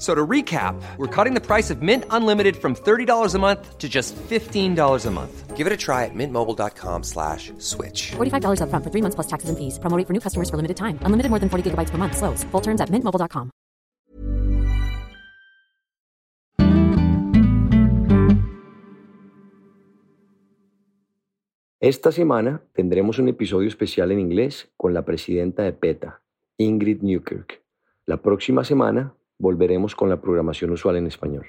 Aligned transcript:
F- 0.00 0.02
So 0.02 0.14
to 0.14 0.26
recap, 0.26 0.80
we're 0.96 1.06
cutting 1.24 1.34
the 1.34 1.46
price 1.46 1.68
of 1.70 1.82
Mint 1.82 2.04
Unlimited 2.08 2.56
from 2.56 2.74
$30 2.74 3.34
a 3.34 3.38
month 3.38 3.76
to 3.76 3.86
just 3.86 4.16
$15 4.16 5.06
a 5.06 5.10
month. 5.10 5.56
Give 5.58 5.66
it 5.66 5.72
a 5.74 5.76
try 5.76 6.06
at 6.06 6.14
mintmobile.com 6.14 7.02
slash 7.04 7.52
switch. 7.58 8.12
$45 8.16 8.60
upfront 8.62 8.82
for 8.82 8.90
three 8.90 9.02
months 9.02 9.14
plus 9.14 9.26
taxes 9.26 9.50
and 9.50 9.58
fees. 9.58 9.78
Promoting 9.78 10.06
for 10.06 10.14
new 10.14 10.20
customers 10.20 10.48
for 10.48 10.56
limited 10.56 10.78
time. 10.78 10.98
Unlimited 11.04 11.28
more 11.28 11.38
than 11.38 11.50
40 11.50 11.70
gigabytes 11.70 11.90
per 11.90 11.98
month. 11.98 12.16
Slows. 12.16 12.44
Full 12.50 12.62
terms 12.62 12.80
at 12.80 12.88
mintmobile.com. 12.88 13.50
Esta 21.80 22.12
semana 22.12 22.62
tendremos 22.74 23.18
un 23.18 23.28
episodio 23.28 23.68
especial 23.68 24.12
en 24.12 24.20
inglés 24.20 24.70
con 24.76 24.92
la 24.92 25.04
presidenta 25.04 25.62
de 25.62 25.72
PETA, 25.72 26.22
Ingrid 26.58 27.02
Newkirk. 27.02 27.62
La 28.06 28.20
próxima 28.20 28.64
semana 28.64 29.14
volveremos 29.40 29.96
con 29.96 30.08
la 30.08 30.20
programación 30.20 30.70
usual 30.70 30.96
en 30.96 31.06
español. 31.06 31.46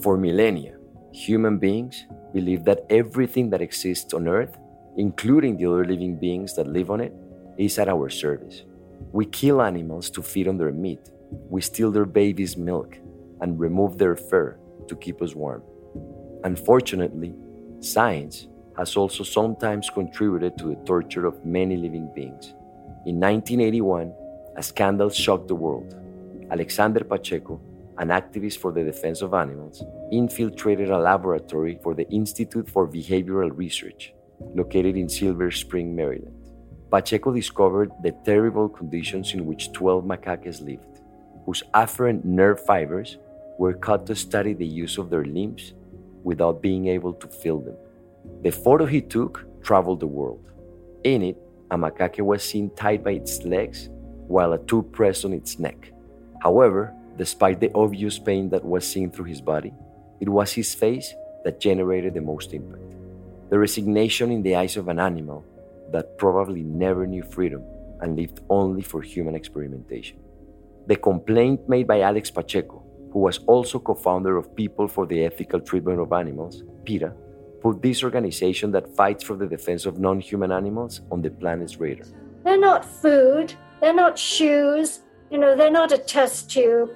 For 0.00 0.18
millennia, 0.18 0.76
human 1.12 1.58
beings 1.58 2.06
believe 2.32 2.64
that 2.64 2.84
everything 2.88 3.50
that 3.50 3.60
exists 3.60 4.12
on 4.14 4.26
Earth, 4.26 4.58
including 4.96 5.56
the 5.56 5.66
other 5.66 5.84
living 5.84 6.18
beings 6.18 6.56
that 6.56 6.66
live 6.66 6.90
on 6.90 7.00
it, 7.00 7.12
is 7.58 7.78
at 7.78 7.88
our 7.88 8.10
service. 8.10 8.64
We 9.12 9.26
kill 9.26 9.60
animals 9.60 10.10
to 10.10 10.22
feed 10.22 10.48
on 10.48 10.56
their 10.56 10.72
meat, 10.72 11.10
we 11.50 11.60
steal 11.60 11.90
their 11.92 12.06
babies' 12.06 12.56
milk, 12.56 12.98
and 13.40 13.60
remove 13.60 13.98
their 13.98 14.16
fur 14.16 14.56
to 14.88 14.96
keep 14.96 15.20
us 15.22 15.34
warm. 15.34 15.62
Unfortunately, 16.44 17.34
science 17.80 18.48
has 18.76 18.96
also 18.96 19.22
sometimes 19.22 19.90
contributed 19.90 20.56
to 20.58 20.68
the 20.68 20.76
torture 20.86 21.26
of 21.26 21.44
many 21.44 21.76
living 21.76 22.10
beings. 22.14 22.54
In 23.04 23.20
1981, 23.20 24.14
a 24.56 24.62
scandal 24.62 25.10
shocked 25.10 25.48
the 25.48 25.54
world. 25.54 25.94
Alexander 26.50 27.04
Pacheco, 27.04 27.60
an 27.98 28.08
activist 28.08 28.58
for 28.58 28.72
the 28.72 28.84
defense 28.84 29.22
of 29.22 29.34
animals, 29.34 29.82
infiltrated 30.10 30.90
a 30.90 30.98
laboratory 30.98 31.78
for 31.82 31.94
the 31.94 32.08
Institute 32.10 32.68
for 32.68 32.86
Behavioral 32.86 33.50
Research, 33.56 34.12
located 34.54 34.96
in 34.96 35.08
Silver 35.08 35.50
Spring, 35.50 35.94
Maryland. 35.94 36.36
Pacheco 36.90 37.32
discovered 37.32 37.90
the 38.02 38.12
terrible 38.24 38.68
conditions 38.68 39.32
in 39.32 39.46
which 39.46 39.72
12 39.72 40.04
macaques 40.04 40.60
lived, 40.60 41.00
whose 41.46 41.62
afferent 41.72 42.24
nerve 42.24 42.60
fibers 42.64 43.16
were 43.58 43.72
cut 43.72 44.04
to 44.06 44.14
study 44.14 44.52
the 44.52 44.66
use 44.66 44.98
of 44.98 45.08
their 45.08 45.24
limbs 45.24 45.72
without 46.22 46.60
being 46.60 46.88
able 46.88 47.14
to 47.14 47.26
feel 47.28 47.58
them. 47.60 47.76
The 48.42 48.50
photo 48.50 48.84
he 48.84 49.00
took 49.00 49.46
traveled 49.62 50.00
the 50.00 50.06
world. 50.06 50.44
In 51.04 51.22
it, 51.22 51.36
a 51.70 51.76
macaque 51.76 52.20
was 52.20 52.42
seen 52.42 52.70
tied 52.76 53.02
by 53.02 53.12
its 53.12 53.42
legs 53.44 53.88
while 54.32 54.54
a 54.54 54.64
tube 54.64 54.90
pressed 54.92 55.26
on 55.26 55.34
its 55.34 55.58
neck. 55.58 55.92
However, 56.40 56.94
despite 57.18 57.60
the 57.60 57.70
obvious 57.74 58.18
pain 58.18 58.48
that 58.48 58.64
was 58.64 58.88
seen 58.88 59.10
through 59.10 59.26
his 59.26 59.42
body, 59.42 59.72
it 60.20 60.28
was 60.28 60.52
his 60.52 60.74
face 60.74 61.14
that 61.44 61.60
generated 61.60 62.14
the 62.14 62.20
most 62.22 62.54
impact. 62.54 62.96
The 63.50 63.58
resignation 63.58 64.30
in 64.30 64.42
the 64.42 64.56
eyes 64.56 64.78
of 64.78 64.88
an 64.88 64.98
animal 64.98 65.44
that 65.92 66.16
probably 66.16 66.62
never 66.62 67.06
knew 67.06 67.22
freedom 67.22 67.62
and 68.00 68.16
lived 68.16 68.40
only 68.48 68.80
for 68.80 69.02
human 69.02 69.34
experimentation. 69.34 70.18
The 70.86 70.96
complaint 70.96 71.68
made 71.68 71.86
by 71.86 72.00
Alex 72.00 72.30
Pacheco, 72.30 72.82
who 73.12 73.18
was 73.18 73.38
also 73.46 73.78
co 73.78 73.94
founder 73.94 74.38
of 74.38 74.56
People 74.56 74.88
for 74.88 75.04
the 75.06 75.24
Ethical 75.26 75.60
Treatment 75.60 76.00
of 76.00 76.12
Animals, 76.12 76.62
PETA, 76.84 77.12
put 77.60 77.82
this 77.82 78.02
organization 78.02 78.72
that 78.72 78.96
fights 78.96 79.22
for 79.22 79.36
the 79.36 79.46
defense 79.46 79.84
of 79.84 80.00
non 80.00 80.18
human 80.20 80.50
animals 80.50 81.02
on 81.10 81.20
the 81.20 81.30
planet's 81.30 81.76
radar. 81.76 82.06
They're 82.42 82.58
not 82.58 82.84
food. 82.84 83.54
They're 83.82 83.92
not 83.92 84.16
shoes. 84.16 85.00
You 85.28 85.38
know, 85.38 85.56
they're 85.56 85.68
not 85.68 85.90
a 85.90 85.98
test 85.98 86.48
tube. 86.48 86.90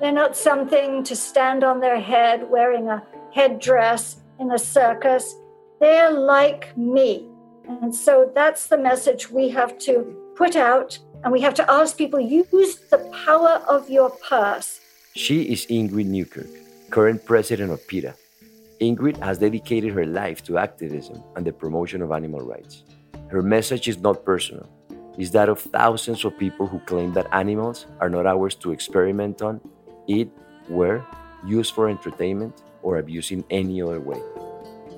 They're 0.00 0.10
not 0.10 0.36
something 0.36 1.04
to 1.04 1.14
stand 1.14 1.62
on 1.62 1.78
their 1.78 2.00
head 2.00 2.50
wearing 2.50 2.88
a 2.88 3.00
headdress 3.32 4.16
in 4.40 4.50
a 4.50 4.58
circus. 4.58 5.36
They're 5.80 6.10
like 6.10 6.76
me. 6.76 7.28
And 7.68 7.94
so 7.94 8.28
that's 8.34 8.66
the 8.66 8.76
message 8.76 9.30
we 9.30 9.50
have 9.50 9.78
to 9.86 10.16
put 10.34 10.56
out. 10.56 10.98
And 11.22 11.32
we 11.32 11.40
have 11.42 11.54
to 11.54 11.70
ask 11.70 11.96
people 11.96 12.18
use 12.18 12.74
the 12.90 12.98
power 13.24 13.62
of 13.68 13.88
your 13.88 14.10
purse. 14.10 14.80
She 15.14 15.42
is 15.42 15.64
Ingrid 15.66 16.06
Newkirk, 16.06 16.50
current 16.90 17.24
president 17.24 17.70
of 17.70 17.86
PETA. 17.86 18.16
Ingrid 18.80 19.16
has 19.18 19.38
dedicated 19.38 19.92
her 19.92 20.06
life 20.06 20.42
to 20.44 20.58
activism 20.58 21.22
and 21.36 21.46
the 21.46 21.52
promotion 21.52 22.02
of 22.02 22.10
animal 22.10 22.40
rights. 22.40 22.82
Her 23.28 23.42
message 23.42 23.86
is 23.86 23.98
not 23.98 24.24
personal, 24.24 24.68
it's 25.18 25.30
that 25.30 25.48
of 25.48 25.60
thousands 25.60 26.24
of 26.24 26.38
people 26.38 26.66
who 26.66 26.78
claim 26.80 27.12
that 27.12 27.26
animals 27.32 27.86
are 28.00 28.08
not 28.08 28.26
ours 28.26 28.54
to 28.56 28.72
experiment 28.72 29.42
on, 29.42 29.60
eat, 30.06 30.30
wear, 30.68 31.04
use 31.44 31.68
for 31.68 31.88
entertainment, 31.88 32.62
or 32.82 32.98
abuse 32.98 33.30
in 33.30 33.44
any 33.50 33.82
other 33.82 34.00
way. 34.00 34.20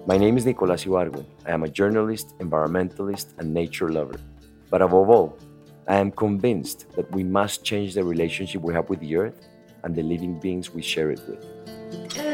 My 0.07 0.17
name 0.17 0.37
is 0.37 0.45
Nicolás 0.45 0.87
Ibargüen. 0.87 1.25
I 1.47 1.53
am 1.53 1.65
a 1.65 1.69
journalist, 1.69 2.39
environmentalist, 2.39 3.39
and 3.39 3.53
nature 3.53 3.89
lover. 3.89 4.21
But 4.71 4.83
above 4.83 5.09
all, 5.11 5.39
I 5.89 5.97
am 5.97 6.11
convinced 6.11 6.91
that 6.97 7.11
we 7.13 7.25
must 7.25 7.65
change 7.65 7.95
the 7.95 8.05
relationship 8.05 8.63
we 8.63 8.73
have 8.75 8.89
with 8.89 9.01
the 9.01 9.17
earth 9.17 9.49
and 9.83 9.95
the 9.95 10.03
living 10.03 10.39
beings 10.39 10.73
we 10.73 10.83
share 10.83 11.11
it 11.11 11.21
with. 11.29 12.34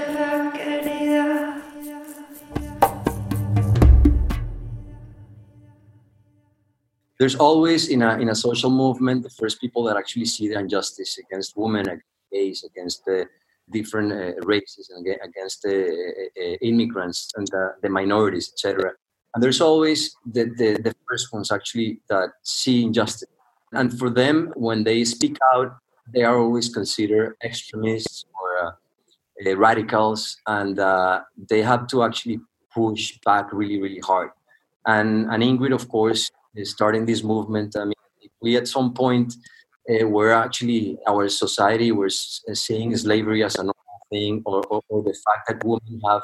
There's 7.21 7.37
always 7.37 7.89
in 7.89 8.01
a 8.01 8.19
in 8.19 8.31
a 8.31 8.35
social 8.35 8.71
movement 8.71 9.23
the 9.23 9.37
first 9.41 9.61
people 9.61 9.85
that 9.85 9.97
actually 9.97 10.25
see 10.25 10.49
the 10.49 10.59
injustice 10.59 11.19
against 11.19 11.55
women, 11.55 11.83
against 11.87 12.31
gays, 12.33 12.65
against 12.65 13.05
the 13.05 13.29
different 13.71 14.11
uh, 14.11 14.41
races 14.47 14.91
and 14.91 15.07
against 15.23 15.63
the 15.63 15.77
uh, 16.43 16.57
immigrants 16.63 17.31
and 17.37 17.47
the, 17.49 17.75
the 17.83 17.91
minorities, 17.91 18.51
etc. 18.53 18.93
And 19.35 19.43
there's 19.43 19.61
always 19.61 20.17
the, 20.25 20.45
the, 20.45 20.81
the 20.83 20.95
first 21.09 21.33
ones 21.33 21.53
actually 21.53 22.01
that 22.09 22.31
see 22.43 22.83
injustice. 22.83 23.29
And 23.73 23.97
for 23.97 24.11
them, 24.11 24.53
when 24.57 24.83
they 24.83 25.05
speak 25.05 25.37
out, 25.55 25.77
they 26.13 26.25
are 26.25 26.39
always 26.39 26.69
considered 26.69 27.37
extremists 27.45 28.25
or 28.41 28.67
uh, 28.67 28.71
uh, 29.47 29.57
radicals, 29.57 30.39
and 30.47 30.79
uh, 30.79 31.21
they 31.51 31.63
have 31.63 31.87
to 31.89 32.03
actually 32.03 32.41
push 32.75 33.19
back 33.25 33.53
really, 33.53 33.81
really 33.81 34.01
hard. 34.01 34.31
And, 34.87 35.31
and 35.31 35.43
Ingrid, 35.43 35.73
of 35.73 35.89
course, 35.89 36.31
starting 36.65 37.07
this 37.07 37.23
movement. 37.23 37.77
I 37.77 37.85
mean, 37.85 37.95
we 38.41 38.57
at 38.57 38.69
some 38.69 38.95
point 38.95 39.35
uh, 39.89 40.07
were 40.07 40.33
actually 40.33 40.99
our 41.07 41.29
society 41.29 41.93
was 41.93 42.43
seeing 42.55 42.97
slavery 42.97 43.45
as 43.45 43.57
a 43.57 43.63
normal 43.63 44.01
thing, 44.11 44.43
or, 44.45 44.63
or, 44.67 44.83
or 44.89 45.03
the 45.03 45.17
fact 45.25 45.49
that 45.49 45.65
women 45.65 46.01
have 46.07 46.23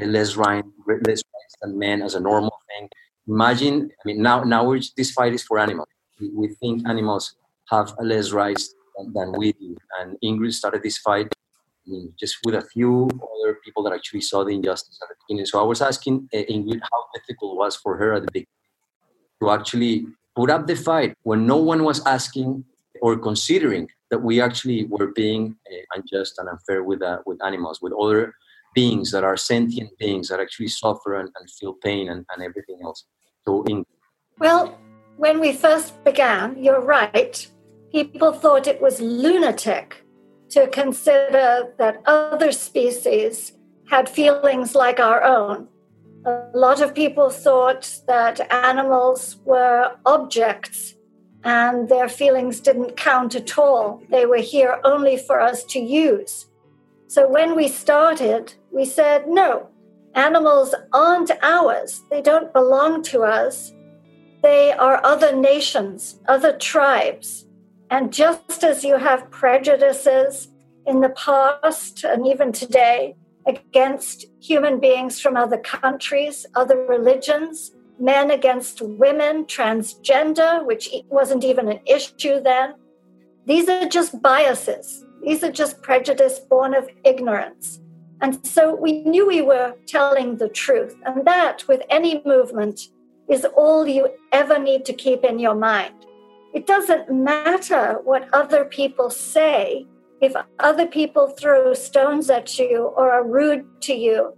uh, 0.00 0.06
less, 0.06 0.36
right, 0.36 0.64
less 0.86 1.22
rights 1.34 1.54
than 1.60 1.78
men 1.78 2.02
as 2.02 2.14
a 2.14 2.20
normal 2.20 2.58
thing. 2.68 2.88
Imagine, 3.26 3.90
I 3.92 4.02
mean, 4.06 4.22
now 4.22 4.42
now 4.42 4.74
this 4.96 5.10
fight 5.12 5.34
is 5.34 5.42
for 5.42 5.58
animals. 5.58 5.88
We, 6.20 6.30
we 6.30 6.48
think 6.60 6.88
animals 6.88 7.34
have 7.70 7.94
less 8.00 8.32
rights 8.32 8.74
than, 8.96 9.12
than 9.12 9.32
we 9.32 9.52
do. 9.52 9.76
And 10.00 10.16
Ingrid 10.24 10.54
started 10.54 10.82
this 10.82 10.98
fight 10.98 11.28
I 11.86 11.90
mean, 11.90 12.12
just 12.18 12.38
with 12.44 12.54
a 12.54 12.62
few 12.62 13.08
other 13.42 13.58
people 13.64 13.82
that 13.84 13.92
actually 13.92 14.22
saw 14.22 14.44
the 14.44 14.54
injustice 14.54 14.98
at 15.02 15.08
the 15.08 15.14
beginning. 15.26 15.46
So 15.46 15.60
I 15.60 15.64
was 15.64 15.80
asking 15.80 16.28
uh, 16.34 16.38
Ingrid 16.38 16.80
how 16.90 17.04
difficult 17.14 17.54
it 17.54 17.58
was 17.58 17.76
for 17.76 17.96
her 17.96 18.14
at 18.14 18.22
the 18.22 18.32
beginning 18.32 18.57
to 19.40 19.50
actually 19.50 20.06
put 20.36 20.50
up 20.50 20.66
the 20.66 20.76
fight 20.76 21.14
when 21.22 21.46
no 21.46 21.56
one 21.56 21.84
was 21.84 22.04
asking 22.06 22.64
or 23.02 23.16
considering 23.16 23.88
that 24.10 24.20
we 24.22 24.40
actually 24.40 24.84
were 24.86 25.08
being 25.08 25.56
uh, 25.70 25.96
unjust 25.96 26.38
and 26.38 26.48
unfair 26.48 26.82
with 26.82 27.02
uh, 27.02 27.18
with 27.26 27.38
animals, 27.44 27.80
with 27.82 27.92
other 27.92 28.34
beings 28.74 29.10
that 29.12 29.24
are 29.24 29.36
sentient 29.36 29.90
beings 29.98 30.28
that 30.28 30.40
actually 30.40 30.68
suffer 30.68 31.14
and, 31.20 31.28
and 31.38 31.50
feel 31.50 31.74
pain 31.82 32.08
and, 32.10 32.24
and 32.30 32.42
everything 32.42 32.78
else. 32.82 33.04
So, 33.44 33.62
in 33.64 33.84
well, 34.38 34.78
when 35.16 35.40
we 35.40 35.52
first 35.52 36.04
began, 36.04 36.62
you're 36.62 36.80
right. 36.80 37.46
People 37.92 38.32
thought 38.32 38.66
it 38.66 38.80
was 38.80 39.00
lunatic 39.00 40.04
to 40.50 40.68
consider 40.68 41.74
that 41.78 42.02
other 42.06 42.52
species 42.52 43.52
had 43.88 44.08
feelings 44.08 44.74
like 44.74 45.00
our 45.00 45.22
own. 45.22 45.68
A 46.24 46.50
lot 46.52 46.80
of 46.82 46.94
people 46.94 47.30
thought 47.30 48.00
that 48.06 48.52
animals 48.52 49.36
were 49.44 49.96
objects 50.04 50.94
and 51.44 51.88
their 51.88 52.08
feelings 52.08 52.60
didn't 52.60 52.96
count 52.96 53.34
at 53.34 53.56
all. 53.56 54.02
They 54.10 54.26
were 54.26 54.38
here 54.38 54.80
only 54.84 55.16
for 55.16 55.40
us 55.40 55.64
to 55.64 55.78
use. 55.78 56.46
So 57.06 57.28
when 57.28 57.54
we 57.56 57.68
started, 57.68 58.52
we 58.70 58.84
said, 58.84 59.28
no, 59.28 59.68
animals 60.14 60.74
aren't 60.92 61.30
ours. 61.42 62.02
They 62.10 62.20
don't 62.20 62.52
belong 62.52 63.02
to 63.04 63.22
us. 63.22 63.72
They 64.42 64.72
are 64.72 65.00
other 65.04 65.34
nations, 65.34 66.20
other 66.28 66.56
tribes. 66.58 67.46
And 67.90 68.12
just 68.12 68.64
as 68.64 68.84
you 68.84 68.96
have 68.98 69.30
prejudices 69.30 70.48
in 70.86 71.00
the 71.00 71.10
past 71.10 72.04
and 72.04 72.26
even 72.26 72.52
today 72.52 73.16
against 73.48 74.26
human 74.40 74.78
beings 74.78 75.20
from 75.20 75.36
other 75.36 75.58
countries, 75.58 76.46
other 76.54 76.86
religions, 76.86 77.72
men 77.98 78.30
against 78.30 78.82
women, 78.82 79.44
transgender, 79.46 80.64
which 80.64 80.90
wasn't 81.08 81.42
even 81.42 81.68
an 81.68 81.80
issue 81.86 82.40
then. 82.40 82.74
These 83.46 83.68
are 83.68 83.88
just 83.88 84.20
biases. 84.22 85.04
These 85.22 85.42
are 85.42 85.50
just 85.50 85.82
prejudice 85.82 86.38
born 86.38 86.74
of 86.74 86.88
ignorance. 87.04 87.80
And 88.20 88.46
so 88.46 88.74
we 88.74 89.04
knew 89.04 89.26
we 89.26 89.42
were 89.42 89.74
telling 89.86 90.36
the 90.36 90.48
truth. 90.48 90.94
And 91.06 91.26
that, 91.26 91.66
with 91.66 91.82
any 91.88 92.22
movement, 92.24 92.80
is 93.28 93.46
all 93.56 93.86
you 93.86 94.08
ever 94.32 94.58
need 94.58 94.84
to 94.86 94.92
keep 94.92 95.24
in 95.24 95.38
your 95.38 95.54
mind. 95.54 95.94
It 96.54 96.66
doesn't 96.66 97.10
matter 97.12 98.00
what 98.04 98.28
other 98.32 98.64
people 98.64 99.10
say. 99.10 99.86
If 100.20 100.34
other 100.58 100.86
people 100.86 101.28
throw 101.28 101.74
stones 101.74 102.28
at 102.28 102.58
you 102.58 102.92
or 102.96 103.10
are 103.10 103.26
rude 103.26 103.64
to 103.82 103.94
you, 103.94 104.36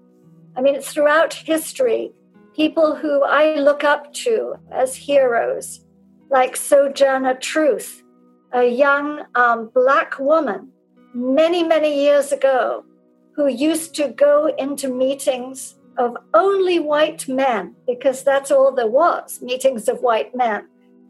I 0.57 0.61
mean, 0.61 0.75
it's 0.75 0.93
throughout 0.93 1.33
history, 1.33 2.13
people 2.55 2.95
who 2.95 3.23
I 3.25 3.57
look 3.57 3.85
up 3.85 4.13
to 4.25 4.57
as 4.71 4.95
heroes, 4.95 5.87
like 6.31 6.57
Sojourner 6.57 7.35
Truth, 7.35 8.03
a 8.53 8.65
young 8.65 9.23
um, 9.35 9.71
black 9.75 10.19
woman 10.19 10.71
many, 11.15 11.63
many 11.63 12.03
years 12.03 12.33
ago 12.33 12.85
who 13.35 13.47
used 13.49 13.95
to 13.95 14.09
go 14.09 14.55
into 14.59 14.89
meetings 14.89 15.77
of 15.99 16.17
only 16.35 16.79
white 16.79 17.27
men, 17.29 17.75
because 17.87 18.23
that's 18.23 18.51
all 18.51 18.75
there 18.75 18.87
was 18.87 19.41
meetings 19.41 19.89
of 19.89 20.01
white 20.01 20.35
men, 20.35 20.67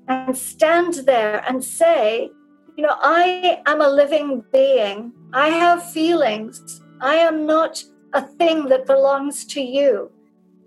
and 0.09 0.37
stand 0.37 0.95
there 1.07 1.45
and 1.49 1.63
say, 1.65 2.31
You 2.81 2.87
know, 2.87 2.97
I 2.99 3.61
am 3.67 3.83
a 3.83 3.91
living 3.91 4.43
being, 4.55 5.13
I 5.35 5.49
have 5.49 5.93
feelings, 5.93 6.81
I 7.03 7.17
am 7.17 7.45
not 7.45 7.85
a 8.15 8.23
thing 8.23 8.71
that 8.71 8.87
belongs 8.87 9.45
to 9.49 9.61
you. 9.61 10.11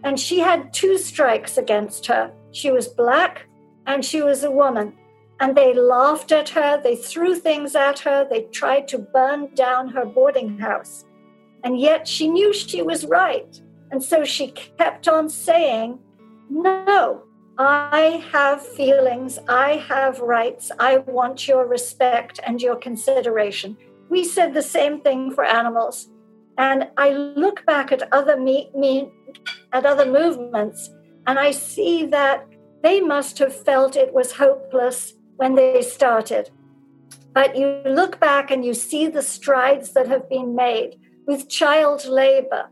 And 0.03 0.19
she 0.19 0.37
had 0.37 0.71
two 0.71 0.99
strikes 0.99 1.57
against 1.57 2.05
her. 2.05 2.31
She 2.51 2.69
was 2.69 2.87
black 2.87 3.47
and 3.87 4.05
she 4.05 4.21
was 4.21 4.43
a 4.43 4.51
woman. 4.51 4.93
And 5.39 5.57
they 5.57 5.73
laughed 5.73 6.31
at 6.31 6.49
her, 6.49 6.79
they 6.83 6.95
threw 6.95 7.33
things 7.33 7.73
at 7.73 7.97
her, 8.01 8.27
they 8.29 8.43
tried 8.51 8.87
to 8.89 8.99
burn 8.99 9.51
down 9.55 9.89
her 9.89 10.05
boarding 10.05 10.59
house. 10.59 11.05
And 11.63 11.79
yet 11.81 12.07
she 12.07 12.27
knew 12.27 12.53
she 12.53 12.83
was 12.83 13.05
right. 13.05 13.59
And 13.89 14.03
so 14.03 14.23
she 14.23 14.49
kept 14.51 15.07
on 15.07 15.29
saying, 15.29 15.97
No, 16.47 17.23
I 17.57 18.23
have 18.31 18.65
feelings, 18.65 19.37
I 19.47 19.73
have 19.87 20.19
rights, 20.19 20.71
I 20.79 20.97
want 20.97 21.47
your 21.47 21.67
respect 21.67 22.39
and 22.43 22.59
your 22.59 22.75
consideration. 22.75 23.77
We 24.09 24.23
said 24.23 24.53
the 24.53 24.63
same 24.63 25.01
thing 25.01 25.31
for 25.31 25.43
animals. 25.43 26.09
And 26.57 26.89
I 26.97 27.11
look 27.13 27.63
back 27.65 27.91
at 27.91 28.11
other 28.11 28.39
me, 28.39 28.71
me 28.75 29.11
at 29.71 29.85
other 29.85 30.05
movements, 30.05 30.89
and 31.27 31.37
I 31.37 31.51
see 31.51 32.07
that 32.07 32.47
they 32.81 32.99
must 32.99 33.37
have 33.37 33.55
felt 33.55 33.95
it 33.95 34.13
was 34.13 34.33
hopeless 34.33 35.13
when 35.37 35.53
they 35.53 35.83
started. 35.83 36.49
But 37.33 37.55
you 37.55 37.81
look 37.85 38.19
back 38.19 38.49
and 38.49 38.65
you 38.65 38.73
see 38.73 39.07
the 39.07 39.21
strides 39.21 39.93
that 39.93 40.07
have 40.07 40.27
been 40.27 40.55
made 40.55 40.97
with 41.27 41.49
child 41.49 42.05
labor, 42.05 42.69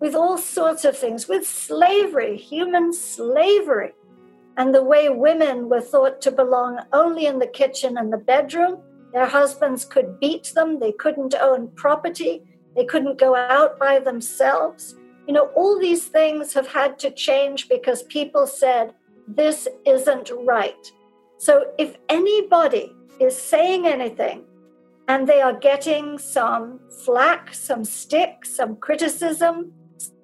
with 0.00 0.14
all 0.14 0.38
sorts 0.38 0.84
of 0.84 0.96
things, 0.96 1.28
with 1.28 1.46
slavery, 1.46 2.36
human 2.36 2.92
slavery, 2.92 3.92
and 4.60 4.74
the 4.74 4.84
way 4.84 5.08
women 5.08 5.70
were 5.70 5.80
thought 5.80 6.20
to 6.20 6.30
belong 6.30 6.80
only 6.92 7.24
in 7.24 7.38
the 7.38 7.46
kitchen 7.46 7.96
and 7.96 8.12
the 8.12 8.18
bedroom. 8.18 8.76
Their 9.14 9.24
husbands 9.24 9.86
could 9.86 10.20
beat 10.20 10.52
them, 10.54 10.78
they 10.78 10.92
couldn't 10.92 11.34
own 11.34 11.68
property, 11.76 12.42
they 12.76 12.84
couldn't 12.84 13.18
go 13.18 13.34
out 13.34 13.78
by 13.78 14.00
themselves. 14.00 14.96
You 15.26 15.32
know, 15.32 15.46
all 15.56 15.80
these 15.80 16.08
things 16.08 16.52
have 16.52 16.68
had 16.68 16.98
to 16.98 17.10
change 17.10 17.70
because 17.70 18.02
people 18.02 18.46
said, 18.46 18.92
this 19.26 19.66
isn't 19.86 20.30
right. 20.44 20.92
So 21.38 21.72
if 21.78 21.96
anybody 22.10 22.94
is 23.18 23.40
saying 23.40 23.86
anything 23.86 24.44
and 25.08 25.26
they 25.26 25.40
are 25.40 25.58
getting 25.58 26.18
some 26.18 26.80
flack, 27.06 27.54
some 27.54 27.82
stick, 27.82 28.44
some 28.44 28.76
criticism, 28.76 29.72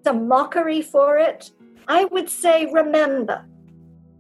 some 0.04 0.28
mockery 0.28 0.82
for 0.82 1.16
it, 1.16 1.52
I 1.88 2.04
would 2.04 2.28
say, 2.28 2.66
remember, 2.70 3.46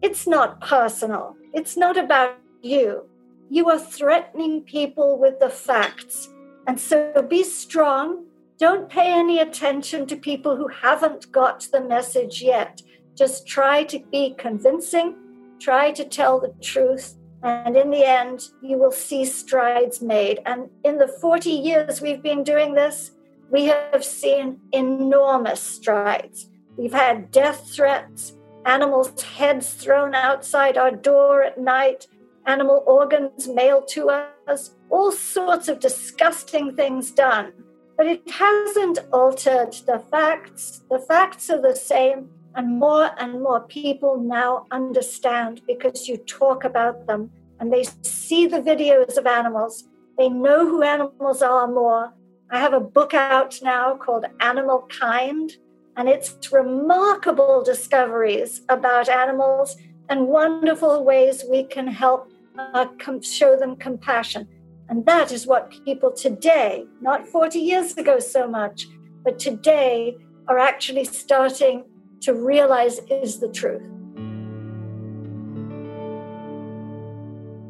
it's 0.06 0.24
not 0.24 0.60
personal. 0.60 1.34
It's 1.52 1.76
not 1.76 1.98
about 1.98 2.38
you. 2.62 3.08
You 3.50 3.68
are 3.70 3.78
threatening 3.78 4.62
people 4.62 5.18
with 5.18 5.40
the 5.40 5.50
facts. 5.50 6.28
And 6.68 6.78
so 6.78 7.26
be 7.28 7.42
strong. 7.42 8.26
Don't 8.56 8.88
pay 8.88 9.12
any 9.12 9.40
attention 9.40 10.06
to 10.06 10.16
people 10.16 10.54
who 10.54 10.68
haven't 10.68 11.32
got 11.32 11.66
the 11.72 11.80
message 11.80 12.40
yet. 12.40 12.82
Just 13.16 13.48
try 13.48 13.82
to 13.84 13.98
be 14.12 14.34
convincing, 14.38 15.16
try 15.58 15.90
to 15.90 16.04
tell 16.04 16.38
the 16.38 16.54
truth, 16.62 17.16
and 17.42 17.76
in 17.76 17.90
the 17.90 18.06
end, 18.06 18.48
you 18.62 18.78
will 18.78 18.92
see 18.92 19.24
strides 19.24 20.00
made. 20.00 20.38
And 20.46 20.70
in 20.84 20.98
the 20.98 21.08
40 21.08 21.50
years 21.50 22.00
we've 22.00 22.22
been 22.22 22.44
doing 22.44 22.74
this, 22.74 23.10
we 23.50 23.64
have 23.66 24.04
seen 24.04 24.60
enormous 24.72 25.60
strides. 25.60 26.48
We've 26.76 26.92
had 26.92 27.32
death 27.32 27.70
threats, 27.74 28.34
animals' 28.66 29.22
heads 29.22 29.72
thrown 29.72 30.14
outside 30.14 30.76
our 30.76 30.90
door 30.90 31.42
at 31.42 31.58
night, 31.58 32.06
animal 32.46 32.82
organs 32.86 33.48
mailed 33.48 33.88
to 33.88 34.10
us, 34.10 34.74
all 34.90 35.12
sorts 35.12 35.68
of 35.68 35.80
disgusting 35.80 36.74
things 36.74 37.10
done. 37.10 37.52
But 37.96 38.06
it 38.06 38.30
hasn't 38.30 38.98
altered 39.12 39.72
the 39.86 40.02
facts. 40.10 40.82
The 40.90 40.98
facts 40.98 41.48
are 41.48 41.62
the 41.62 41.74
same, 41.74 42.28
and 42.54 42.78
more 42.78 43.10
and 43.18 43.40
more 43.40 43.60
people 43.60 44.18
now 44.18 44.66
understand 44.70 45.62
because 45.66 46.08
you 46.08 46.16
talk 46.18 46.64
about 46.64 47.06
them 47.06 47.30
and 47.60 47.72
they 47.72 47.84
see 48.02 48.46
the 48.46 48.60
videos 48.60 49.16
of 49.16 49.26
animals. 49.26 49.84
They 50.18 50.28
know 50.28 50.68
who 50.68 50.82
animals 50.82 51.42
are 51.42 51.68
more. 51.68 52.12
I 52.50 52.58
have 52.58 52.72
a 52.72 52.80
book 52.80 53.14
out 53.14 53.60
now 53.62 53.96
called 53.96 54.24
Animal 54.40 54.86
Kind, 54.88 55.56
and 55.96 56.08
it's 56.08 56.52
remarkable 56.52 57.62
discoveries 57.62 58.60
about 58.68 59.08
animals 59.08 59.76
and 60.08 60.28
wonderful 60.28 61.04
ways 61.04 61.44
we 61.50 61.64
can 61.64 61.86
help 61.86 62.30
uh, 62.58 62.86
com- 62.98 63.22
show 63.22 63.56
them 63.56 63.76
compassion. 63.76 64.46
And 64.88 65.04
that 65.06 65.32
is 65.32 65.46
what 65.46 65.72
people 65.84 66.12
today, 66.12 66.84
not 67.00 67.26
40 67.26 67.58
years 67.58 67.96
ago 67.96 68.18
so 68.18 68.46
much, 68.46 68.86
but 69.24 69.38
today 69.38 70.16
are 70.48 70.58
actually 70.58 71.04
starting 71.04 71.84
to 72.20 72.34
realize 72.34 73.00
is 73.10 73.40
the 73.40 73.48
truth. 73.48 73.82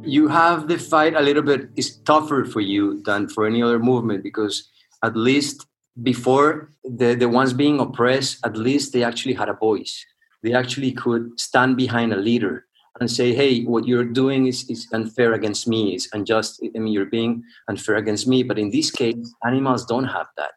You 0.05 0.29
have 0.29 0.69
the 0.69 0.79
fight 0.79 1.15
a 1.15 1.21
little 1.21 1.43
bit 1.43 1.69
is 1.77 1.97
tougher 1.99 2.45
for 2.45 2.61
you 2.61 3.03
than 3.03 3.29
for 3.29 3.47
any 3.47 3.63
other 3.63 3.79
movement 3.79 4.23
because 4.23 4.69
at 5.03 5.17
least 5.17 5.67
before 6.03 6.71
the, 6.85 7.15
the 7.15 7.29
ones 7.29 7.53
being 7.53 7.81
oppressed, 7.81 8.45
at 8.45 8.57
least 8.57 8.93
they 8.93 9.03
actually 9.03 9.35
had 9.35 9.49
a 9.49 9.55
voice. 9.55 10.05
They 10.43 10.53
actually 10.53 10.93
could 10.93 11.39
stand 11.41 11.77
behind 11.77 12.13
a 12.13 12.17
leader 12.17 12.67
and 13.01 13.11
say, 13.11 13.35
hey, 13.35 13.63
what 13.65 13.87
you're 13.87 14.05
doing 14.05 14.47
is, 14.47 14.69
is 14.71 14.87
unfair 14.93 15.35
against 15.35 15.67
me, 15.69 15.95
is 15.95 16.09
unjust. 16.13 16.61
I 16.63 16.79
mean, 16.79 16.93
you're 16.93 17.07
being 17.07 17.43
unfair 17.69 17.97
against 17.97 18.27
me. 18.27 18.43
But 18.43 18.59
in 18.59 18.71
this 18.71 18.91
case, 18.91 19.35
animals 19.45 19.85
don't 19.85 20.05
have 20.05 20.27
that. 20.37 20.53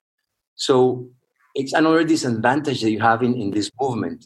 So 0.55 1.09
it's 1.55 1.73
another 1.73 2.03
disadvantage 2.03 2.81
that 2.81 2.91
you 2.91 2.99
have 2.99 3.23
in, 3.23 3.35
in 3.35 3.51
this 3.51 3.71
movement. 3.79 4.25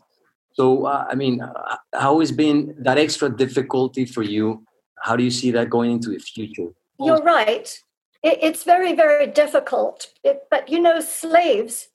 So, 0.53 0.86
uh, 0.86 1.05
I 1.10 1.15
mean, 1.15 1.41
uh, 1.41 1.77
how 1.93 2.20
has 2.20 2.32
been 2.32 2.75
that 2.79 2.98
extra 2.98 3.36
difficulty 3.36 4.05
for 4.05 4.22
you? 4.22 4.63
How 5.01 5.15
do 5.15 5.24
you 5.24 5.32
see 5.32 5.51
that 5.51 5.70
going 5.70 5.91
into 5.91 6.10
the 6.10 6.20
future? 6.20 6.70
You're 7.00 7.24
right. 7.24 7.75
It, 8.24 8.39
it's 8.42 8.63
very, 8.63 8.94
very 8.94 9.27
difficult. 9.27 10.08
It, 10.24 10.44
but 10.50 10.70
you 10.70 10.80
know, 10.80 11.01
slaves, 11.01 11.89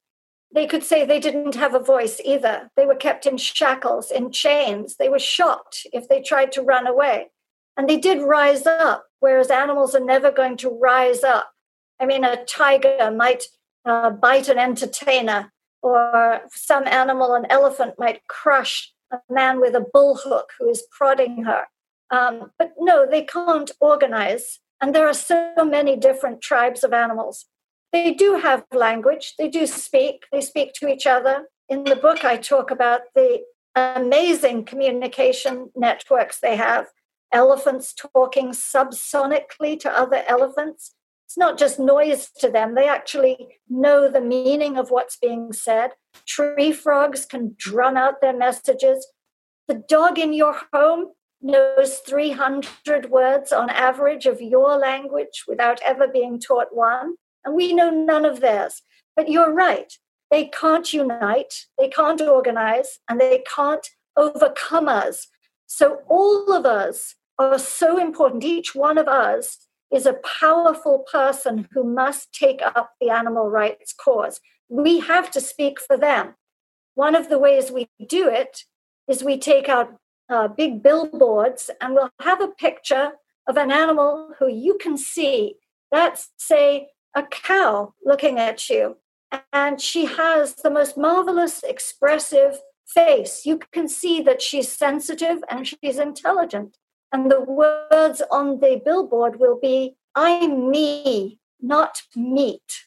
they 0.54 0.66
could 0.66 0.84
say 0.84 1.04
they 1.04 1.20
didn't 1.20 1.54
have 1.56 1.74
a 1.74 1.80
voice 1.80 2.20
either. 2.24 2.70
They 2.76 2.86
were 2.86 2.94
kept 2.94 3.26
in 3.26 3.36
shackles, 3.36 4.10
in 4.10 4.30
chains. 4.30 4.96
They 4.96 5.08
were 5.08 5.18
shot 5.18 5.80
if 5.92 6.08
they 6.08 6.22
tried 6.22 6.52
to 6.52 6.62
run 6.62 6.86
away. 6.86 7.28
And 7.76 7.88
they 7.88 7.98
did 7.98 8.22
rise 8.22 8.66
up, 8.66 9.06
whereas 9.20 9.50
animals 9.50 9.94
are 9.94 10.04
never 10.04 10.30
going 10.30 10.56
to 10.58 10.70
rise 10.70 11.22
up. 11.22 11.50
I 12.00 12.06
mean, 12.06 12.24
a 12.24 12.44
tiger 12.44 13.10
might 13.14 13.44
uh, 13.84 14.10
bite 14.10 14.48
an 14.48 14.58
entertainer, 14.58 15.52
or 15.82 16.40
some 16.50 16.86
animal, 16.86 17.34
an 17.34 17.46
elephant, 17.50 17.94
might 17.98 18.26
crush 18.26 18.92
a 19.12 19.18
man 19.30 19.60
with 19.60 19.74
a 19.74 19.86
bullhook 19.94 20.50
who 20.58 20.68
is 20.68 20.86
prodding 20.90 21.44
her. 21.44 21.64
Um, 22.10 22.52
but 22.58 22.72
no, 22.78 23.06
they 23.08 23.22
can't 23.22 23.70
organize. 23.80 24.60
And 24.80 24.94
there 24.94 25.08
are 25.08 25.14
so 25.14 25.52
many 25.64 25.96
different 25.96 26.40
tribes 26.40 26.84
of 26.84 26.92
animals. 26.92 27.46
They 27.92 28.12
do 28.12 28.36
have 28.36 28.64
language, 28.72 29.34
they 29.38 29.48
do 29.48 29.66
speak, 29.66 30.24
they 30.30 30.40
speak 30.40 30.72
to 30.74 30.88
each 30.88 31.06
other. 31.06 31.48
In 31.68 31.84
the 31.84 31.96
book, 31.96 32.24
I 32.24 32.36
talk 32.36 32.70
about 32.70 33.00
the 33.14 33.40
amazing 33.74 34.64
communication 34.64 35.70
networks 35.74 36.40
they 36.40 36.56
have 36.56 36.86
elephants 37.32 37.94
talking 37.94 38.50
subsonically 38.50 39.78
to 39.80 39.90
other 39.90 40.24
elephants. 40.26 40.94
It's 41.26 41.36
not 41.36 41.58
just 41.58 41.78
noise 41.78 42.30
to 42.38 42.50
them, 42.50 42.74
they 42.74 42.88
actually 42.88 43.58
know 43.68 44.10
the 44.10 44.20
meaning 44.20 44.78
of 44.78 44.90
what's 44.90 45.16
being 45.16 45.52
said. 45.52 45.90
Tree 46.26 46.72
frogs 46.72 47.26
can 47.26 47.54
drum 47.58 47.96
out 47.96 48.20
their 48.20 48.36
messages. 48.36 49.06
The 49.66 49.82
dog 49.88 50.18
in 50.18 50.32
your 50.32 50.56
home 50.72 51.12
knows 51.40 51.98
300 51.98 53.10
words 53.10 53.52
on 53.52 53.70
average 53.70 54.26
of 54.26 54.40
your 54.40 54.76
language 54.76 55.44
without 55.46 55.80
ever 55.82 56.08
being 56.08 56.40
taught 56.40 56.74
one, 56.74 57.14
and 57.44 57.54
we 57.54 57.72
know 57.72 57.90
none 57.90 58.24
of 58.24 58.40
theirs. 58.40 58.82
But 59.16 59.30
you're 59.30 59.52
right, 59.52 59.92
they 60.30 60.46
can't 60.46 60.92
unite, 60.92 61.66
they 61.78 61.88
can't 61.88 62.20
organize, 62.20 62.98
and 63.08 63.20
they 63.20 63.42
can't 63.54 63.86
overcome 64.16 64.88
us. 64.88 65.28
So 65.66 66.00
all 66.08 66.52
of 66.52 66.66
us 66.66 67.14
are 67.38 67.58
so 67.58 67.98
important. 67.98 68.44
Each 68.44 68.74
one 68.74 68.98
of 68.98 69.06
us 69.08 69.68
is 69.92 70.06
a 70.06 70.20
powerful 70.40 71.04
person 71.10 71.68
who 71.72 71.84
must 71.84 72.32
take 72.32 72.60
up 72.62 72.92
the 73.00 73.10
animal 73.10 73.48
rights 73.48 73.94
cause. 73.94 74.40
We 74.68 75.00
have 75.00 75.30
to 75.30 75.40
speak 75.40 75.80
for 75.80 75.96
them. 75.96 76.34
One 76.94 77.14
of 77.14 77.28
the 77.28 77.38
ways 77.38 77.70
we 77.70 77.88
do 78.06 78.28
it 78.28 78.64
is 79.08 79.22
we 79.22 79.38
take 79.38 79.68
out 79.68 79.94
uh, 80.28 80.48
big 80.48 80.82
billboards 80.82 81.70
and 81.80 81.94
we'll 81.94 82.10
have 82.20 82.40
a 82.40 82.48
picture 82.48 83.12
of 83.48 83.56
an 83.56 83.70
animal 83.70 84.34
who 84.38 84.48
you 84.48 84.76
can 84.80 84.96
see. 84.96 85.56
That's, 85.90 86.30
say, 86.36 86.88
a 87.14 87.22
cow 87.22 87.94
looking 88.04 88.38
at 88.38 88.68
you. 88.68 88.98
And 89.52 89.80
she 89.80 90.06
has 90.06 90.54
the 90.56 90.70
most 90.70 90.96
marvelous, 90.96 91.62
expressive 91.62 92.60
face. 92.86 93.44
You 93.44 93.58
can 93.72 93.88
see 93.88 94.22
that 94.22 94.42
she's 94.42 94.70
sensitive 94.70 95.38
and 95.50 95.66
she's 95.66 95.98
intelligent. 95.98 96.76
And 97.12 97.30
the 97.30 97.40
words 97.40 98.22
on 98.30 98.60
the 98.60 98.80
billboard 98.84 99.38
will 99.40 99.58
be, 99.60 99.96
I'm 100.14 100.70
me, 100.70 101.38
not 101.60 102.02
meat. 102.14 102.84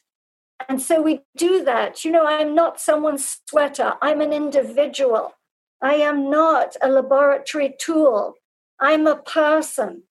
And 0.68 0.80
so 0.80 1.02
we 1.02 1.22
do 1.36 1.64
that. 1.64 2.04
You 2.04 2.12
know, 2.12 2.26
I'm 2.26 2.54
not 2.54 2.80
someone's 2.80 3.40
sweater, 3.48 3.94
I'm 4.00 4.20
an 4.20 4.32
individual. 4.32 5.34
I 5.82 5.94
am 5.94 6.30
not 6.30 6.76
a 6.80 6.88
laboratory 6.88 7.74
tool. 7.78 8.34
I'm 8.80 9.06
a 9.08 9.16
person. 9.16 10.04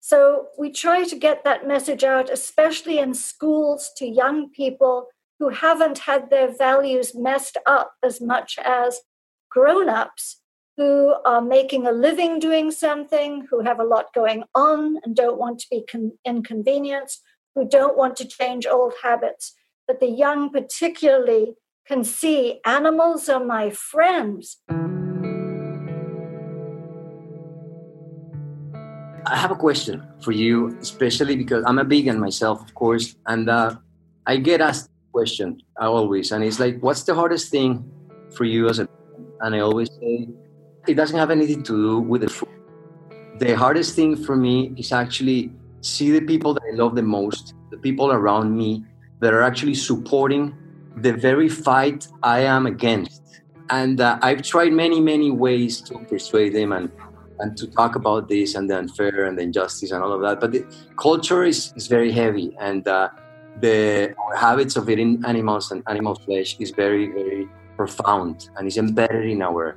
So 0.00 0.48
we 0.58 0.70
try 0.70 1.04
to 1.04 1.16
get 1.16 1.44
that 1.44 1.66
message 1.66 2.04
out, 2.04 2.28
especially 2.30 2.98
in 2.98 3.14
schools 3.14 3.90
to 3.96 4.06
young 4.06 4.50
people 4.50 5.06
who 5.38 5.48
haven't 5.48 6.00
had 6.00 6.28
their 6.28 6.54
values 6.54 7.14
messed 7.14 7.56
up 7.64 7.94
as 8.02 8.20
much 8.20 8.58
as 8.62 9.00
grown 9.50 9.88
ups 9.88 10.42
who 10.76 11.14
are 11.24 11.40
making 11.40 11.86
a 11.86 11.92
living 11.92 12.38
doing 12.38 12.70
something, 12.70 13.46
who 13.48 13.60
have 13.60 13.80
a 13.80 13.84
lot 13.84 14.12
going 14.14 14.44
on 14.54 14.98
and 15.04 15.16
don't 15.16 15.38
want 15.38 15.58
to 15.60 15.66
be 15.70 15.84
con- 15.90 16.18
inconvenienced, 16.26 17.22
who 17.54 17.66
don't 17.66 17.96
want 17.96 18.16
to 18.16 18.28
change 18.28 18.66
old 18.66 18.92
habits. 19.02 19.54
But 19.86 20.00
the 20.00 20.08
young, 20.08 20.50
particularly, 20.50 21.54
can 21.86 22.04
see 22.04 22.60
animals 22.66 23.28
are 23.28 23.44
my 23.44 23.70
friends. 23.70 24.58
I 29.34 29.36
have 29.36 29.50
a 29.50 29.56
question 29.56 30.06
for 30.20 30.30
you, 30.30 30.78
especially 30.80 31.34
because 31.34 31.64
I'm 31.66 31.80
a 31.80 31.82
vegan 31.82 32.20
myself, 32.20 32.62
of 32.62 32.72
course, 32.76 33.16
and 33.26 33.50
uh, 33.50 33.74
I 34.26 34.36
get 34.36 34.60
asked 34.60 34.90
question 35.10 35.60
always, 35.76 36.30
and 36.30 36.44
it's 36.44 36.60
like, 36.60 36.78
what's 36.78 37.02
the 37.02 37.16
hardest 37.16 37.50
thing 37.50 37.82
for 38.36 38.44
you 38.44 38.68
as 38.68 38.78
a? 38.78 38.86
And 39.40 39.56
I 39.56 39.58
always 39.58 39.90
say, 40.00 40.28
it 40.86 40.94
doesn't 40.94 41.18
have 41.18 41.32
anything 41.32 41.64
to 41.64 41.72
do 41.72 41.98
with 41.98 42.20
the 42.20 42.28
food. 42.28 42.48
The 43.40 43.56
hardest 43.56 43.96
thing 43.96 44.14
for 44.14 44.36
me 44.36 44.72
is 44.76 44.92
actually 44.92 45.50
see 45.80 46.12
the 46.12 46.20
people 46.20 46.54
that 46.54 46.62
I 46.72 46.76
love 46.76 46.94
the 46.94 47.02
most, 47.02 47.54
the 47.72 47.78
people 47.78 48.12
around 48.12 48.56
me 48.56 48.84
that 49.18 49.34
are 49.34 49.42
actually 49.42 49.74
supporting 49.74 50.54
the 50.98 51.12
very 51.12 51.48
fight 51.48 52.06
I 52.22 52.38
am 52.42 52.66
against. 52.66 53.42
And 53.70 54.00
uh, 54.00 54.16
I've 54.22 54.42
tried 54.42 54.72
many, 54.72 55.00
many 55.00 55.32
ways 55.32 55.80
to 55.88 55.98
persuade 55.98 56.54
them 56.54 56.70
and, 56.70 56.92
and 57.40 57.56
to 57.56 57.66
talk 57.66 57.96
about 57.96 58.28
this 58.28 58.54
and 58.54 58.70
the 58.70 58.78
unfair 58.78 59.24
and 59.24 59.38
the 59.38 59.42
injustice 59.42 59.90
and 59.90 60.02
all 60.02 60.12
of 60.12 60.20
that. 60.22 60.40
But 60.40 60.52
the 60.52 60.64
culture 60.98 61.44
is, 61.44 61.72
is 61.76 61.86
very 61.86 62.12
heavy, 62.12 62.56
and 62.60 62.86
uh, 62.86 63.08
the 63.60 64.14
habits 64.36 64.76
of 64.76 64.88
eating 64.88 65.22
animals 65.26 65.70
and 65.70 65.82
animal 65.86 66.14
flesh 66.14 66.56
is 66.58 66.70
very, 66.70 67.08
very 67.08 67.48
profound 67.76 68.50
and 68.56 68.66
is 68.68 68.76
embedded 68.76 69.24
in 69.24 69.42
our 69.42 69.76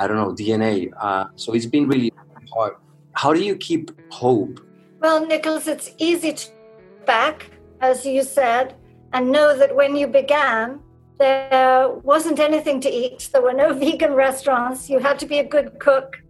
I 0.00 0.06
don't 0.06 0.16
know, 0.16 0.32
DNA. 0.32 0.90
Uh, 0.98 1.26
so 1.36 1.52
it's 1.52 1.66
been 1.66 1.86
really 1.86 2.10
hard. 2.54 2.74
How 3.12 3.34
do 3.34 3.42
you 3.42 3.54
keep 3.56 3.90
hope? 4.10 4.60
Well, 5.00 5.26
Nicholas, 5.26 5.66
it's 5.66 5.90
easy 5.98 6.32
to 6.32 6.46
back, 7.04 7.50
as 7.80 8.06
you 8.06 8.22
said, 8.22 8.76
and 9.12 9.30
know 9.30 9.56
that 9.56 9.76
when 9.76 9.96
you 9.96 10.06
began, 10.06 10.80
there 11.18 11.90
wasn't 11.90 12.38
anything 12.38 12.80
to 12.80 12.88
eat. 12.88 13.28
There 13.30 13.42
were 13.42 13.52
no 13.52 13.74
vegan 13.82 14.14
restaurants. 14.14 14.88
You 14.88 15.00
had 15.00 15.18
to 15.18 15.26
be 15.26 15.38
a 15.38 15.44
good 15.44 15.78
cook. 15.78 16.22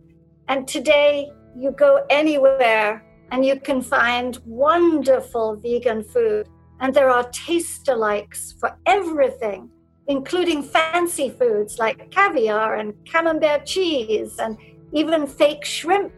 And 0.51 0.69
today, 0.69 1.33
you 1.57 1.71
go 1.71 2.05
anywhere 2.11 3.03
and 3.31 3.47
you 3.47 3.59
can 3.59 3.81
find 3.81 4.39
wonderful 4.45 5.57
vegan 5.57 6.03
food. 6.03 6.49
And 6.81 6.93
there 6.93 7.09
are 7.09 7.25
taste 7.31 7.87
alikes 7.87 8.59
for 8.61 8.77
everything 8.85 9.71
including 10.11 10.61
fancy 10.61 11.31
foods 11.31 11.79
like 11.79 12.11
caviar 12.11 12.75
and 12.75 12.93
camembert 13.09 13.65
cheese 13.65 14.39
and 14.41 14.59
even 14.93 15.25
fake 15.25 15.65
shrimp. 15.65 16.13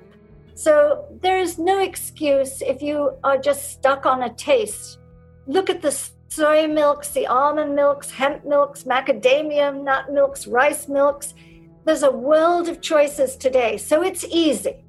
So 0.55 1.05
there 1.21 1.39
is 1.39 1.59
no 1.59 1.79
excuse 1.81 2.62
if 2.62 2.81
you 2.81 3.12
are 3.23 3.37
just 3.37 3.71
stuck 3.71 4.07
on 4.07 4.23
a 4.23 4.33
taste. 4.35 4.99
Look 5.47 5.69
at 5.69 5.83
the 5.83 5.93
soy 6.29 6.67
milks, 6.67 7.11
the 7.11 7.27
almond 7.27 7.75
milks, 7.75 8.11
hemp 8.11 8.47
milks, 8.47 8.85
macadamia 8.85 9.69
nut 9.79 10.11
milks, 10.11 10.47
rice 10.47 10.89
milks. 10.89 11.35
There's 11.85 12.05
a 12.05 12.11
world 12.11 12.69
of 12.69 12.81
choices 12.81 13.37
today, 13.37 13.77
so 13.77 14.03
it's 14.03 14.25
easy. 14.25 14.85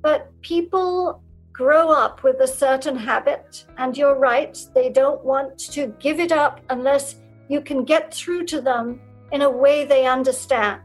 But 0.00 0.30
people 0.40 1.22
grow 1.52 1.90
up 1.90 2.22
with 2.22 2.40
a 2.40 2.46
certain 2.46 2.96
habit, 2.96 3.66
and 3.76 3.94
you're 3.94 4.18
right, 4.18 4.56
they 4.74 4.88
don't 4.88 5.22
want 5.22 5.58
to 5.58 5.88
give 5.98 6.18
it 6.18 6.32
up 6.32 6.60
unless 6.70 7.16
you 7.50 7.60
can 7.60 7.84
get 7.84 8.14
through 8.14 8.46
to 8.46 8.62
them 8.62 9.00
in 9.32 9.42
a 9.42 9.50
way 9.50 9.84
they 9.84 10.06
understand. 10.06 10.80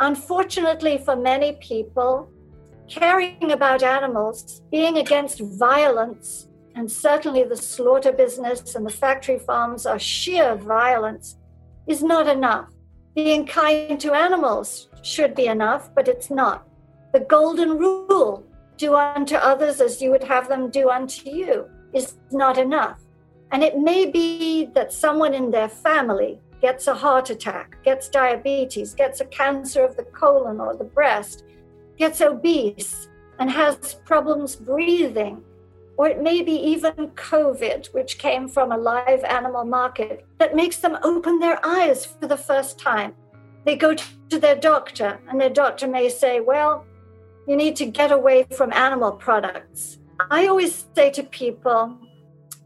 Unfortunately, 0.00 0.98
for 0.98 1.16
many 1.16 1.52
people, 1.52 2.28
caring 2.86 3.52
about 3.52 3.82
animals, 3.82 4.60
being 4.70 4.98
against 4.98 5.40
violence, 5.40 6.48
and 6.74 6.90
certainly 6.90 7.44
the 7.44 7.56
slaughter 7.56 8.12
business 8.12 8.74
and 8.74 8.84
the 8.84 8.90
factory 8.90 9.38
farms 9.38 9.86
are 9.86 9.98
sheer 9.98 10.56
violence, 10.56 11.38
is 11.86 12.02
not 12.02 12.28
enough. 12.28 12.73
Being 13.14 13.46
kind 13.46 14.00
to 14.00 14.12
animals 14.12 14.88
should 15.02 15.34
be 15.34 15.46
enough, 15.46 15.94
but 15.94 16.08
it's 16.08 16.30
not. 16.30 16.66
The 17.12 17.20
golden 17.20 17.78
rule 17.78 18.44
do 18.76 18.96
unto 18.96 19.36
others 19.36 19.80
as 19.80 20.02
you 20.02 20.10
would 20.10 20.24
have 20.24 20.48
them 20.48 20.68
do 20.68 20.90
unto 20.90 21.30
you 21.30 21.68
is 21.92 22.16
not 22.32 22.58
enough. 22.58 23.00
And 23.52 23.62
it 23.62 23.78
may 23.78 24.10
be 24.10 24.66
that 24.74 24.92
someone 24.92 25.32
in 25.32 25.50
their 25.52 25.68
family 25.68 26.40
gets 26.60 26.88
a 26.88 26.94
heart 26.94 27.30
attack, 27.30 27.76
gets 27.84 28.08
diabetes, 28.08 28.94
gets 28.94 29.20
a 29.20 29.26
cancer 29.26 29.84
of 29.84 29.96
the 29.96 30.02
colon 30.04 30.60
or 30.60 30.74
the 30.74 30.82
breast, 30.82 31.44
gets 31.96 32.20
obese, 32.20 33.08
and 33.38 33.48
has 33.48 33.94
problems 34.04 34.56
breathing. 34.56 35.44
Or 35.96 36.08
it 36.08 36.20
may 36.20 36.42
be 36.42 36.52
even 36.52 37.10
COVID, 37.10 37.92
which 37.94 38.18
came 38.18 38.48
from 38.48 38.72
a 38.72 38.76
live 38.76 39.22
animal 39.24 39.64
market, 39.64 40.26
that 40.38 40.56
makes 40.56 40.78
them 40.78 40.98
open 41.02 41.38
their 41.38 41.64
eyes 41.64 42.04
for 42.04 42.26
the 42.26 42.36
first 42.36 42.78
time. 42.78 43.14
They 43.64 43.76
go 43.76 43.94
to 43.94 44.38
their 44.38 44.56
doctor, 44.56 45.20
and 45.28 45.40
their 45.40 45.50
doctor 45.50 45.86
may 45.86 46.08
say, 46.08 46.40
Well, 46.40 46.84
you 47.46 47.56
need 47.56 47.76
to 47.76 47.86
get 47.86 48.10
away 48.10 48.46
from 48.56 48.72
animal 48.72 49.12
products. 49.12 49.98
I 50.30 50.46
always 50.46 50.86
say 50.94 51.10
to 51.10 51.22
people, 51.22 51.96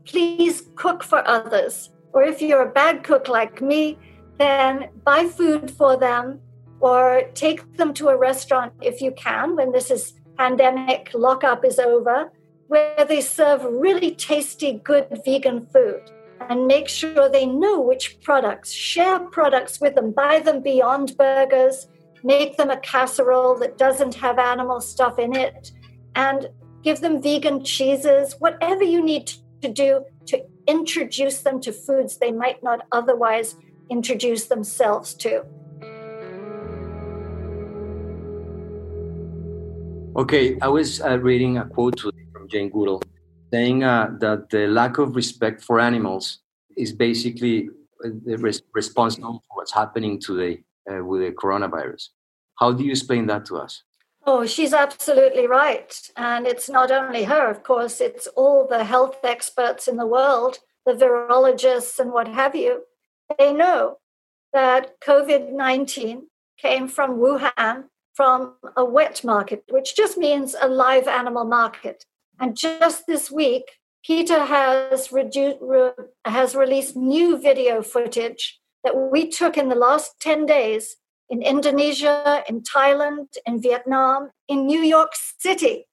please 0.05 0.69
cook 0.77 1.03
for 1.03 1.27
others. 1.27 1.91
Or 2.13 2.23
if 2.23 2.41
you're 2.41 2.63
a 2.63 2.73
bad 2.73 3.03
cook 3.03 3.29
like 3.29 3.61
me, 3.61 3.99
then 4.39 4.89
buy 5.05 5.27
food 5.27 5.71
for 5.71 5.97
them 5.97 6.41
or 6.81 7.23
take 7.35 7.77
them 7.77 7.93
to 7.95 8.09
a 8.09 8.17
restaurant 8.17 8.73
if 8.81 9.01
you 9.01 9.13
can 9.13 9.57
when 9.57 9.73
this 9.73 9.91
is 9.91 10.15
pandemic 10.37 11.11
lockup 11.13 11.65
is 11.65 11.79
over 11.81 12.31
where 12.69 13.05
they 13.07 13.21
serve 13.21 13.65
really 13.65 14.13
tasty 14.13 14.81
good 14.85 15.07
vegan 15.25 15.67
food 15.67 16.11
and 16.49 16.67
make 16.67 16.89
sure 16.89 17.29
they 17.29 17.47
know 17.47 17.81
which 17.81 18.21
products 18.21 18.71
share 18.71 19.19
products 19.19 19.81
with 19.81 19.95
them 19.95 20.13
buy 20.13 20.39
them 20.39 20.63
beyond 20.63 21.17
burgers 21.17 21.89
make 22.23 22.57
them 22.57 22.71
a 22.71 22.77
casserole 22.81 23.59
that 23.59 23.79
doesn't 23.79 24.15
have 24.15 24.39
animal 24.39 24.81
stuff 24.81 25.19
in 25.19 25.35
it 25.35 25.73
and 26.15 26.49
give 26.83 27.01
them 27.01 27.21
vegan 27.21 27.65
cheeses 27.65 28.35
whatever 28.39 28.85
you 28.85 29.03
need 29.03 29.33
to 29.63 29.69
do 29.69 30.05
to 30.27 30.41
introduce 30.67 31.41
them 31.41 31.61
to 31.61 31.73
foods 31.73 32.19
they 32.19 32.33
might 32.33 32.63
not 32.63 32.87
otherwise 32.93 33.57
introduce 33.91 34.47
themselves 34.47 35.15
to. 35.15 35.43
Okay, 40.17 40.59
I 40.61 40.69
was 40.69 41.01
uh, 41.01 41.19
reading 41.21 41.59
a 41.59 41.65
quote 41.65 42.03
Jane 42.49 42.71
Goodall 42.71 43.03
saying 43.53 43.85
uh, 43.85 44.11
that 44.21 44.51
the 44.51 44.67
lack 44.67 44.99
of 44.99 45.17
respect 45.17 45.63
for 45.63 45.81
animals 45.81 46.41
is 46.77 46.93
basically 46.93 47.69
uh, 48.05 48.11
res- 48.37 48.63
responsible 48.75 49.43
for 49.49 49.57
what's 49.57 49.73
happening 49.73 50.21
today 50.21 50.63
uh, 50.91 51.05
with 51.05 51.23
the 51.23 51.31
coronavirus. 51.33 52.09
How 52.59 52.73
do 52.73 52.85
you 52.85 52.91
explain 52.91 53.27
that 53.27 53.45
to 53.47 53.57
us? 53.57 53.83
Oh, 54.27 54.45
she's 54.45 54.75
absolutely 54.75 55.47
right. 55.47 55.99
And 56.17 56.47
it's 56.47 56.69
not 56.69 56.91
only 56.91 57.25
her, 57.25 57.49
of 57.49 57.63
course, 57.63 58.01
it's 58.01 58.27
all 58.37 58.67
the 58.67 58.85
health 58.85 59.19
experts 59.25 59.89
in 59.89 59.97
the 59.97 60.07
world, 60.07 60.59
the 60.85 60.93
virologists 60.93 61.99
and 61.99 62.13
what 62.13 62.29
have 62.29 62.55
you. 62.55 62.83
They 63.39 63.53
know 63.53 63.99
that 64.53 65.01
COVID 65.01 65.53
19 65.53 66.27
came 66.61 66.89
from 66.89 67.19
Wuhan 67.19 67.85
from 68.15 68.55
a 68.77 68.85
wet 68.85 69.23
market, 69.25 69.63
which 69.71 69.95
just 69.95 70.19
means 70.19 70.57
a 70.61 70.69
live 70.69 71.07
animal 71.07 71.45
market. 71.45 72.05
And 72.41 72.57
just 72.57 73.07
this 73.07 73.31
week, 73.31 73.65
PETA 74.05 74.47
has, 74.47 75.09
redu- 75.09 75.59
re- 75.61 76.05
has 76.25 76.55
released 76.55 76.97
new 76.97 77.39
video 77.39 77.83
footage 77.83 78.61
that 78.85 78.97
we 78.97 79.29
took 79.29 79.57
in 79.57 79.69
the 79.69 79.75
last 79.75 80.21
10 80.21 80.47
days 80.47 80.97
in 81.29 81.43
Indonesia, 81.43 82.43
in 82.49 82.63
Thailand, 82.63 83.27
in 83.45 83.61
Vietnam, 83.61 84.31
in 84.47 84.67
New 84.67 84.81
York 84.81 85.13
City 85.15 85.87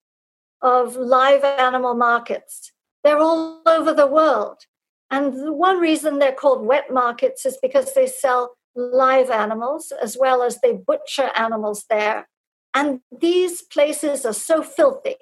of 0.62 0.96
live 0.96 1.44
animal 1.44 1.94
markets. 1.94 2.72
They're 3.04 3.20
all 3.20 3.62
over 3.66 3.94
the 3.94 4.08
world. 4.08 4.66
And 5.12 5.34
the 5.34 5.54
one 5.54 5.80
reason 5.80 6.20
they're 6.20 6.32
called 6.32 6.66
wet 6.66 6.92
markets 6.92 7.46
is 7.46 7.58
because 7.62 7.94
they 7.94 8.08
sell 8.08 8.56
live 8.76 9.30
animals 9.30 9.92
as 10.02 10.18
well 10.20 10.42
as 10.42 10.60
they 10.62 10.74
butcher 10.74 11.30
animals 11.36 11.86
there. 11.90 12.28
And 12.74 13.02
these 13.12 13.62
places 13.62 14.26
are 14.26 14.34
so 14.34 14.64
filthy. 14.64 15.16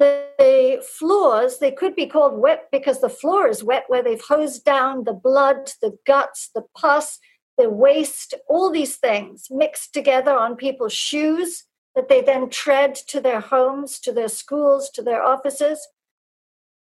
The 0.00 0.82
floors, 0.98 1.58
they 1.58 1.70
could 1.70 1.94
be 1.94 2.06
called 2.06 2.40
wet 2.40 2.68
because 2.72 3.02
the 3.02 3.10
floor 3.10 3.48
is 3.48 3.62
wet 3.62 3.84
where 3.88 4.02
they've 4.02 4.20
hosed 4.20 4.64
down 4.64 5.04
the 5.04 5.12
blood, 5.12 5.70
the 5.82 5.98
guts, 6.06 6.48
the 6.54 6.64
pus, 6.76 7.18
the 7.58 7.68
waste, 7.68 8.32
all 8.48 8.70
these 8.70 8.96
things 8.96 9.48
mixed 9.50 9.92
together 9.92 10.32
on 10.32 10.56
people's 10.56 10.94
shoes 10.94 11.64
that 11.94 12.08
they 12.08 12.22
then 12.22 12.48
tread 12.48 12.94
to 12.94 13.20
their 13.20 13.40
homes, 13.40 14.00
to 14.00 14.12
their 14.12 14.28
schools, 14.28 14.88
to 14.94 15.02
their 15.02 15.22
offices. 15.22 15.86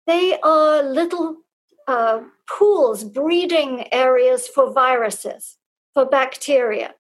They 0.06 0.40
are 0.42 0.84
little 0.84 1.38
uh, 1.88 2.22
pools, 2.48 3.04
breeding 3.04 3.92
areas 3.92 4.48
for 4.48 4.72
viruses, 4.72 5.58
for 5.96 6.06
bacteria. 6.06 6.94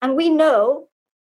And 0.00 0.14
we 0.14 0.30
know 0.30 0.89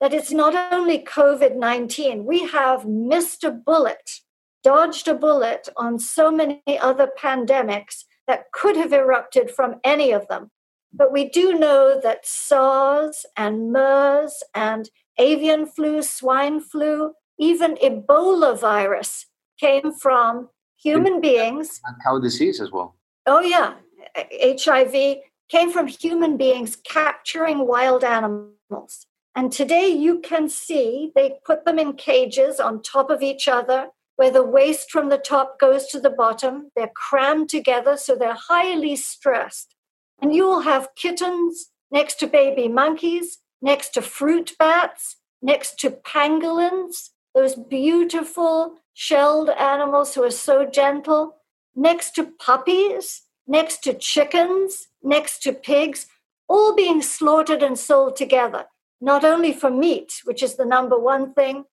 that 0.02 0.14
it's 0.14 0.32
not 0.32 0.74
only 0.74 1.00
COVID 1.00 1.56
19, 1.56 2.26
we 2.26 2.48
have 2.48 2.86
missed 2.86 3.44
a 3.44 3.52
bullet, 3.52 4.20
dodged 4.64 5.08
a 5.08 5.14
bullet 5.14 5.70
on 5.78 6.00
so 6.00 6.32
many 6.32 6.62
other 6.82 7.08
pandemics 7.18 8.04
that 8.28 8.52
could 8.52 8.76
have 8.76 8.92
erupted 8.92 9.52
from 9.52 9.76
any 9.84 10.12
of 10.12 10.28
them. 10.28 10.50
But 10.92 11.14
we 11.14 11.30
do 11.30 11.54
know 11.54 12.02
that 12.04 12.26
SARS 12.26 13.26
and 13.38 13.72
MERS 13.72 14.44
and 14.54 14.90
avian 15.18 15.66
flu, 15.66 16.02
swine 16.02 16.60
flu, 16.60 17.14
even 17.40 17.76
Ebola 17.76 18.60
virus 18.60 19.28
came 19.60 19.94
from 19.94 20.50
human 20.78 21.22
beings. 21.22 21.80
And 21.86 21.96
cow 22.04 22.20
disease 22.20 22.60
as 22.60 22.72
well. 22.72 22.96
Oh, 23.26 23.42
yeah. 23.42 23.76
HIV 24.16 25.18
came 25.50 25.72
from 25.72 25.88
human 25.88 26.38
beings 26.38 26.76
capturing 26.76 27.68
wild 27.68 28.04
animals. 28.04 29.06
And 29.36 29.52
today 29.52 29.88
you 29.88 30.20
can 30.20 30.50
see 30.50 31.12
they 31.16 31.40
put 31.46 31.66
them 31.66 31.80
in 31.80 31.94
cages 31.94 32.60
on 32.60 32.82
top 32.82 33.10
of 33.10 33.22
each 33.22 33.48
other 33.48 33.88
where 34.18 34.32
the 34.32 34.44
waste 34.44 34.92
from 34.92 35.10
the 35.10 35.18
top 35.18 35.60
goes 35.60 35.88
to 35.88 36.00
the 36.00 36.10
bottom. 36.10 36.70
They're 36.76 36.92
crammed 36.94 37.50
together, 37.50 37.98
so 37.98 38.16
they're 38.16 38.38
highly 38.38 38.96
stressed. 38.96 39.74
And 40.22 40.36
you 40.36 40.46
will 40.46 40.62
have 40.62 40.94
kittens 40.96 41.72
next 41.90 42.20
to 42.20 42.28
baby 42.28 42.68
monkeys, 42.68 43.40
next 43.62 43.96
to 43.96 44.02
fruit 44.02 44.54
bats, 44.60 45.18
next 45.42 45.80
to 45.80 45.90
pangolins, 45.90 47.10
those 47.34 47.56
beautiful 47.56 48.76
shelled 48.94 49.50
animals 49.50 50.14
who 50.14 50.24
are 50.24 50.32
so 50.32 50.66
gentle, 50.66 51.38
next 51.76 52.12
to 52.16 52.24
puppies, 52.24 53.24
next 53.48 53.84
to 53.84 53.94
chickens, 53.94 54.88
next 55.02 55.42
to 55.44 55.54
pigs, 55.54 56.08
all 56.48 56.76
being 56.76 57.02
slaughtered 57.02 57.64
and 57.64 57.80
sold 57.80 58.16
together, 58.16 58.66
not 59.02 59.26
only 59.26 59.52
for 59.52 59.72
meat, 59.72 60.22
which 60.24 60.44
is 60.44 60.56
the 60.56 60.66
number 60.66 60.98
one 60.98 61.34
thing, 61.34 61.66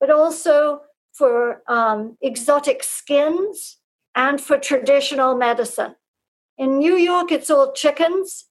but 0.00 0.10
also 0.10 0.80
for 1.12 1.62
um, 1.66 2.16
exotic 2.22 2.82
skins 2.82 3.78
and 4.14 4.40
for 4.40 4.56
traditional 4.56 5.34
medicine. 5.36 5.96
In 6.56 6.78
New 6.78 6.96
York, 6.96 7.32
it's 7.32 7.50
all 7.50 7.72
chickens, 7.72 8.46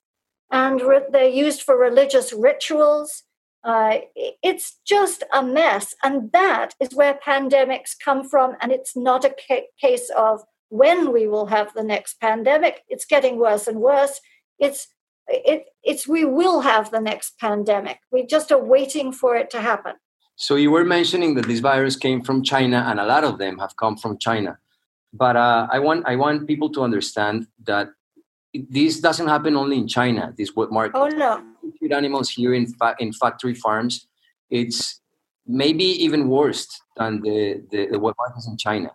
and 0.52 0.82
re- 0.82 1.02
they're 1.12 1.28
used 1.28 1.62
for 1.64 1.78
religious 1.78 2.34
rituals. 2.34 3.24
Uh, 3.64 4.00
it's 4.16 4.78
just 4.86 5.24
a 5.34 5.42
mess. 5.42 5.96
And 6.04 6.32
that 6.34 6.76
is 6.80 6.94
where 6.94 7.16
pandemics 7.26 7.96
come 7.98 8.28
from. 8.28 8.56
And 8.62 8.72
it's 8.72 8.96
not 8.96 9.26
a 9.26 9.34
ca- 9.48 9.70
case 9.82 10.12
of 10.16 10.44
when 10.70 11.12
we 11.12 11.26
will 11.26 11.48
have 11.48 11.74
the 11.74 11.84
next 11.84 12.20
pandemic. 12.20 12.84
It's 12.88 13.06
getting 13.06 13.40
worse 13.40 13.68
and 13.68 13.80
worse. 13.80 14.22
It's 14.60 14.88
it, 15.28 15.66
it's 15.84 16.08
we 16.08 16.26
will 16.26 16.62
have 16.62 16.92
the 16.92 17.00
next 17.00 17.40
pandemic. 17.40 18.00
We 18.12 18.26
just 18.26 18.52
are 18.52 18.64
waiting 18.64 19.12
for 19.12 19.36
it 19.36 19.50
to 19.52 19.62
happen. 19.62 19.94
So 20.36 20.56
you 20.56 20.72
were 20.72 20.84
mentioning 20.84 21.36
that 21.36 21.48
this 21.48 21.60
virus 21.60 21.96
came 21.96 22.22
from 22.22 22.44
China, 22.44 22.86
and 22.88 23.00
a 23.00 23.06
lot 23.06 23.24
of 23.24 23.38
them 23.38 23.58
have 23.60 23.76
come 23.78 23.96
from 23.98 24.18
China. 24.18 24.58
But 25.14 25.36
uh, 25.38 25.68
I 25.72 25.80
want 25.80 26.06
I 26.08 26.16
want 26.16 26.48
people 26.48 26.70
to 26.72 26.82
understand 26.82 27.48
that 27.66 27.90
this 28.54 29.00
doesn't 29.00 29.28
happen 29.28 29.56
only 29.56 29.78
in 29.78 29.88
China. 29.88 30.34
This 30.38 30.56
wet 30.56 30.72
market. 30.72 30.98
Oh 30.98 31.08
no. 31.08 31.42
Animals 31.92 32.30
here 32.30 32.54
in 32.54 32.68
fa- 32.68 32.96
in 33.00 33.14
factory 33.14 33.54
farms, 33.54 34.08
it's 34.50 35.02
maybe 35.48 35.86
even 35.86 36.28
worse 36.28 36.82
than 36.98 37.22
the, 37.22 37.62
the, 37.72 37.88
the 37.92 38.00
wet 38.00 38.16
markets 38.18 38.48
in 38.48 38.58
China. 38.58 38.92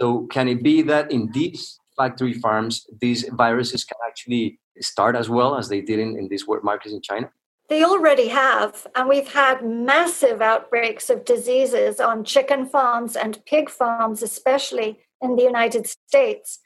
So 0.00 0.26
can 0.28 0.48
it 0.48 0.62
be 0.62 0.82
that 0.82 1.10
in 1.10 1.32
these 1.32 1.80
factory 1.96 2.32
farms, 2.32 2.86
these 3.00 3.28
viruses 3.30 3.84
can 3.84 3.98
actually 4.06 4.60
start 4.80 5.16
as 5.16 5.28
well 5.28 5.56
as 5.56 5.68
they 5.68 5.80
did 5.80 5.98
in, 5.98 6.18
in 6.18 6.28
these 6.28 6.46
wet 6.46 6.64
markets 6.64 6.94
in 6.94 7.00
China? 7.00 7.30
They 7.68 7.84
already 7.84 8.28
have, 8.28 8.86
and 8.94 9.08
we've 9.08 9.32
had 9.32 9.64
massive 9.64 10.40
outbreaks 10.40 11.10
of 11.10 11.26
diseases 11.26 12.00
on 12.00 12.24
chicken 12.24 12.64
farms 12.64 13.14
and 13.14 13.44
pig 13.44 13.68
farms, 13.68 14.22
especially 14.22 15.00
in 15.20 15.36
the 15.36 15.42
United 15.42 15.86
States. 15.86 16.60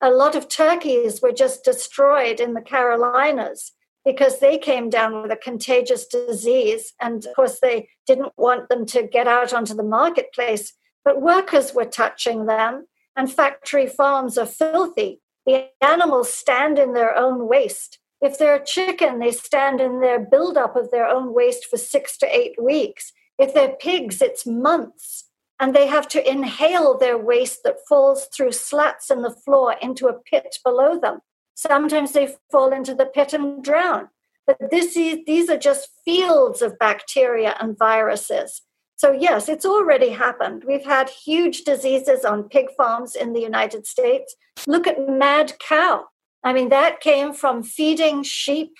A 0.00 0.10
lot 0.10 0.34
of 0.34 0.48
turkeys 0.48 1.20
were 1.20 1.32
just 1.32 1.62
destroyed 1.62 2.40
in 2.40 2.54
the 2.54 2.62
Carolinas 2.62 3.72
because 4.06 4.38
they 4.38 4.56
came 4.56 4.88
down 4.88 5.20
with 5.20 5.32
a 5.32 5.36
contagious 5.36 6.06
disease. 6.06 6.94
And 7.00 7.26
of 7.26 7.34
course, 7.34 7.58
they 7.60 7.88
didn't 8.06 8.32
want 8.38 8.68
them 8.68 8.86
to 8.86 9.02
get 9.02 9.26
out 9.26 9.52
onto 9.52 9.74
the 9.74 9.82
marketplace, 9.82 10.72
but 11.04 11.20
workers 11.20 11.74
were 11.74 11.84
touching 11.84 12.46
them, 12.46 12.86
and 13.16 13.30
factory 13.30 13.86
farms 13.86 14.38
are 14.38 14.46
filthy. 14.46 15.20
The 15.46 15.68
animals 15.80 16.32
stand 16.32 16.78
in 16.78 16.92
their 16.92 17.16
own 17.16 17.46
waste. 17.46 17.98
If 18.20 18.38
they're 18.38 18.56
a 18.56 18.64
chicken, 18.64 19.20
they 19.20 19.30
stand 19.30 19.80
in 19.80 20.00
their 20.00 20.18
buildup 20.18 20.74
of 20.74 20.90
their 20.90 21.06
own 21.06 21.32
waste 21.32 21.66
for 21.66 21.76
six 21.76 22.16
to 22.18 22.36
eight 22.36 22.60
weeks. 22.60 23.12
If 23.38 23.54
they're 23.54 23.76
pigs, 23.76 24.20
it's 24.20 24.46
months. 24.46 25.24
And 25.60 25.74
they 25.74 25.86
have 25.86 26.08
to 26.08 26.30
inhale 26.30 26.98
their 26.98 27.16
waste 27.16 27.60
that 27.64 27.86
falls 27.88 28.26
through 28.26 28.52
slats 28.52 29.10
in 29.10 29.22
the 29.22 29.30
floor 29.30 29.76
into 29.80 30.08
a 30.08 30.18
pit 30.18 30.58
below 30.64 30.98
them. 30.98 31.20
Sometimes 31.54 32.12
they 32.12 32.34
fall 32.50 32.72
into 32.72 32.94
the 32.94 33.06
pit 33.06 33.32
and 33.32 33.62
drown. 33.62 34.08
But 34.46 34.58
this 34.70 34.96
is, 34.96 35.18
these 35.26 35.48
are 35.48 35.56
just 35.56 35.88
fields 36.04 36.60
of 36.62 36.78
bacteria 36.78 37.56
and 37.60 37.78
viruses. 37.78 38.62
So, 38.96 39.12
yes, 39.12 39.48
it's 39.48 39.66
already 39.66 40.10
happened. 40.10 40.64
We've 40.66 40.84
had 40.84 41.10
huge 41.10 41.64
diseases 41.64 42.24
on 42.24 42.48
pig 42.48 42.68
farms 42.76 43.14
in 43.14 43.34
the 43.34 43.40
United 43.40 43.86
States. 43.86 44.34
Look 44.66 44.86
at 44.86 45.08
mad 45.08 45.58
cow. 45.58 46.06
I 46.42 46.52
mean, 46.52 46.70
that 46.70 47.00
came 47.00 47.34
from 47.34 47.62
feeding 47.62 48.22
sheep 48.22 48.72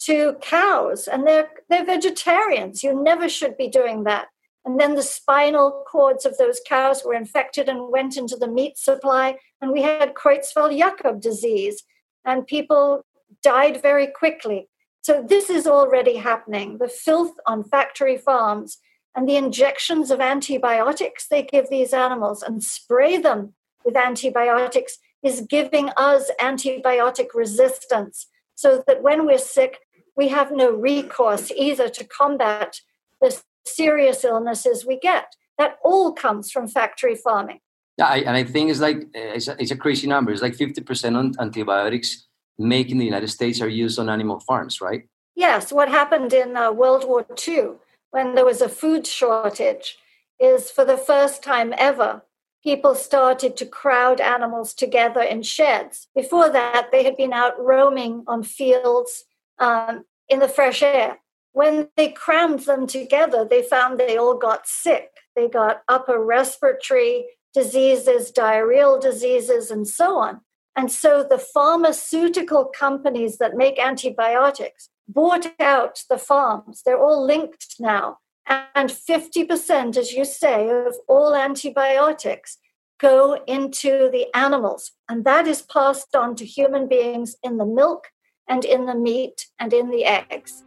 to 0.00 0.34
cows, 0.42 1.08
and 1.08 1.26
they're, 1.26 1.48
they're 1.70 1.86
vegetarians. 1.86 2.84
You 2.84 3.02
never 3.02 3.28
should 3.28 3.56
be 3.56 3.68
doing 3.68 4.04
that. 4.04 4.26
And 4.64 4.78
then 4.78 4.94
the 4.94 5.02
spinal 5.02 5.84
cords 5.90 6.26
of 6.26 6.36
those 6.36 6.60
cows 6.68 7.02
were 7.04 7.14
infected 7.14 7.68
and 7.68 7.90
went 7.90 8.16
into 8.16 8.36
the 8.36 8.48
meat 8.48 8.76
supply, 8.76 9.38
and 9.60 9.72
we 9.72 9.82
had 9.82 10.14
Creutzfeldt 10.14 10.76
Jakob 10.76 11.20
disease 11.20 11.82
and 12.24 12.46
people 12.46 13.04
died 13.42 13.82
very 13.82 14.06
quickly. 14.06 14.68
So, 15.00 15.24
this 15.26 15.50
is 15.50 15.66
already 15.66 16.16
happening. 16.16 16.78
The 16.78 16.88
filth 16.88 17.32
on 17.46 17.64
factory 17.64 18.16
farms 18.16 18.78
and 19.14 19.28
the 19.28 19.36
injections 19.36 20.10
of 20.10 20.20
antibiotics 20.20 21.26
they 21.28 21.42
give 21.42 21.68
these 21.68 21.92
animals 21.92 22.42
and 22.42 22.62
spray 22.62 23.18
them 23.18 23.54
with 23.84 23.96
antibiotics 23.96 24.98
is 25.22 25.42
giving 25.42 25.90
us 25.96 26.30
antibiotic 26.40 27.28
resistance 27.34 28.26
so 28.54 28.82
that 28.86 29.02
when 29.02 29.26
we're 29.26 29.38
sick, 29.38 29.78
we 30.16 30.28
have 30.28 30.52
no 30.52 30.70
recourse 30.70 31.50
either 31.52 31.88
to 31.88 32.04
combat 32.04 32.80
the 33.20 33.40
serious 33.64 34.24
illnesses 34.24 34.84
we 34.86 34.98
get. 34.98 35.34
That 35.58 35.78
all 35.84 36.12
comes 36.12 36.50
from 36.50 36.66
factory 36.66 37.14
farming. 37.14 37.60
Yeah, 37.98 38.06
I, 38.06 38.16
and 38.18 38.36
I 38.36 38.44
think 38.44 38.70
it's 38.70 38.80
like 38.80 39.06
it's 39.14 39.48
a, 39.48 39.56
it's 39.60 39.70
a 39.70 39.76
crazy 39.76 40.06
number. 40.06 40.32
It's 40.32 40.42
like 40.42 40.54
fifty 40.54 40.80
percent 40.80 41.16
on 41.16 41.34
antibiotics 41.38 42.26
made 42.58 42.90
in 42.90 42.98
the 42.98 43.04
United 43.04 43.28
States 43.28 43.60
are 43.60 43.68
used 43.68 43.98
on 43.98 44.08
animal 44.08 44.40
farms, 44.40 44.80
right? 44.80 45.02
Yes. 45.34 45.72
What 45.72 45.88
happened 45.88 46.32
in 46.32 46.56
uh, 46.56 46.72
World 46.72 47.06
War 47.06 47.26
II 47.46 47.72
when 48.12 48.34
there 48.34 48.44
was 48.44 48.60
a 48.60 48.68
food 48.68 49.06
shortage 49.06 49.98
is 50.38 50.70
for 50.70 50.84
the 50.84 50.96
first 50.96 51.42
time 51.42 51.74
ever 51.76 52.22
people 52.62 52.94
started 52.94 53.56
to 53.56 53.66
crowd 53.66 54.20
animals 54.20 54.72
together 54.72 55.20
in 55.20 55.42
sheds. 55.42 56.08
Before 56.14 56.48
that, 56.48 56.90
they 56.92 57.02
had 57.02 57.16
been 57.16 57.32
out 57.32 57.58
roaming 57.58 58.22
on 58.28 58.44
fields 58.44 59.24
um, 59.58 60.04
in 60.28 60.38
the 60.38 60.48
fresh 60.48 60.82
air. 60.82 61.18
When 61.52 61.88
they 61.96 62.08
crammed 62.08 62.60
them 62.60 62.86
together, 62.86 63.44
they 63.44 63.62
found 63.62 63.98
they 63.98 64.16
all 64.16 64.36
got 64.36 64.66
sick. 64.66 65.10
They 65.34 65.48
got 65.48 65.82
upper 65.88 66.22
respiratory 66.24 67.26
diseases, 67.52 68.32
diarrheal 68.32 69.00
diseases, 69.00 69.70
and 69.70 69.86
so 69.86 70.18
on. 70.18 70.40
And 70.76 70.90
so 70.90 71.22
the 71.28 71.38
pharmaceutical 71.38 72.64
companies 72.64 73.36
that 73.38 73.56
make 73.56 73.78
antibiotics 73.78 74.88
bought 75.08 75.52
out 75.60 76.02
the 76.08 76.18
farms. 76.18 76.82
They're 76.84 76.98
all 76.98 77.24
linked 77.24 77.76
now. 77.78 78.18
And 78.46 78.90
50%, 78.90 79.96
as 79.96 80.12
you 80.12 80.24
say, 80.24 80.68
of 80.68 80.96
all 81.08 81.34
antibiotics 81.34 82.58
go 82.98 83.42
into 83.46 84.10
the 84.10 84.26
animals. 84.34 84.92
And 85.08 85.24
that 85.24 85.46
is 85.46 85.62
passed 85.62 86.14
on 86.14 86.34
to 86.36 86.44
human 86.44 86.88
beings 86.88 87.36
in 87.42 87.58
the 87.58 87.66
milk 87.66 88.08
and 88.48 88.64
in 88.64 88.86
the 88.86 88.94
meat 88.94 89.46
and 89.58 89.72
in 89.72 89.90
the 89.90 90.04
eggs. 90.04 90.64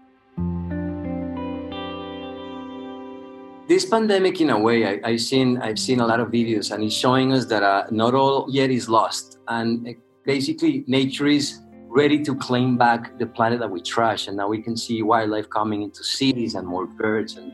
this 3.68 3.86
pandemic 3.86 4.42
in 4.42 4.50
a 4.52 4.60
way 4.60 5.02
I, 5.04 5.12
have 5.12 5.22
seen 5.22 5.58
i've 5.62 5.80
seen 5.80 6.00
a 6.00 6.06
lot 6.06 6.20
of 6.20 6.28
videos 6.30 6.72
and 6.72 6.84
it's 6.84 6.96
showing 6.96 7.34
us 7.34 7.46
that 7.46 7.64
uh, 7.64 7.86
not 7.90 8.14
all 8.14 8.46
yet 8.50 8.70
is 8.70 8.88
lost 8.88 9.40
and 9.48 9.88
uh, 9.88 9.94
basically 10.24 10.84
nature 10.88 11.28
is 11.28 11.62
ready 11.96 12.22
to 12.22 12.36
claim 12.36 12.78
back 12.78 13.18
the 13.20 13.26
planet 13.26 13.60
that 13.60 13.72
we 13.72 13.82
trash. 13.82 14.28
And 14.28 14.36
now 14.36 14.50
we 14.50 14.62
can 14.62 14.76
see 14.76 15.02
wildlife 15.02 15.50
coming 15.50 15.82
into 15.82 16.04
cities 16.04 16.54
and 16.56 16.68
more 16.68 16.86
birds 16.86 17.38
and 17.38 17.54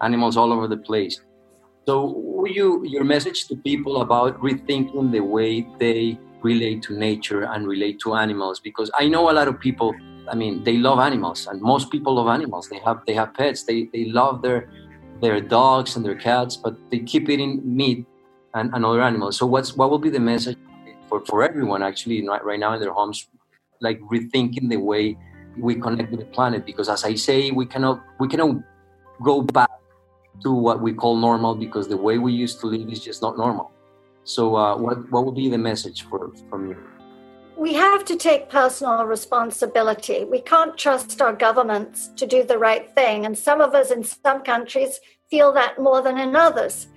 animals 0.00 0.36
all 0.38 0.50
over 0.50 0.66
the 0.66 0.78
place. 0.78 1.20
So 1.86 2.46
you 2.46 2.84
your 2.84 3.04
message 3.04 3.46
to 3.48 3.56
people 3.56 4.02
about 4.02 4.40
rethinking 4.40 5.12
the 5.12 5.20
way 5.20 5.66
they 5.78 6.18
relate 6.42 6.82
to 6.82 6.92
nature 6.94 7.42
and 7.44 7.68
relate 7.68 8.00
to 8.00 8.14
animals? 8.14 8.60
Because 8.60 8.90
i 8.98 9.06
know 9.08 9.30
a 9.30 9.34
lot 9.38 9.48
of 9.48 9.60
people 9.60 9.94
i 10.32 10.34
mean 10.34 10.64
they 10.64 10.76
love 10.76 10.98
animals 10.98 11.46
and 11.48 11.60
most 11.60 11.90
people 11.90 12.14
love 12.14 12.28
animals. 12.28 12.68
They 12.68 12.80
have 12.86 12.98
they 13.06 13.14
have 13.14 13.34
pets. 13.34 13.64
They, 13.68 13.78
they 13.94 14.04
love 14.20 14.42
their 14.42 14.60
their 15.22 15.40
dogs 15.40 15.96
and 15.96 16.04
their 16.04 16.18
cats, 16.28 16.56
but 16.56 16.74
they 16.90 17.00
keep 17.12 17.28
eating 17.28 17.52
meat 17.64 18.06
and, 18.54 18.74
and 18.74 18.84
other 18.84 19.02
animals. 19.02 19.36
So 19.38 19.46
what's 19.46 19.76
what 19.78 19.88
will 19.90 20.04
be 20.08 20.10
the 20.10 20.24
message 20.32 20.58
for, 21.08 21.18
for 21.26 21.42
everyone 21.42 21.82
actually 21.82 22.26
right 22.50 22.58
now 22.58 22.72
in 22.74 22.80
their 22.80 22.92
homes, 22.92 23.28
like 23.82 24.00
rethinking 24.12 24.68
the 24.68 24.78
way 24.78 25.18
we 25.58 25.74
connect 25.74 26.10
with 26.10 26.20
the 26.20 26.26
planet? 26.26 26.64
Because 26.64 26.88
as 26.88 27.04
I 27.04 27.14
say, 27.14 27.50
we 27.50 27.66
cannot 27.66 28.02
we 28.18 28.28
cannot 28.28 28.62
go 29.22 29.42
back 29.42 29.70
to 30.42 30.52
what 30.52 30.80
we 30.80 30.92
call 30.92 31.16
normal 31.16 31.54
because 31.54 31.88
the 31.88 31.96
way 31.96 32.18
we 32.18 32.32
used 32.32 32.60
to 32.60 32.66
live 32.66 32.88
is 32.88 33.00
just 33.00 33.20
not 33.20 33.36
normal. 33.36 33.70
So 34.24 34.56
uh, 34.56 34.76
what 34.76 35.10
what 35.10 35.24
will 35.24 35.32
be 35.32 35.48
the 35.50 35.58
message 35.58 36.02
for 36.08 36.32
from 36.48 36.68
you? 36.70 36.76
we 37.62 37.74
have 37.74 38.04
to 38.04 38.16
take 38.16 38.48
personal 38.48 39.04
responsibility. 39.04 40.24
We 40.24 40.40
can't 40.40 40.76
trust 40.76 41.22
our 41.22 41.32
governments 41.32 42.10
to 42.16 42.26
do 42.26 42.42
the 42.42 42.58
right 42.58 42.92
thing. 42.96 43.24
And 43.24 43.38
some 43.38 43.60
of 43.60 43.72
us 43.72 43.92
in 43.92 44.02
some 44.02 44.42
countries 44.42 44.98
feel 45.30 45.52
that 45.52 45.78
more 45.78 46.02
than 46.02 46.18
in 46.18 46.34
others. 46.34 46.88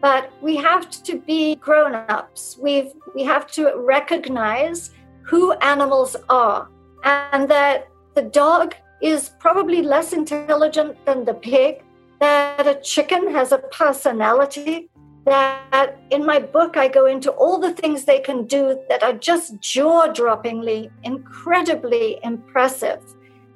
But 0.00 0.32
we 0.40 0.56
have 0.56 0.90
to 1.02 1.18
be 1.18 1.56
grown 1.56 1.94
ups. 1.94 2.56
we 2.58 2.92
have 3.24 3.46
to 3.52 3.74
recognize 3.76 4.90
who 5.24 5.52
animals 5.54 6.16
are 6.28 6.68
and 7.04 7.48
that 7.48 7.88
the 8.14 8.22
dog 8.22 8.74
is 9.02 9.30
probably 9.38 9.82
less 9.82 10.12
intelligent 10.12 10.96
than 11.04 11.24
the 11.24 11.34
pig, 11.34 11.82
that 12.20 12.66
a 12.66 12.80
chicken 12.80 13.30
has 13.30 13.52
a 13.52 13.58
personality, 13.58 14.88
that 15.26 15.98
in 16.10 16.24
my 16.24 16.38
book 16.38 16.76
I 16.76 16.88
go 16.88 17.06
into 17.06 17.30
all 17.32 17.58
the 17.58 17.72
things 17.72 18.04
they 18.04 18.20
can 18.20 18.46
do 18.46 18.78
that 18.88 19.02
are 19.02 19.12
just 19.12 19.58
jaw 19.60 20.08
droppingly, 20.08 20.90
incredibly 21.02 22.18
impressive. 22.22 23.02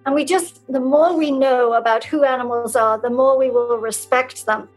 And 0.05 0.15
we 0.15 0.25
just, 0.25 0.67
the 0.73 0.81
more 0.81 1.17
we 1.17 1.31
know 1.31 1.75
about 1.75 2.05
who 2.05 2.25
animals 2.25 2.77
are, 2.77 2.99
the 2.99 3.11
more 3.11 3.39
we 3.39 3.51
will 3.51 3.79
respect 3.79 4.47
them. 4.47 4.69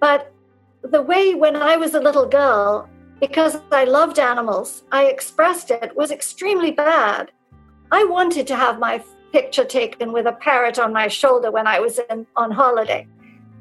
But 0.00 0.32
the 0.82 1.02
way 1.02 1.34
when 1.34 1.56
I 1.56 1.76
was 1.76 1.94
a 1.94 2.00
little 2.00 2.26
girl, 2.26 2.88
because 3.20 3.58
I 3.72 3.84
loved 3.84 4.18
animals, 4.18 4.84
I 4.92 5.06
expressed 5.06 5.70
it 5.70 5.96
was 5.96 6.10
extremely 6.10 6.70
bad. 6.70 7.30
I 7.90 8.04
wanted 8.04 8.46
to 8.48 8.56
have 8.56 8.78
my 8.78 9.02
picture 9.32 9.64
taken 9.64 10.12
with 10.12 10.26
a 10.26 10.32
parrot 10.32 10.78
on 10.78 10.92
my 10.92 11.08
shoulder 11.08 11.50
when 11.50 11.66
I 11.66 11.80
was 11.80 11.98
in, 12.10 12.26
on 12.36 12.50
holiday. 12.50 13.06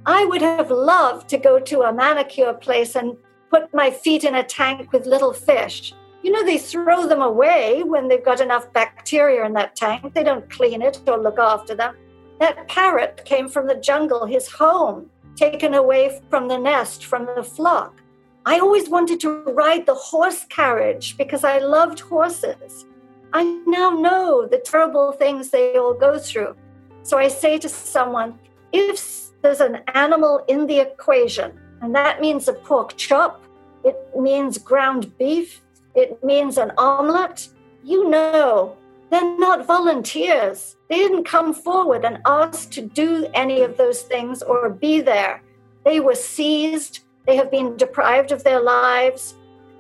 I 0.05 0.25
would 0.25 0.41
have 0.41 0.71
loved 0.71 1.29
to 1.29 1.37
go 1.37 1.59
to 1.59 1.81
a 1.81 1.93
manicure 1.93 2.53
place 2.53 2.95
and 2.95 3.17
put 3.49 3.73
my 3.73 3.89
feet 3.89 4.23
in 4.23 4.35
a 4.35 4.43
tank 4.43 4.91
with 4.91 5.05
little 5.05 5.33
fish. 5.33 5.93
You 6.21 6.31
know, 6.31 6.43
they 6.43 6.57
throw 6.57 7.07
them 7.07 7.21
away 7.21 7.83
when 7.83 8.07
they've 8.07 8.23
got 8.23 8.41
enough 8.41 8.71
bacteria 8.73 9.45
in 9.45 9.53
that 9.53 9.75
tank. 9.75 10.13
They 10.13 10.23
don't 10.23 10.49
clean 10.49 10.81
it 10.81 10.99
or 11.07 11.17
look 11.17 11.39
after 11.39 11.75
them. 11.75 11.95
That 12.39 12.67
parrot 12.67 13.23
came 13.25 13.47
from 13.47 13.67
the 13.67 13.75
jungle, 13.75 14.25
his 14.25 14.47
home, 14.47 15.09
taken 15.35 15.73
away 15.73 16.21
from 16.29 16.47
the 16.47 16.57
nest, 16.57 17.05
from 17.05 17.27
the 17.35 17.43
flock. 17.43 18.01
I 18.45 18.59
always 18.59 18.89
wanted 18.89 19.19
to 19.21 19.41
ride 19.43 19.85
the 19.85 19.95
horse 19.95 20.45
carriage 20.45 21.17
because 21.17 21.43
I 21.43 21.59
loved 21.59 21.99
horses. 21.99 22.85
I 23.33 23.43
now 23.65 23.89
know 23.89 24.47
the 24.47 24.59
terrible 24.59 25.11
things 25.11 25.49
they 25.49 25.77
all 25.77 25.93
go 25.93 26.19
through. 26.19 26.55
So 27.03 27.17
I 27.17 27.27
say 27.27 27.57
to 27.57 27.69
someone, 27.69 28.39
if 28.71 29.31
there's 29.41 29.61
an 29.61 29.81
animal 29.93 30.43
in 30.47 30.67
the 30.67 30.79
equation, 30.79 31.59
and 31.81 31.93
that 31.95 32.21
means 32.21 32.47
a 32.47 32.53
pork 32.53 32.95
chop, 32.97 33.43
it 33.83 33.97
means 34.17 34.57
ground 34.57 35.17
beef, 35.17 35.61
it 35.95 36.23
means 36.23 36.57
an 36.57 36.71
omelet, 36.77 37.49
you 37.83 38.09
know 38.09 38.77
they're 39.09 39.37
not 39.37 39.65
volunteers. 39.65 40.75
They 40.89 40.97
didn't 40.97 41.25
come 41.25 41.53
forward 41.53 42.05
and 42.05 42.19
ask 42.25 42.71
to 42.71 42.81
do 42.81 43.27
any 43.33 43.61
of 43.61 43.77
those 43.77 44.01
things 44.01 44.41
or 44.41 44.69
be 44.69 45.01
there. 45.01 45.41
They 45.85 45.99
were 45.99 46.15
seized, 46.15 46.99
they 47.25 47.35
have 47.35 47.51
been 47.51 47.77
deprived 47.77 48.31
of 48.31 48.43
their 48.43 48.61
lives, 48.61 49.35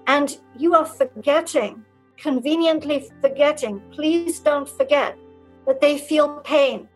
and 0.07 0.37
you 0.57 0.73
are 0.75 0.85
forgetting, 0.85 1.83
conveniently 2.17 3.09
forgetting. 3.21 3.81
Please 3.91 4.39
don't 4.39 4.69
forget 4.69 5.17
that 5.65 5.81
they 5.81 5.97
feel 5.97 6.39
pain, 6.39 6.87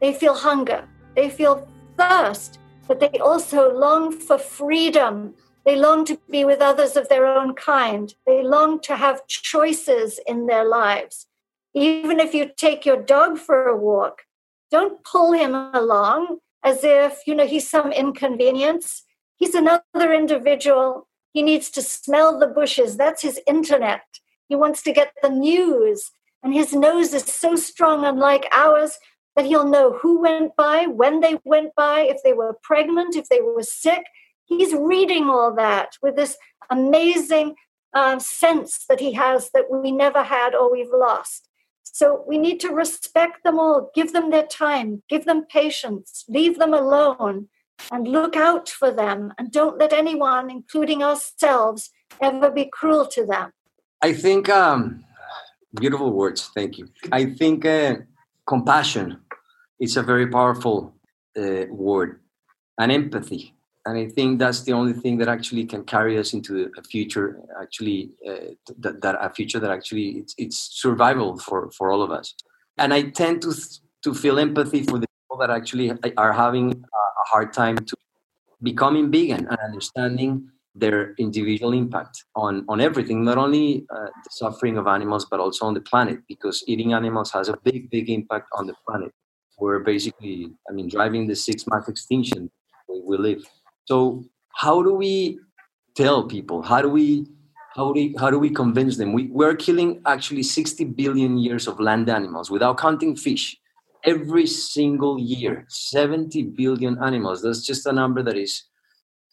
they 0.00 0.12
feel 0.12 0.34
hunger, 0.34 0.88
they 1.14 1.30
feel 1.30 1.68
thirst, 1.98 2.58
but 2.86 3.00
they 3.00 3.18
also 3.20 3.72
long 3.72 4.12
for 4.12 4.38
freedom. 4.38 5.34
They 5.64 5.76
long 5.76 6.04
to 6.06 6.20
be 6.30 6.44
with 6.44 6.60
others 6.60 6.94
of 6.96 7.08
their 7.08 7.26
own 7.26 7.54
kind. 7.54 8.14
They 8.26 8.42
long 8.42 8.80
to 8.80 8.96
have 8.96 9.26
choices 9.26 10.20
in 10.26 10.46
their 10.46 10.64
lives. 10.64 11.26
Even 11.72 12.20
if 12.20 12.34
you 12.34 12.50
take 12.54 12.84
your 12.84 13.00
dog 13.00 13.38
for 13.38 13.66
a 13.66 13.76
walk, 13.76 14.22
don't 14.70 15.02
pull 15.04 15.32
him 15.32 15.54
along 15.54 16.38
as 16.62 16.84
if, 16.84 17.22
you 17.26 17.34
know, 17.34 17.46
he's 17.46 17.68
some 17.68 17.92
inconvenience. 17.92 19.04
He's 19.36 19.54
another 19.54 20.12
individual. 20.12 21.08
He 21.32 21.42
needs 21.42 21.70
to 21.70 21.82
smell 21.82 22.38
the 22.38 22.46
bushes. 22.46 22.96
That's 22.96 23.22
his 23.22 23.40
internet. 23.46 24.02
He 24.48 24.56
wants 24.56 24.82
to 24.82 24.92
get 24.92 25.12
the 25.22 25.30
news. 25.30 26.12
And 26.42 26.52
his 26.52 26.72
nose 26.72 27.14
is 27.14 27.24
so 27.24 27.56
strong, 27.56 28.04
unlike 28.04 28.46
ours, 28.52 28.98
that 29.34 29.46
he'll 29.46 29.68
know 29.68 29.94
who 29.94 30.20
went 30.20 30.54
by, 30.56 30.86
when 30.86 31.20
they 31.20 31.38
went 31.44 31.74
by, 31.74 32.02
if 32.02 32.18
they 32.22 32.32
were 32.32 32.58
pregnant, 32.62 33.16
if 33.16 33.28
they 33.28 33.40
were 33.40 33.62
sick. 33.62 34.04
He's 34.44 34.74
reading 34.74 35.24
all 35.24 35.54
that 35.54 35.96
with 36.02 36.16
this 36.16 36.36
amazing 36.70 37.56
uh, 37.94 38.18
sense 38.18 38.84
that 38.88 39.00
he 39.00 39.12
has 39.12 39.50
that 39.54 39.70
we 39.70 39.90
never 39.90 40.22
had 40.22 40.54
or 40.54 40.70
we've 40.70 40.92
lost. 40.92 41.48
So 41.82 42.24
we 42.26 42.38
need 42.38 42.60
to 42.60 42.70
respect 42.70 43.44
them 43.44 43.58
all, 43.58 43.90
give 43.94 44.12
them 44.12 44.30
their 44.30 44.46
time, 44.46 45.02
give 45.08 45.24
them 45.24 45.46
patience, 45.46 46.24
leave 46.28 46.58
them 46.58 46.74
alone, 46.74 47.48
and 47.90 48.08
look 48.08 48.36
out 48.36 48.68
for 48.68 48.90
them. 48.90 49.32
And 49.38 49.50
don't 49.50 49.78
let 49.78 49.92
anyone, 49.92 50.50
including 50.50 51.02
ourselves, 51.02 51.90
ever 52.20 52.50
be 52.50 52.66
cruel 52.66 53.06
to 53.08 53.26
them. 53.26 53.50
I 54.02 54.12
think, 54.12 54.48
um, 54.48 55.04
beautiful 55.74 56.12
words, 56.12 56.50
thank 56.54 56.78
you. 56.78 56.88
I 57.10 57.26
think 57.26 57.64
uh, 57.64 57.96
compassion 58.46 59.20
is 59.80 59.96
a 59.96 60.02
very 60.02 60.26
powerful 60.26 60.94
uh, 61.36 61.64
word, 61.70 62.20
and 62.78 62.92
empathy 62.92 63.54
and 63.86 63.98
I 63.98 64.06
think 64.08 64.38
that's 64.38 64.62
the 64.62 64.72
only 64.72 64.94
thing 64.94 65.18
that 65.18 65.28
actually 65.28 65.66
can 65.66 65.84
carry 65.84 66.18
us 66.18 66.32
into 66.32 66.70
a 66.76 66.82
future, 66.82 67.40
actually, 67.60 68.12
uh, 68.26 68.54
that, 68.78 69.02
that 69.02 69.16
a 69.20 69.28
future 69.28 69.60
that 69.60 69.70
actually 69.70 70.08
it's, 70.20 70.34
it's 70.38 70.56
survival 70.56 71.38
for, 71.38 71.70
for 71.70 71.92
all 71.92 72.00
of 72.00 72.10
us. 72.10 72.34
And 72.78 72.94
I 72.94 73.02
tend 73.10 73.42
to 73.42 73.54
to 74.02 74.12
feel 74.12 74.38
empathy 74.38 74.82
for 74.82 74.98
the 74.98 75.06
people 75.06 75.38
that 75.38 75.50
actually 75.50 75.90
are 76.18 76.32
having 76.32 76.72
a 76.72 77.03
hard 77.24 77.52
time 77.52 77.76
to 77.76 77.96
becoming 78.62 79.10
vegan 79.10 79.46
and 79.48 79.58
understanding 79.58 80.48
their 80.74 81.14
individual 81.18 81.72
impact 81.72 82.24
on, 82.34 82.64
on 82.68 82.80
everything, 82.80 83.24
not 83.24 83.38
only 83.38 83.86
uh, 83.94 84.06
the 84.06 84.30
suffering 84.30 84.76
of 84.76 84.86
animals, 84.86 85.26
but 85.30 85.38
also 85.38 85.66
on 85.66 85.74
the 85.74 85.80
planet, 85.80 86.18
because 86.28 86.64
eating 86.66 86.92
animals 86.92 87.30
has 87.30 87.48
a 87.48 87.56
big, 87.62 87.90
big 87.90 88.10
impact 88.10 88.48
on 88.52 88.66
the 88.66 88.74
planet. 88.86 89.12
We're 89.58 89.80
basically, 89.80 90.50
I 90.68 90.72
mean, 90.72 90.88
driving 90.88 91.28
the 91.28 91.36
sixth 91.36 91.66
mass 91.68 91.88
extinction 91.88 92.50
we 92.88 93.16
live. 93.16 93.44
So 93.84 94.24
how 94.54 94.82
do 94.82 94.94
we 94.94 95.38
tell 95.94 96.24
people? 96.24 96.62
How 96.62 96.82
do 96.82 96.88
we 96.88 97.26
how 97.76 97.92
do 97.92 97.94
we, 97.94 98.14
how 98.18 98.30
do 98.30 98.38
we 98.38 98.50
convince 98.50 98.96
them? 98.96 99.12
We 99.12 99.26
we're 99.26 99.56
killing 99.56 100.00
actually 100.06 100.44
60 100.44 100.84
billion 100.84 101.38
years 101.38 101.66
of 101.66 101.80
land 101.80 102.08
animals 102.08 102.50
without 102.50 102.78
counting 102.78 103.16
fish. 103.16 103.56
Every 104.04 104.46
single 104.46 105.18
year, 105.18 105.64
70 105.68 106.42
billion 106.42 107.02
animals. 107.02 107.42
That's 107.42 107.64
just 107.64 107.86
a 107.86 107.92
number 107.92 108.22
that 108.22 108.36
is, 108.36 108.64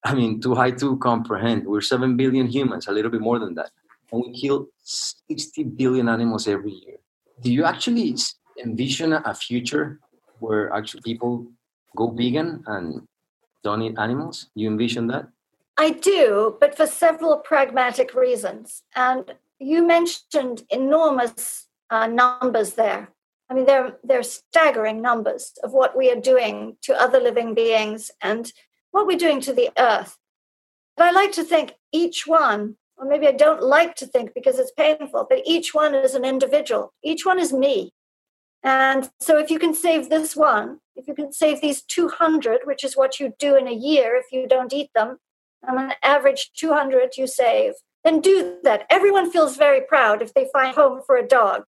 I 0.04 0.14
mean, 0.14 0.40
too 0.40 0.56
high 0.56 0.72
to 0.72 0.98
comprehend. 0.98 1.66
We're 1.66 1.82
7 1.82 2.16
billion 2.16 2.48
humans, 2.48 2.88
a 2.88 2.92
little 2.92 3.12
bit 3.12 3.22
more 3.22 3.40
than 3.40 3.54
that. 3.56 3.72
And 4.12 4.24
we 4.26 4.34
kill 4.34 4.68
60 4.84 5.64
billion 5.64 6.08
animals 6.08 6.48
every 6.48 6.72
year. 6.72 6.98
Do 7.42 7.52
you 7.52 7.66
actually 7.66 8.16
envision 8.64 9.14
a 9.14 9.34
future 9.34 10.00
where 10.40 10.72
actually 10.74 11.02
people 11.02 11.48
go 11.96 12.10
vegan 12.12 12.64
and 12.68 13.08
don't 13.64 13.82
eat 13.82 13.98
animals? 13.98 14.50
You 14.56 14.70
envision 14.70 15.08
that? 15.08 15.28
I 15.78 15.92
do, 15.92 16.58
but 16.60 16.76
for 16.76 16.86
several 16.86 17.38
pragmatic 17.38 18.14
reasons. 18.14 18.84
And 18.96 19.34
you 19.60 19.86
mentioned 19.86 20.64
enormous 20.70 21.68
uh, 21.90 22.08
numbers 22.08 22.74
there. 22.74 23.10
I 23.52 23.54
mean, 23.54 23.66
they're, 23.66 23.98
they're 24.02 24.24
staggering 24.24 25.02
numbers 25.02 25.52
of 25.62 25.74
what 25.74 25.98
we 25.98 26.10
are 26.10 26.20
doing 26.20 26.78
to 26.84 27.00
other 27.00 27.20
living 27.20 27.54
beings 27.54 28.10
and 28.22 28.50
what 28.92 29.06
we're 29.06 29.18
doing 29.18 29.42
to 29.42 29.52
the 29.52 29.70
earth. 29.78 30.18
But 30.96 31.08
I 31.08 31.12
like 31.12 31.34
to 31.34 31.44
think 31.44 31.74
each 31.92 32.26
one, 32.26 32.78
or 32.96 33.06
maybe 33.06 33.28
I 33.28 33.34
don't 33.34 33.62
like 33.62 33.96
to 33.96 34.06
think 34.06 34.34
because 34.34 34.58
it's 34.58 34.72
painful, 34.72 35.28
but 35.30 35.42
each 35.46 35.74
one 35.74 35.94
is 35.94 36.16
an 36.16 36.24
individual. 36.24 36.94
Each 37.04 37.26
one 37.26 37.40
is 37.40 37.52
me. 37.52 37.92
And 38.64 39.10
so 39.20 39.38
if 39.38 39.52
you 39.52 39.60
can 39.60 39.74
save 39.74 40.10
this 40.10 40.34
one, 40.34 40.80
if 40.96 41.10
you 41.10 41.14
can 41.14 41.34
save 41.34 41.60
these 41.60 41.82
200, 41.82 42.62
which 42.64 42.86
is 42.86 42.96
what 42.96 43.20
you 43.20 43.34
do 43.38 43.58
in 43.58 43.68
a 43.68 43.74
year 43.74 44.16
if 44.16 44.32
you 44.32 44.48
don't 44.48 44.72
eat 44.72 44.92
them, 44.96 45.18
on 45.68 45.78
an 45.78 45.92
average 46.02 46.52
200 46.56 47.18
you 47.18 47.28
save, 47.28 47.74
then 48.06 48.22
do 48.22 48.60
that. 48.64 48.86
Everyone 48.90 49.30
feels 49.30 49.58
very 49.58 49.82
proud 49.82 50.22
if 50.22 50.34
they 50.34 50.48
find 50.54 50.74
home 50.74 51.02
for 51.06 51.18
a 51.18 51.28
dog, 51.28 51.64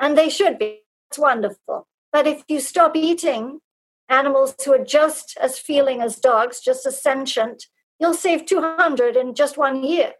and 0.00 0.16
they 0.16 0.30
should 0.30 0.58
be. 0.58 0.80
Wonderful. 1.18 1.86
But 2.12 2.26
if 2.26 2.42
you 2.48 2.60
stop 2.60 2.96
eating 2.96 3.60
animals 4.08 4.54
who 4.64 4.72
are 4.72 4.84
just 4.84 5.36
as 5.40 5.58
feeling 5.58 6.02
as 6.02 6.16
dogs, 6.16 6.60
just 6.60 6.86
as 6.86 7.00
sentient, 7.00 7.66
you'll 7.98 8.14
save 8.14 8.46
200 8.46 9.16
in 9.16 9.34
just 9.34 9.56
one 9.56 9.84
year. 9.84 10.14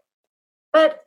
But 0.71 1.01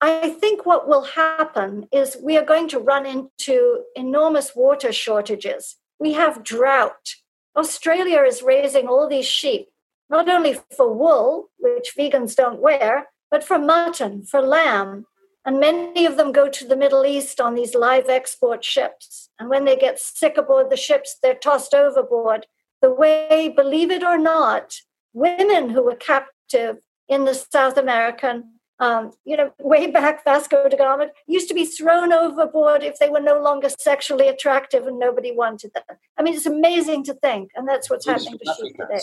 I 0.00 0.30
think 0.30 0.64
what 0.64 0.88
will 0.88 1.02
happen 1.02 1.86
is 1.92 2.16
we 2.22 2.38
are 2.38 2.44
going 2.44 2.68
to 2.68 2.78
run 2.78 3.04
into 3.04 3.82
enormous 3.94 4.56
water 4.56 4.92
shortages. 4.92 5.76
We 5.98 6.14
have 6.14 6.42
drought. 6.42 7.16
Australia 7.54 8.22
is 8.22 8.42
raising 8.42 8.86
all 8.88 9.06
these 9.08 9.26
sheep, 9.26 9.68
not 10.08 10.28
only 10.28 10.56
for 10.74 10.92
wool, 10.92 11.50
which 11.58 11.92
vegans 11.98 12.34
don't 12.34 12.60
wear, 12.60 13.08
but 13.30 13.44
for 13.44 13.58
mutton, 13.58 14.24
for 14.24 14.40
lamb. 14.40 15.04
And 15.44 15.58
many 15.58 16.04
of 16.04 16.16
them 16.16 16.32
go 16.32 16.48
to 16.48 16.66
the 16.66 16.76
Middle 16.76 17.06
East 17.06 17.40
on 17.40 17.54
these 17.54 17.74
live 17.74 18.08
export 18.08 18.64
ships. 18.64 19.30
And 19.38 19.48
when 19.48 19.64
they 19.64 19.76
get 19.76 19.98
sick 19.98 20.36
aboard 20.36 20.70
the 20.70 20.76
ships, 20.76 21.16
they're 21.22 21.34
tossed 21.34 21.74
overboard. 21.74 22.46
The 22.82 22.92
way, 22.92 23.52
believe 23.54 23.90
it 23.90 24.02
or 24.02 24.18
not, 24.18 24.74
women 25.12 25.70
who 25.70 25.82
were 25.82 25.96
captive 25.96 26.78
in 27.08 27.24
the 27.24 27.34
South 27.34 27.76
American 27.76 28.60
um, 28.80 29.12
you 29.26 29.36
know, 29.36 29.52
way 29.60 29.90
back, 29.90 30.24
Vasco 30.24 30.66
da 30.68 30.76
Gama 30.76 31.08
used 31.26 31.48
to 31.48 31.54
be 31.54 31.66
thrown 31.66 32.14
overboard 32.14 32.82
if 32.82 32.98
they 32.98 33.10
were 33.10 33.20
no 33.20 33.38
longer 33.38 33.68
sexually 33.68 34.26
attractive 34.26 34.86
and 34.86 34.98
nobody 34.98 35.32
wanted 35.32 35.74
them. 35.74 35.84
I 36.16 36.22
mean, 36.22 36.34
it's 36.34 36.46
amazing 36.46 37.04
to 37.04 37.14
think, 37.14 37.50
and 37.54 37.68
that's 37.68 37.90
what's 37.90 38.06
happening 38.06 38.38
to 38.38 38.54
sheep 38.58 38.74
today. 38.74 39.00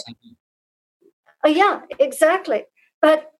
Oh, 1.46 1.50
yeah, 1.50 1.82
exactly. 2.00 2.66
But 3.04 3.32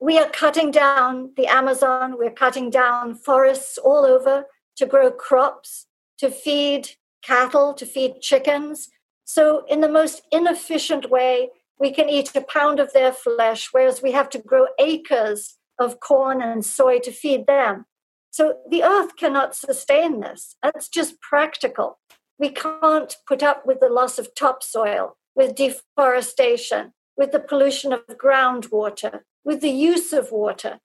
we 0.00 0.18
are 0.18 0.28
cutting 0.28 0.70
down 0.70 1.32
the 1.36 1.46
Amazon, 1.46 2.16
we're 2.18 2.30
cutting 2.30 2.70
down 2.70 3.14
forests 3.14 3.78
all 3.78 4.04
over 4.04 4.46
to 4.76 4.86
grow 4.86 5.10
crops, 5.10 5.86
to 6.18 6.30
feed 6.30 6.90
cattle, 7.22 7.74
to 7.74 7.86
feed 7.86 8.20
chickens. 8.20 8.88
So, 9.24 9.64
in 9.68 9.80
the 9.80 9.88
most 9.88 10.22
inefficient 10.30 11.10
way, 11.10 11.50
we 11.78 11.92
can 11.92 12.08
eat 12.08 12.34
a 12.34 12.40
pound 12.40 12.80
of 12.80 12.92
their 12.92 13.12
flesh, 13.12 13.68
whereas 13.72 14.02
we 14.02 14.12
have 14.12 14.28
to 14.30 14.38
grow 14.38 14.66
acres 14.78 15.56
of 15.78 16.00
corn 16.00 16.40
and 16.42 16.64
soy 16.64 16.98
to 17.00 17.10
feed 17.10 17.46
them. 17.46 17.86
So 18.30 18.56
the 18.68 18.82
earth 18.82 19.16
cannot 19.16 19.54
sustain 19.54 20.20
this. 20.20 20.56
That's 20.62 20.88
just 20.88 21.20
practical. 21.20 21.98
We 22.38 22.48
can't 22.48 23.16
put 23.28 23.42
up 23.42 23.64
with 23.64 23.80
the 23.80 23.88
loss 23.88 24.18
of 24.18 24.34
topsoil, 24.34 25.16
with 25.36 25.54
deforestation, 25.54 26.94
with 27.16 27.32
the 27.32 27.40
pollution 27.40 27.92
of 27.92 28.06
groundwater, 28.06 29.20
with 29.44 29.60
the 29.60 29.70
use 29.70 30.12
of 30.12 30.32
water. 30.32 30.80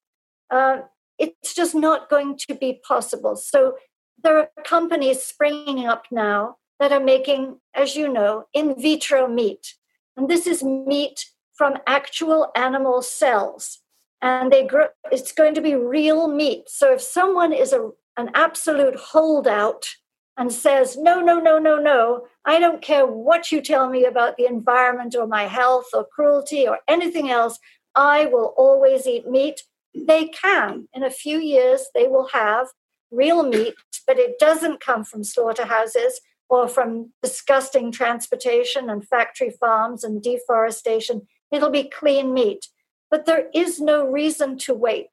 Uh, 0.50 0.82
it's 1.18 1.54
just 1.54 1.74
not 1.74 2.08
going 2.08 2.36
to 2.38 2.54
be 2.54 2.80
possible. 2.86 3.36
So 3.36 3.76
there 4.22 4.36
are 4.38 4.48
companies 4.64 5.22
springing 5.22 5.86
up 5.86 6.06
now 6.10 6.56
that 6.78 6.92
are 6.92 7.00
making, 7.00 7.60
as 7.74 7.94
you 7.94 8.08
know, 8.08 8.46
in 8.54 8.80
vitro 8.80 9.28
meat. 9.28 9.74
And 10.16 10.28
this 10.28 10.46
is 10.46 10.62
meat 10.62 11.26
from 11.54 11.76
actual 11.86 12.50
animal 12.56 13.02
cells. 13.02 13.80
And 14.22 14.50
they 14.52 14.66
grow, 14.66 14.88
it's 15.12 15.32
going 15.32 15.54
to 15.54 15.60
be 15.60 15.74
real 15.74 16.28
meat. 16.28 16.64
So 16.68 16.92
if 16.94 17.00
someone 17.00 17.52
is 17.52 17.72
a, 17.72 17.90
an 18.16 18.30
absolute 18.34 18.96
holdout 18.96 19.88
and 20.36 20.52
says, 20.52 20.96
no, 20.96 21.20
no, 21.20 21.38
no, 21.38 21.58
no, 21.58 21.78
no, 21.78 22.26
I 22.50 22.58
don't 22.58 22.82
care 22.82 23.06
what 23.06 23.52
you 23.52 23.62
tell 23.62 23.88
me 23.88 24.04
about 24.04 24.36
the 24.36 24.46
environment 24.46 25.14
or 25.14 25.28
my 25.28 25.44
health 25.44 25.86
or 25.94 26.04
cruelty 26.04 26.66
or 26.66 26.80
anything 26.88 27.30
else. 27.30 27.60
I 27.94 28.26
will 28.26 28.54
always 28.56 29.06
eat 29.06 29.30
meat. 29.30 29.62
They 29.94 30.24
can. 30.26 30.88
In 30.92 31.04
a 31.04 31.12
few 31.12 31.38
years, 31.38 31.86
they 31.94 32.08
will 32.08 32.26
have 32.32 32.66
real 33.12 33.44
meat, 33.44 33.74
but 34.04 34.18
it 34.18 34.40
doesn't 34.40 34.80
come 34.80 35.04
from 35.04 35.22
slaughterhouses 35.22 36.20
or 36.48 36.66
from 36.66 37.12
disgusting 37.22 37.92
transportation 37.92 38.90
and 38.90 39.06
factory 39.06 39.50
farms 39.60 40.02
and 40.02 40.20
deforestation. 40.20 41.28
It'll 41.52 41.70
be 41.70 41.84
clean 41.84 42.34
meat. 42.34 42.66
But 43.12 43.26
there 43.26 43.46
is 43.54 43.78
no 43.78 44.04
reason 44.04 44.58
to 44.64 44.74
wait. 44.74 45.10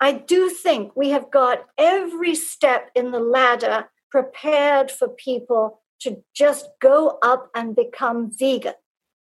I 0.00 0.12
do 0.12 0.48
think 0.48 0.96
we 0.96 1.10
have 1.10 1.30
got 1.30 1.66
every 1.76 2.34
step 2.34 2.90
in 2.94 3.10
the 3.10 3.20
ladder 3.20 3.90
prepared 4.10 4.90
for 4.90 5.10
people 5.10 5.82
to 6.00 6.22
just 6.34 6.68
go 6.80 7.18
up 7.22 7.50
and 7.54 7.74
become 7.74 8.30
vegan. 8.30 8.74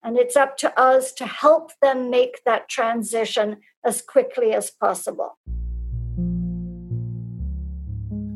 And 0.04 0.18
it's 0.18 0.36
up 0.36 0.58
to 0.58 0.80
us 0.80 1.12
to 1.14 1.26
help 1.26 1.72
them 1.82 2.10
make 2.10 2.44
that 2.46 2.70
transition 2.70 3.58
as 3.86 4.02
quickly 4.02 4.54
as 4.54 4.70
possible. 4.70 5.38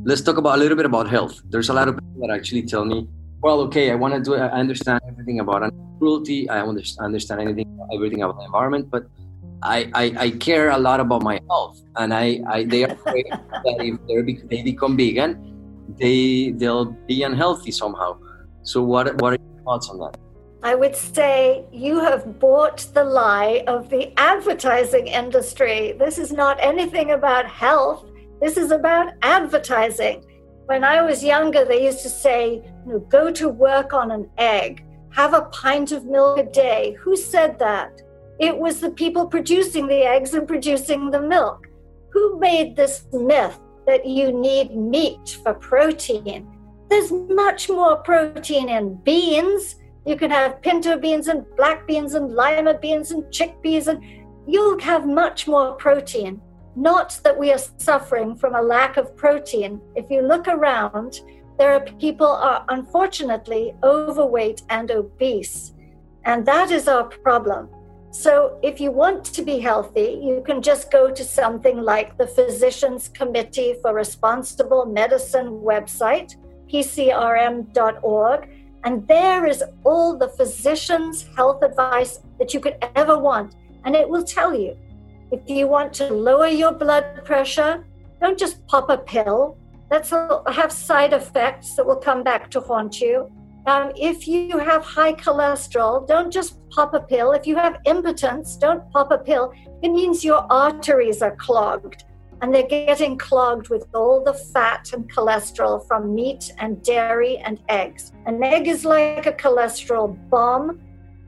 Let's 0.04 0.22
talk 0.22 0.38
about 0.38 0.56
a 0.58 0.60
little 0.60 0.76
bit 0.76 0.86
about 0.86 1.08
health. 1.08 1.42
There's 1.50 1.70
a 1.70 1.74
lot 1.74 1.88
of 1.88 1.96
people 1.96 2.28
that 2.28 2.34
actually 2.34 2.64
tell 2.64 2.86
me, 2.86 3.08
well, 3.42 3.62
okay, 3.62 3.92
I 3.92 3.96
want 3.96 4.16
to 4.16 4.22
do 4.22 4.34
it. 4.34 4.40
I 4.42 4.60
understand 4.60 5.02
everything 5.08 5.40
about 5.40 5.72
cruelty. 6.00 6.50
I 6.50 6.62
understand 6.64 7.42
anything, 7.42 7.80
everything 7.94 8.24
about 8.24 8.38
the 8.38 8.46
environment, 8.46 8.90
but 8.90 9.06
I, 9.64 9.92
I, 9.94 10.04
I, 10.18 10.30
care 10.32 10.70
a 10.70 10.78
lot 10.80 11.00
about 11.00 11.22
my 11.22 11.40
health, 11.48 11.80
and 11.96 12.14
I, 12.14 12.42
I 12.50 12.64
they 12.64 12.84
are 12.84 12.92
afraid 12.92 13.28
that 13.32 13.78
if 13.80 14.50
they 14.50 14.64
become 14.64 14.98
vegan, 14.98 15.38
they 16.00 16.52
they'll 16.58 16.86
be 17.08 17.22
unhealthy 17.22 17.72
somehow. 17.72 18.18
So 18.64 18.84
what 18.84 19.22
what 19.22 19.34
are 19.34 19.38
your 19.38 19.64
thoughts 19.64 19.90
on 19.90 20.00
that? 20.00 20.18
I 20.64 20.76
would 20.76 20.96
say 20.96 21.66
you 21.72 22.00
have 22.00 22.40
bought 22.40 22.86
the 22.94 23.04
lie 23.04 23.64
of 23.68 23.90
the 23.90 24.14
advertising 24.20 25.08
industry. 25.08 25.94
This 25.94 26.20
is 26.20 26.32
not 26.32 26.60
anything 26.62 27.12
about 27.12 27.48
health. 27.48 28.06
This 28.40 28.58
is 28.58 28.72
about 28.72 29.14
advertising. 29.24 30.24
When 30.68 30.84
I 30.84 31.02
was 31.02 31.24
younger, 31.24 31.66
they 31.66 31.84
used 31.84 32.04
to 32.04 32.10
say, 32.10 32.62
you 32.86 32.94
know, 32.94 33.00
go 33.00 33.32
to 33.32 33.50
work 33.50 33.94
on 33.94 34.12
an 34.12 34.30
egg, 34.38 34.86
have 35.10 35.34
a 35.34 35.46
pint 35.46 35.92
of 35.92 36.06
milk 36.06 36.38
a 36.38 36.44
day. 36.44 36.96
Who 37.02 37.18
said 37.18 37.58
that? 37.58 38.02
It 38.40 38.56
was 38.56 38.80
the 38.80 38.92
people 38.92 39.28
producing 39.28 39.88
the 39.88 40.04
eggs 40.04 40.34
and 40.36 40.48
producing 40.48 41.10
the 41.10 41.22
milk. 41.22 41.68
Who 42.10 42.40
made 42.40 42.76
this 42.76 43.06
myth 43.12 43.60
that 43.88 44.06
you 44.06 44.32
need 44.32 44.76
meat 44.76 45.40
for 45.44 45.56
protein? 45.56 46.48
There's 46.92 47.10
much 47.10 47.70
more 47.70 47.96
protein 47.96 48.68
in 48.68 48.96
beans. 48.96 49.78
You 50.06 50.18
can 50.18 50.30
have 50.30 50.62
pinto 50.62 50.98
beans 50.98 51.30
and 51.30 51.46
black 51.56 51.88
beans 51.88 52.16
and 52.16 52.36
lima 52.36 52.78
beans 52.78 53.12
and 53.12 53.24
chickpeas, 53.32 53.88
and 53.88 54.04
you'll 54.46 54.78
have 54.82 55.08
much 55.08 55.48
more 55.48 55.72
protein. 55.76 56.42
Not 56.76 57.18
that 57.24 57.40
we 57.40 57.54
are 57.54 57.64
suffering 57.78 58.36
from 58.36 58.56
a 58.56 58.62
lack 58.62 58.98
of 58.98 59.16
protein. 59.16 59.80
If 59.96 60.12
you 60.12 60.22
look 60.22 60.50
around, 60.50 61.22
there 61.58 61.72
are 61.72 61.80
people 61.80 62.28
are 62.28 62.66
unfortunately 62.68 63.74
overweight 63.84 64.64
and 64.70 64.92
obese. 64.92 65.74
And 66.26 66.46
that 66.46 66.72
is 66.72 66.90
our 66.90 67.06
problem. 67.06 67.70
So, 68.10 68.60
if 68.62 68.82
you 68.82 68.92
want 68.92 69.24
to 69.24 69.42
be 69.44 69.60
healthy, 69.60 70.20
you 70.22 70.44
can 70.46 70.62
just 70.62 70.92
go 70.92 71.10
to 71.10 71.24
something 71.24 71.78
like 71.82 72.18
the 72.18 72.28
Physicians 72.28 73.08
Committee 73.08 73.76
for 73.82 73.94
Responsible 73.94 74.86
Medicine 74.86 75.62
website, 75.64 76.36
pcrm.org, 76.72 78.50
and 78.84 79.08
there 79.08 79.46
is 79.46 79.64
all 79.84 80.18
the 80.18 80.30
physician's 80.30 81.28
health 81.36 81.62
advice 81.64 82.20
that 82.40 82.54
you 82.54 82.60
could 82.60 82.78
ever 82.96 83.18
want. 83.18 83.56
And 83.84 83.96
it 83.96 84.08
will 84.08 84.24
tell 84.24 84.54
you 84.54 84.78
if 85.32 85.50
you 85.50 85.68
want 85.68 85.94
to 85.94 86.10
lower 86.14 86.48
your 86.48 86.72
blood 86.72 87.24
pressure, 87.26 87.86
don't 88.20 88.38
just 88.38 88.66
pop 88.68 88.90
a 88.90 88.98
pill. 88.98 89.58
That's 89.90 90.10
have 90.10 90.72
side 90.72 91.14
effects 91.14 91.76
that 91.76 91.86
will 91.86 91.98
come 91.98 92.24
back 92.24 92.50
to 92.52 92.62
haunt 92.62 93.02
you. 93.02 93.32
Um, 93.68 93.92
if 93.96 94.28
you 94.28 94.58
have 94.58 94.84
high 94.84 95.14
cholesterol, 95.14 96.08
don't 96.08 96.32
just 96.32 96.58
pop 96.70 96.94
a 96.94 97.00
pill. 97.00 97.34
If 97.34 97.46
you 97.46 97.56
have 97.58 97.80
impotence, 97.86 98.56
don't 98.56 98.90
pop 98.92 99.12
a 99.12 99.18
pill. 99.18 99.54
It 99.84 99.90
means 99.90 100.24
your 100.24 100.46
arteries 100.52 101.22
are 101.22 101.36
clogged 101.36 102.06
and 102.42 102.54
they're 102.54 102.68
getting 102.68 103.18
clogged 103.18 103.70
with 103.70 103.86
all 103.94 104.24
the 104.24 104.34
fat 104.34 104.94
and 104.94 105.12
cholesterol 105.12 105.88
from 105.88 106.16
meat 106.16 106.52
and 106.58 106.82
dairy 106.84 107.38
and 107.38 107.60
eggs. 107.70 108.12
An 108.26 108.44
egg 108.44 108.68
is 108.68 108.84
like 108.84 109.28
a 109.28 109.34
cholesterol 109.34 110.18
bomb. 110.30 110.80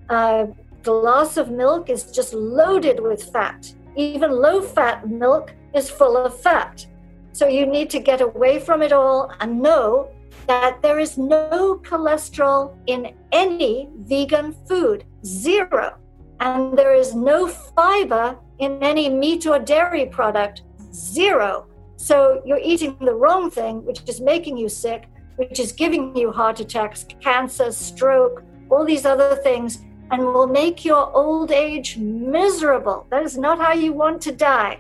A 0.10 0.48
glass 0.82 1.38
of 1.38 1.52
milk 1.52 1.90
is 1.90 2.12
just 2.12 2.34
loaded 2.34 3.00
with 3.00 3.32
fat. 3.32 3.74
Even 3.96 4.32
low 4.32 4.62
fat 4.62 5.08
milk 5.08 5.54
is 5.76 5.90
full 5.90 6.18
of 6.18 6.40
fat. 6.40 6.86
So 7.32 7.48
you 7.48 7.66
need 7.68 7.90
to 7.92 8.00
get 8.00 8.22
away 8.22 8.60
from 8.60 8.82
it 8.82 8.92
all 8.92 9.32
and 9.40 9.62
know 9.62 10.10
that 10.48 10.82
there 10.82 11.00
is 11.00 11.18
no 11.18 11.80
cholesterol 11.84 12.76
in 12.88 13.14
any 13.32 13.90
vegan 13.98 14.54
food, 14.68 15.06
zero. 15.24 15.98
And 16.40 16.78
there 16.78 16.94
is 16.94 17.16
no 17.16 17.48
fiber 17.48 18.38
in 18.60 18.82
any 18.84 19.10
meat 19.10 19.46
or 19.48 19.60
dairy 19.60 20.06
product, 20.06 20.64
zero. 20.94 21.66
So 21.96 22.42
you're 22.46 22.62
eating 22.64 22.98
the 23.00 23.14
wrong 23.14 23.50
thing, 23.50 23.86
which 23.86 24.02
is 24.08 24.22
making 24.22 24.58
you 24.58 24.70
sick, 24.70 25.08
which 25.36 25.60
is 25.60 25.72
giving 25.72 26.16
you 26.16 26.32
heart 26.32 26.60
attacks, 26.60 27.06
cancer, 27.22 27.72
stroke, 27.72 28.44
all 28.70 28.86
these 28.86 29.06
other 29.06 29.36
things, 29.38 29.80
and 30.12 30.24
will 30.24 30.48
make 30.48 30.86
your 30.86 31.12
old 31.16 31.52
age 31.52 31.98
miserable. 31.98 33.08
That 33.10 33.24
is 33.24 33.38
not 33.38 33.60
how 33.60 33.74
you 33.74 33.94
want 33.94 34.22
to 34.24 34.32
die. 34.32 34.80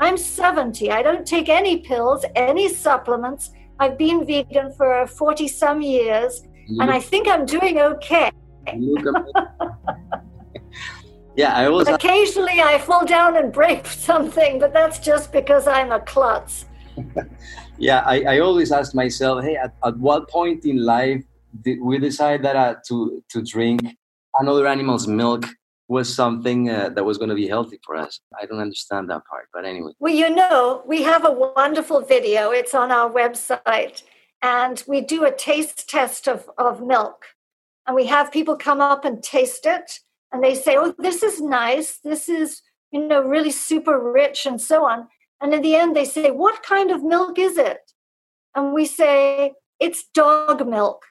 I'm 0.00 0.16
70. 0.16 0.90
I 0.90 1.02
don't 1.02 1.26
take 1.26 1.48
any 1.48 1.78
pills, 1.78 2.24
any 2.34 2.68
supplements. 2.68 3.52
I've 3.78 3.98
been 3.98 4.24
vegan 4.24 4.72
for 4.72 5.06
40 5.06 5.48
some 5.48 5.82
years, 5.82 6.42
and 6.80 6.90
I 6.90 7.00
think 7.00 7.28
I'm 7.28 7.44
doing 7.44 7.78
okay. 7.78 8.30
yeah, 11.36 11.54
I 11.56 11.66
always. 11.66 11.88
Occasionally, 11.88 12.60
I 12.60 12.78
fall 12.78 13.04
down 13.04 13.36
and 13.36 13.52
break 13.52 13.86
something, 14.10 14.58
but 14.58 14.72
that's 14.72 14.98
just 14.98 15.32
because 15.32 15.66
I'm 15.66 15.92
a 15.92 16.00
klutz. 16.00 16.66
yeah, 17.78 18.02
I, 18.06 18.22
I 18.22 18.38
always 18.38 18.70
ask 18.70 18.94
myself, 18.94 19.44
hey, 19.44 19.56
at, 19.56 19.74
at 19.84 19.96
what 19.98 20.28
point 20.28 20.64
in 20.64 20.84
life 20.84 21.24
did 21.62 21.80
we 21.80 21.98
decide 21.98 22.42
that 22.42 22.56
uh, 22.56 22.74
to 22.88 23.22
to 23.30 23.42
drink 23.42 23.80
another 24.38 24.66
animal's 24.66 25.06
milk 25.06 25.46
was 25.88 26.12
something 26.14 26.70
uh, 26.70 26.88
that 26.90 27.04
was 27.04 27.18
going 27.18 27.28
to 27.28 27.34
be 27.34 27.46
healthy 27.46 27.78
for 27.84 27.94
us. 27.94 28.20
I 28.40 28.46
don't 28.46 28.58
understand 28.58 29.10
that 29.10 29.24
part, 29.26 29.48
but 29.52 29.64
anyway. 29.64 29.92
Well, 29.98 30.14
you 30.14 30.30
know, 30.30 30.82
we 30.86 31.02
have 31.02 31.26
a 31.26 31.32
wonderful 31.32 32.00
video. 32.00 32.50
It's 32.50 32.74
on 32.74 32.90
our 32.90 33.10
website, 33.10 34.02
and 34.40 34.82
we 34.88 35.02
do 35.02 35.24
a 35.24 35.32
taste 35.32 35.88
test 35.88 36.26
of, 36.26 36.48
of 36.56 36.80
milk. 36.80 37.26
And 37.86 37.94
we 37.94 38.06
have 38.06 38.32
people 38.32 38.56
come 38.56 38.80
up 38.80 39.04
and 39.04 39.22
taste 39.22 39.66
it, 39.66 40.00
and 40.34 40.42
they 40.42 40.54
say, 40.54 40.76
Oh, 40.76 40.94
this 40.98 41.22
is 41.22 41.40
nice. 41.40 41.98
This 42.02 42.28
is, 42.28 42.60
you 42.90 43.06
know, 43.06 43.22
really 43.22 43.50
super 43.52 43.98
rich, 44.12 44.44
and 44.46 44.60
so 44.60 44.84
on. 44.84 45.08
And 45.40 45.54
in 45.54 45.62
the 45.62 45.76
end, 45.76 45.94
they 45.94 46.04
say, 46.04 46.30
What 46.30 46.62
kind 46.62 46.90
of 46.90 47.02
milk 47.04 47.38
is 47.38 47.56
it? 47.56 47.92
And 48.54 48.74
we 48.74 48.84
say, 48.84 49.54
It's 49.80 50.04
dog 50.12 50.66
milk. 50.68 51.04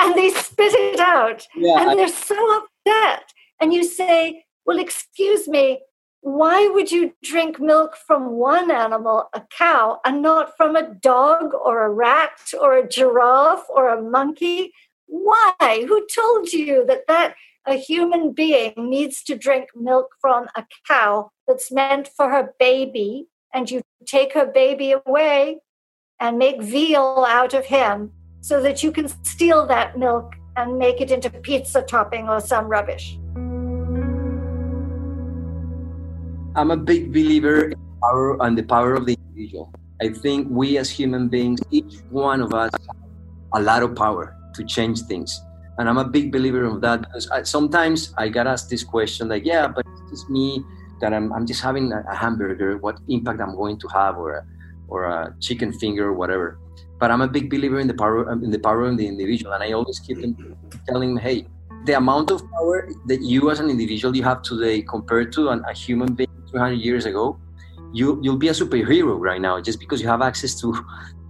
And 0.00 0.14
they 0.16 0.30
spit 0.46 0.74
it 0.74 1.00
out. 1.00 1.46
Yeah, 1.56 1.80
and 1.80 1.90
I- 1.90 1.94
they're 1.94 2.08
so 2.08 2.62
upset 2.62 3.32
and 3.60 3.72
you 3.72 3.84
say, 3.84 4.44
well, 4.66 4.78
excuse 4.78 5.46
me, 5.48 5.80
why 6.20 6.66
would 6.68 6.90
you 6.90 7.14
drink 7.22 7.60
milk 7.60 7.96
from 7.96 8.32
one 8.32 8.70
animal, 8.70 9.28
a 9.34 9.42
cow, 9.56 10.00
and 10.04 10.22
not 10.22 10.56
from 10.56 10.74
a 10.74 10.94
dog 10.94 11.52
or 11.54 11.84
a 11.84 11.90
rat 11.90 12.52
or 12.60 12.76
a 12.76 12.88
giraffe 12.88 13.66
or 13.68 13.88
a 13.90 14.02
monkey? 14.02 14.72
Why? 15.06 15.84
Who 15.86 16.06
told 16.06 16.52
you 16.52 16.84
that 16.86 17.06
that 17.08 17.34
a 17.66 17.76
human 17.76 18.32
being 18.32 18.74
needs 18.76 19.22
to 19.24 19.36
drink 19.36 19.70
milk 19.74 20.08
from 20.20 20.46
a 20.54 20.64
cow 20.86 21.30
that's 21.48 21.72
meant 21.72 22.08
for 22.08 22.30
her 22.30 22.54
baby 22.58 23.26
and 23.54 23.70
you 23.70 23.80
take 24.06 24.34
her 24.34 24.44
baby 24.44 24.94
away 25.06 25.60
and 26.20 26.38
make 26.38 26.60
veal 26.62 27.24
out 27.26 27.54
of 27.54 27.64
him 27.64 28.12
so 28.40 28.60
that 28.60 28.82
you 28.82 28.92
can 28.92 29.08
steal 29.24 29.66
that 29.66 29.98
milk 29.98 30.34
and 30.56 30.78
make 30.78 31.00
it 31.00 31.10
into 31.10 31.30
pizza 31.30 31.80
topping 31.80 32.28
or 32.28 32.38
some 32.40 32.66
rubbish. 32.66 33.18
I'm 36.56 36.70
a 36.70 36.76
big 36.76 37.12
believer 37.12 37.70
in 37.70 37.78
power 38.02 38.42
and 38.42 38.58
the 38.58 38.62
power 38.62 38.94
of 38.94 39.06
the 39.06 39.16
individual. 39.28 39.72
I 40.02 40.08
think 40.10 40.48
we 40.50 40.76
as 40.76 40.90
human 40.90 41.28
beings, 41.28 41.60
each 41.70 42.00
one 42.10 42.42
of 42.42 42.52
us, 42.52 42.72
a 43.54 43.62
lot 43.62 43.82
of 43.82 43.96
power 43.96 44.36
to 44.54 44.64
change 44.64 45.00
things. 45.02 45.40
And 45.78 45.88
I'm 45.88 45.98
a 45.98 46.04
big 46.04 46.30
believer 46.30 46.64
of 46.64 46.80
that 46.82 47.00
because 47.02 47.28
I, 47.30 47.42
sometimes 47.42 48.14
I 48.16 48.28
get 48.28 48.46
asked 48.46 48.70
this 48.70 48.84
question 48.84 49.28
like, 49.28 49.44
yeah, 49.44 49.66
but 49.66 49.84
it's 50.12 50.28
me 50.28 50.64
that 51.00 51.12
I'm, 51.12 51.32
I'm 51.32 51.46
just 51.46 51.60
having 51.60 51.92
a, 51.92 52.14
hamburger, 52.14 52.78
what 52.78 52.98
impact 53.08 53.40
I'm 53.40 53.56
going 53.56 53.78
to 53.78 53.88
have 53.88 54.16
or 54.16 54.34
a, 54.34 54.46
or 54.88 55.04
a 55.04 55.34
chicken 55.40 55.72
finger 55.72 56.08
or 56.08 56.12
whatever. 56.12 56.58
but 57.00 57.10
I'm 57.10 57.20
a 57.20 57.28
big 57.28 57.50
believer 57.50 57.80
in 57.80 57.88
the 57.88 57.94
power 57.94 58.30
um, 58.30 58.44
in 58.44 58.50
the 58.50 58.58
power 58.58 58.82
of 58.82 58.96
the 58.96 59.06
individual, 59.06 59.52
and 59.52 59.62
I 59.62 59.72
always 59.72 59.98
keep 59.98 60.18
telling 60.88 61.16
hey, 61.16 61.46
the 61.84 61.94
amount 61.94 62.30
of 62.30 62.42
power 62.52 62.88
that 63.06 63.20
you 63.20 63.50
as 63.50 63.60
an 63.60 63.68
individual 63.68 64.16
you 64.16 64.22
have 64.22 64.42
today 64.42 64.82
compared 64.82 65.32
to 65.32 65.50
an, 65.50 65.62
a 65.68 65.74
human 65.74 66.14
being 66.14 66.30
200 66.50 66.74
years 66.74 67.04
ago, 67.04 67.38
you 67.92 68.18
you'll 68.22 68.42
be 68.46 68.48
a 68.48 68.56
superhero 68.62 69.18
right 69.18 69.40
now 69.40 69.60
just 69.60 69.80
because 69.80 70.00
you 70.00 70.08
have 70.08 70.22
access 70.22 70.54
to 70.60 70.74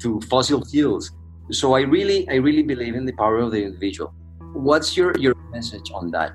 to 0.03 0.21
fossil 0.33 0.65
fuels. 0.65 1.11
So 1.51 1.75
I 1.75 1.81
really 1.81 2.29
I 2.29 2.37
really 2.37 2.63
believe 2.63 2.95
in 2.95 3.05
the 3.05 3.17
power 3.23 3.39
of 3.39 3.51
the 3.51 3.63
individual. 3.65 4.15
What's 4.55 4.97
your 4.97 5.13
your 5.19 5.35
message 5.51 5.91
on 5.93 6.11
that? 6.13 6.33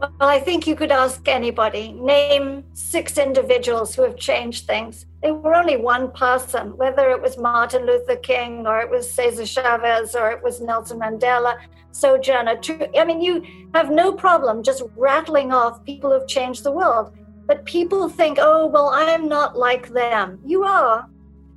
Well, 0.00 0.28
I 0.28 0.38
think 0.38 0.66
you 0.66 0.76
could 0.76 0.92
ask 0.92 1.26
anybody. 1.28 1.92
Name 1.92 2.64
six 2.74 3.16
individuals 3.16 3.94
who 3.94 4.02
have 4.02 4.16
changed 4.16 4.66
things. 4.66 5.06
They 5.22 5.32
were 5.32 5.54
only 5.54 5.76
one 5.76 6.10
person, 6.12 6.76
whether 6.76 7.10
it 7.10 7.22
was 7.22 7.38
Martin 7.38 7.86
Luther 7.86 8.16
King 8.16 8.66
or 8.66 8.80
it 8.80 8.90
was 8.90 9.10
Cesar 9.10 9.46
Chavez 9.46 10.14
or 10.14 10.30
it 10.30 10.42
was 10.42 10.60
Nelson 10.60 10.98
Mandela, 11.00 11.56
Sojourner 11.92 12.56
Truth. 12.56 12.88
I 12.98 13.04
mean, 13.04 13.22
you 13.22 13.42
have 13.72 13.90
no 13.90 14.12
problem 14.12 14.62
just 14.62 14.82
rattling 14.96 15.52
off 15.52 15.82
people 15.84 16.12
who've 16.12 16.28
changed 16.28 16.64
the 16.64 16.72
world. 16.72 17.16
But 17.46 17.64
people 17.64 18.08
think, 18.08 18.38
oh, 18.40 18.66
well, 18.66 18.90
I'm 18.92 19.28
not 19.28 19.56
like 19.56 19.88
them. 19.88 20.38
You 20.44 20.64
are. 20.64 21.08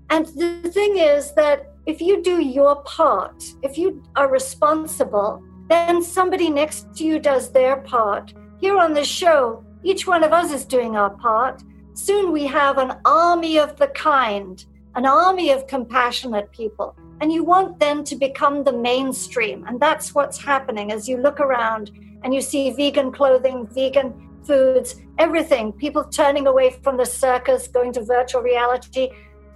And 0.10 0.26
the 0.28 0.72
thing 0.72 0.98
is 0.98 1.34
that 1.34 1.74
if 1.86 2.02
you 2.02 2.22
do 2.22 2.42
your 2.42 2.82
part, 2.84 3.44
if 3.62 3.78
you 3.78 4.04
are 4.16 4.30
responsible, 4.30 5.44
then 5.70 6.02
somebody 6.02 6.50
next 6.50 6.96
to 6.96 7.04
you 7.04 7.20
does 7.20 7.52
their 7.52 7.78
part. 7.78 8.34
Here 8.60 8.78
on 8.78 8.94
this 8.94 9.08
show, 9.08 9.64
each 9.84 10.08
one 10.08 10.24
of 10.24 10.34
us 10.34 10.52
is 10.52 10.66
doing 10.66 10.96
our 10.96 11.10
part. 11.10 11.64
Soon 11.94 12.32
we 12.32 12.46
have 12.46 12.78
an 12.78 12.98
army 13.06 13.58
of 13.58 13.76
the 13.78 13.88
kind, 13.88 14.64
an 14.96 15.06
army 15.06 15.52
of 15.52 15.68
compassionate 15.68 16.52
people. 16.52 16.96
And 17.20 17.32
you 17.32 17.44
want 17.44 17.80
them 17.80 18.04
to 18.06 18.16
become 18.16 18.64
the 18.64 18.74
mainstream. 18.74 19.66
And 19.68 19.80
that's 19.80 20.14
what's 20.14 20.44
happening 20.44 20.92
as 20.92 21.08
you 21.10 21.18
look 21.18 21.40
around 21.40 21.92
and 22.24 22.34
you 22.34 22.42
see 22.42 22.72
vegan 22.72 23.12
clothing, 23.12 23.68
vegan 23.68 24.14
foods, 24.44 24.96
everything, 25.18 25.74
people 25.74 26.04
turning 26.04 26.48
away 26.48 26.72
from 26.82 26.98
the 26.98 27.06
circus, 27.06 27.68
going 27.68 27.92
to 27.94 28.04
virtual 28.04 28.42
reality. 28.42 29.10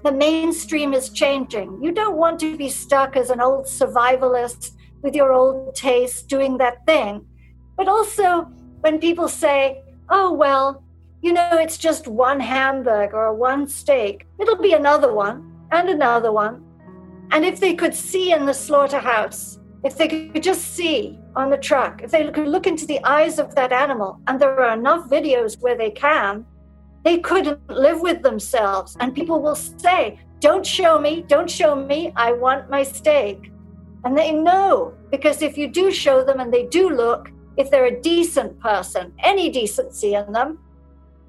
The 0.04 0.12
mainstream 0.12 0.94
is 0.94 1.10
changing. 1.10 1.82
You 1.82 1.92
don't 1.92 2.18
want 2.18 2.40
to 2.42 2.58
be 2.58 2.70
stuck 2.70 3.16
as 3.16 3.30
an 3.30 3.40
old 3.40 3.66
survivalist 3.66 4.72
with 5.02 5.16
your 5.16 5.32
old 5.34 5.76
taste 5.76 6.28
doing 6.28 6.58
that 6.58 6.86
thing. 6.86 7.26
But 7.78 7.88
also, 7.88 8.44
when 8.82 9.00
people 9.00 9.28
say, 9.28 9.84
oh, 10.10 10.34
well, 10.34 10.84
you 11.22 11.34
know, 11.34 11.50
it's 11.54 11.78
just 11.78 12.08
one 12.08 12.40
hamburger 12.40 13.18
or 13.18 13.34
one 13.34 13.68
steak, 13.68 14.28
it'll 14.40 14.62
be 14.62 14.74
another 14.74 15.14
one 15.14 15.52
and 15.72 15.90
another 15.90 16.32
one. 16.32 16.64
And 17.32 17.46
if 17.46 17.60
they 17.60 17.76
could 17.76 17.94
see 17.94 18.34
in 18.34 18.46
the 18.46 18.54
slaughterhouse, 18.54 19.60
if 19.84 19.98
they 19.98 20.08
could 20.08 20.44
just 20.44 20.76
see 20.76 21.18
on 21.36 21.50
the 21.50 21.58
truck, 21.58 22.02
if 22.04 22.12
they 22.12 22.30
could 22.30 22.48
look 22.48 22.68
into 22.68 22.86
the 22.86 23.04
eyes 23.04 23.40
of 23.40 23.56
that 23.56 23.72
animal, 23.72 24.20
and 24.28 24.40
there 24.40 24.60
are 24.60 24.74
enough 24.78 25.10
videos 25.10 25.60
where 25.62 25.78
they 25.78 25.92
can, 25.92 26.46
they 27.04 27.20
couldn't 27.20 27.60
live 27.70 28.02
with 28.02 28.22
themselves. 28.22 28.96
And 29.00 29.16
people 29.16 29.42
will 29.42 29.56
say, 29.56 30.20
Don't 30.40 30.66
show 30.66 31.00
me, 31.00 31.24
don't 31.28 31.50
show 31.50 31.76
me, 31.76 32.12
I 32.16 32.34
want 32.34 32.70
my 32.70 32.84
steak. 32.84 33.52
And 34.04 34.18
they 34.18 34.32
know 34.32 34.94
because 35.12 35.42
if 35.42 35.58
you 35.58 35.68
do 35.68 35.92
show 35.92 36.24
them 36.24 36.40
and 36.40 36.54
they 36.54 36.66
do 36.66 36.90
look, 36.90 37.32
if 37.58 37.70
they're 37.70 37.86
a 37.86 38.02
decent 38.02 38.60
person, 38.60 39.14
any 39.20 39.50
decency 39.50 40.16
in 40.16 40.32
them, 40.32 40.60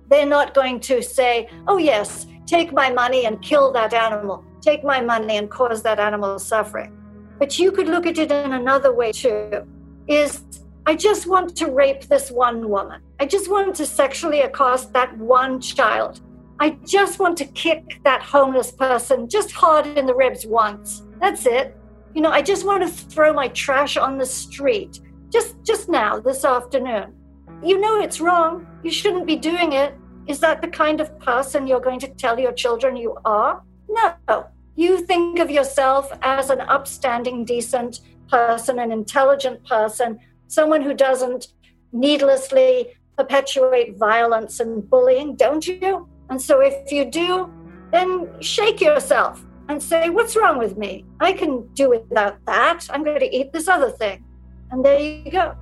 they're 0.08 0.26
not 0.26 0.54
going 0.54 0.80
to 0.80 1.02
say, 1.02 1.48
oh, 1.68 1.78
yes, 1.78 2.26
take 2.46 2.72
my 2.72 2.90
money 2.90 3.26
and 3.26 3.40
kill 3.42 3.72
that 3.72 3.94
animal, 3.94 4.44
take 4.60 4.84
my 4.84 5.00
money 5.00 5.36
and 5.36 5.50
cause 5.50 5.82
that 5.82 5.98
animal 5.98 6.38
suffering. 6.38 6.96
But 7.38 7.58
you 7.58 7.72
could 7.72 7.88
look 7.88 8.06
at 8.06 8.18
it 8.18 8.30
in 8.30 8.52
another 8.52 8.92
way 8.94 9.12
too 9.12 9.66
is 10.06 10.44
I 10.84 10.96
just 10.96 11.26
want 11.26 11.56
to 11.56 11.70
rape 11.70 12.02
this 12.02 12.30
one 12.30 12.68
woman. 12.68 13.00
I 13.20 13.26
just 13.26 13.50
want 13.50 13.74
to 13.76 13.86
sexually 13.86 14.40
accost 14.40 14.92
that 14.92 15.16
one 15.16 15.60
child. 15.60 16.20
I 16.58 16.70
just 16.86 17.18
want 17.18 17.36
to 17.38 17.44
kick 17.44 18.00
that 18.04 18.22
homeless 18.22 18.72
person 18.72 19.28
just 19.28 19.52
hard 19.52 19.86
in 19.86 20.06
the 20.06 20.14
ribs 20.14 20.46
once. 20.46 21.02
That's 21.20 21.46
it. 21.46 21.76
You 22.14 22.20
know, 22.20 22.30
I 22.30 22.42
just 22.42 22.66
want 22.66 22.82
to 22.82 22.88
throw 22.88 23.32
my 23.32 23.48
trash 23.48 23.96
on 23.96 24.18
the 24.18 24.26
street. 24.26 25.00
Just 25.30 25.56
just 25.62 25.88
now, 25.88 26.20
this 26.20 26.44
afternoon. 26.44 27.14
You 27.62 27.80
know 27.80 28.00
it's 28.00 28.20
wrong. 28.20 28.66
You 28.82 28.90
shouldn't 28.90 29.26
be 29.26 29.36
doing 29.36 29.72
it. 29.72 29.94
Is 30.26 30.40
that 30.40 30.60
the 30.60 30.68
kind 30.68 31.00
of 31.00 31.18
person 31.20 31.66
you're 31.66 31.80
going 31.80 32.00
to 32.00 32.08
tell 32.08 32.38
your 32.38 32.52
children 32.52 32.96
you 32.96 33.16
are? 33.24 33.62
No. 33.88 34.46
You 34.76 35.04
think 35.04 35.38
of 35.38 35.50
yourself 35.50 36.12
as 36.22 36.50
an 36.50 36.60
upstanding, 36.60 37.44
decent 37.44 38.00
person, 38.28 38.78
an 38.78 38.92
intelligent 38.92 39.64
person, 39.66 40.18
someone 40.48 40.82
who 40.82 40.94
doesn't 40.94 41.48
needlessly 41.92 42.94
perpetuate 43.16 43.96
violence 43.98 44.60
and 44.60 44.88
bullying, 44.88 45.36
don't 45.36 45.66
you? 45.66 46.08
And 46.30 46.40
so 46.40 46.60
if 46.60 46.90
you 46.90 47.04
do, 47.04 47.52
then 47.90 48.28
shake 48.40 48.80
yourself 48.80 49.44
and 49.72 49.82
say, 49.82 50.10
What's 50.10 50.36
wrong 50.36 50.58
with 50.58 50.76
me? 50.76 51.04
I 51.18 51.32
can 51.32 51.66
do 51.72 51.88
without 51.88 52.36
that. 52.44 52.86
I'm 52.90 53.02
going 53.02 53.18
to 53.20 53.36
eat 53.36 53.52
this 53.52 53.68
other 53.68 53.90
thing. 53.90 54.22
And 54.70 54.84
there 54.84 55.00
you 55.00 55.30
go. 55.30 55.56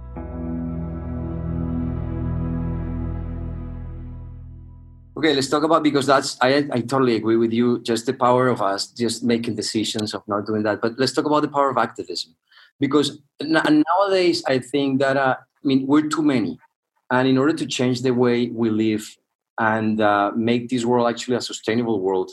Okay, 5.16 5.34
let's 5.34 5.48
talk 5.48 5.62
about 5.62 5.82
because 5.82 6.06
that's 6.06 6.36
I 6.40 6.66
I 6.72 6.80
totally 6.80 7.14
agree 7.14 7.36
with 7.36 7.52
you. 7.52 7.80
Just 7.82 8.06
the 8.06 8.14
power 8.14 8.48
of 8.48 8.62
us 8.62 8.86
just 8.86 9.22
making 9.22 9.54
decisions 9.54 10.14
of 10.14 10.26
not 10.26 10.46
doing 10.46 10.62
that. 10.64 10.80
But 10.80 10.98
let's 10.98 11.12
talk 11.12 11.26
about 11.26 11.42
the 11.42 11.52
power 11.56 11.70
of 11.70 11.76
activism, 11.76 12.34
because 12.78 13.20
nowadays 13.42 14.42
I 14.46 14.60
think 14.60 15.00
that 15.00 15.16
uh, 15.16 15.36
I 15.38 15.64
mean 15.66 15.86
we're 15.86 16.08
too 16.08 16.22
many, 16.22 16.58
and 17.10 17.28
in 17.28 17.36
order 17.36 17.52
to 17.52 17.66
change 17.66 18.00
the 18.00 18.14
way 18.14 18.48
we 18.48 18.70
live 18.70 19.04
and 19.58 20.00
uh, 20.00 20.30
make 20.34 20.70
this 20.70 20.86
world 20.86 21.06
actually 21.06 21.36
a 21.36 21.42
sustainable 21.42 22.00
world, 22.00 22.30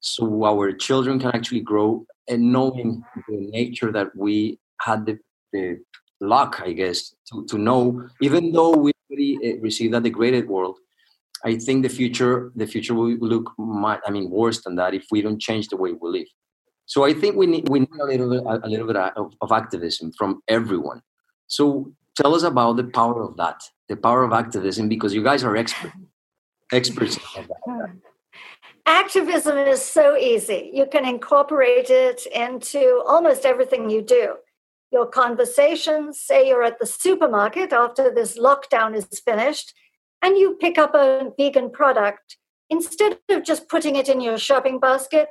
so 0.00 0.44
our 0.44 0.72
children 0.72 1.18
can 1.18 1.30
actually 1.34 1.60
grow 1.60 2.06
and 2.28 2.52
knowing 2.52 3.02
the 3.28 3.36
nature 3.36 3.92
that 3.92 4.14
we 4.16 4.58
had 4.80 5.04
the, 5.06 5.18
the 5.52 5.80
luck, 6.20 6.60
I 6.64 6.72
guess, 6.72 7.14
to, 7.30 7.44
to 7.46 7.58
know, 7.58 8.08
even 8.20 8.52
though 8.52 8.70
we 8.70 8.92
eh, 9.44 9.56
received 9.60 9.94
a 9.94 10.00
degraded 10.00 10.48
world, 10.48 10.78
I 11.44 11.56
think 11.56 11.82
the 11.82 11.88
future 11.88 12.52
the 12.54 12.66
future 12.66 12.94
will 12.94 13.16
look 13.16 13.52
much, 13.58 14.00
I 14.06 14.10
mean 14.10 14.30
worse 14.30 14.62
than 14.62 14.76
that 14.76 14.92
if 14.92 15.06
we 15.10 15.22
don't 15.22 15.40
change 15.40 15.68
the 15.68 15.76
way 15.76 15.92
we 15.92 16.10
live. 16.10 16.26
So 16.84 17.04
I 17.04 17.14
think 17.14 17.36
we 17.36 17.46
need 17.46 17.68
we 17.68 17.80
need 17.80 18.00
a 18.00 18.04
little 18.04 18.30
bit 18.30 18.42
a 18.44 18.68
little 18.68 18.86
bit 18.86 18.96
of, 18.96 19.32
of 19.40 19.52
activism 19.52 20.12
from 20.18 20.42
everyone. 20.48 21.00
So 21.46 21.92
tell 22.14 22.34
us 22.34 22.42
about 22.42 22.76
the 22.76 22.84
power 22.84 23.22
of 23.22 23.38
that, 23.38 23.62
the 23.88 23.96
power 23.96 24.22
of 24.22 24.32
activism, 24.32 24.88
because 24.88 25.14
you 25.14 25.24
guys 25.24 25.42
are 25.42 25.56
experts 25.56 25.94
experts. 26.72 27.18
Activism 28.90 29.56
is 29.56 29.80
so 29.80 30.16
easy. 30.16 30.68
You 30.74 30.84
can 30.84 31.06
incorporate 31.06 31.90
it 31.90 32.26
into 32.26 33.04
almost 33.06 33.46
everything 33.46 33.88
you 33.88 34.02
do. 34.02 34.34
Your 34.90 35.06
conversations, 35.06 36.20
say 36.20 36.48
you're 36.48 36.64
at 36.64 36.80
the 36.80 36.86
supermarket 36.86 37.72
after 37.72 38.12
this 38.12 38.36
lockdown 38.36 38.96
is 38.96 39.06
finished, 39.24 39.74
and 40.22 40.36
you 40.36 40.56
pick 40.60 40.76
up 40.76 40.92
a 40.96 41.30
vegan 41.38 41.70
product. 41.70 42.36
Instead 42.68 43.20
of 43.28 43.44
just 43.44 43.68
putting 43.68 43.94
it 43.94 44.08
in 44.08 44.20
your 44.20 44.38
shopping 44.38 44.80
basket, 44.80 45.28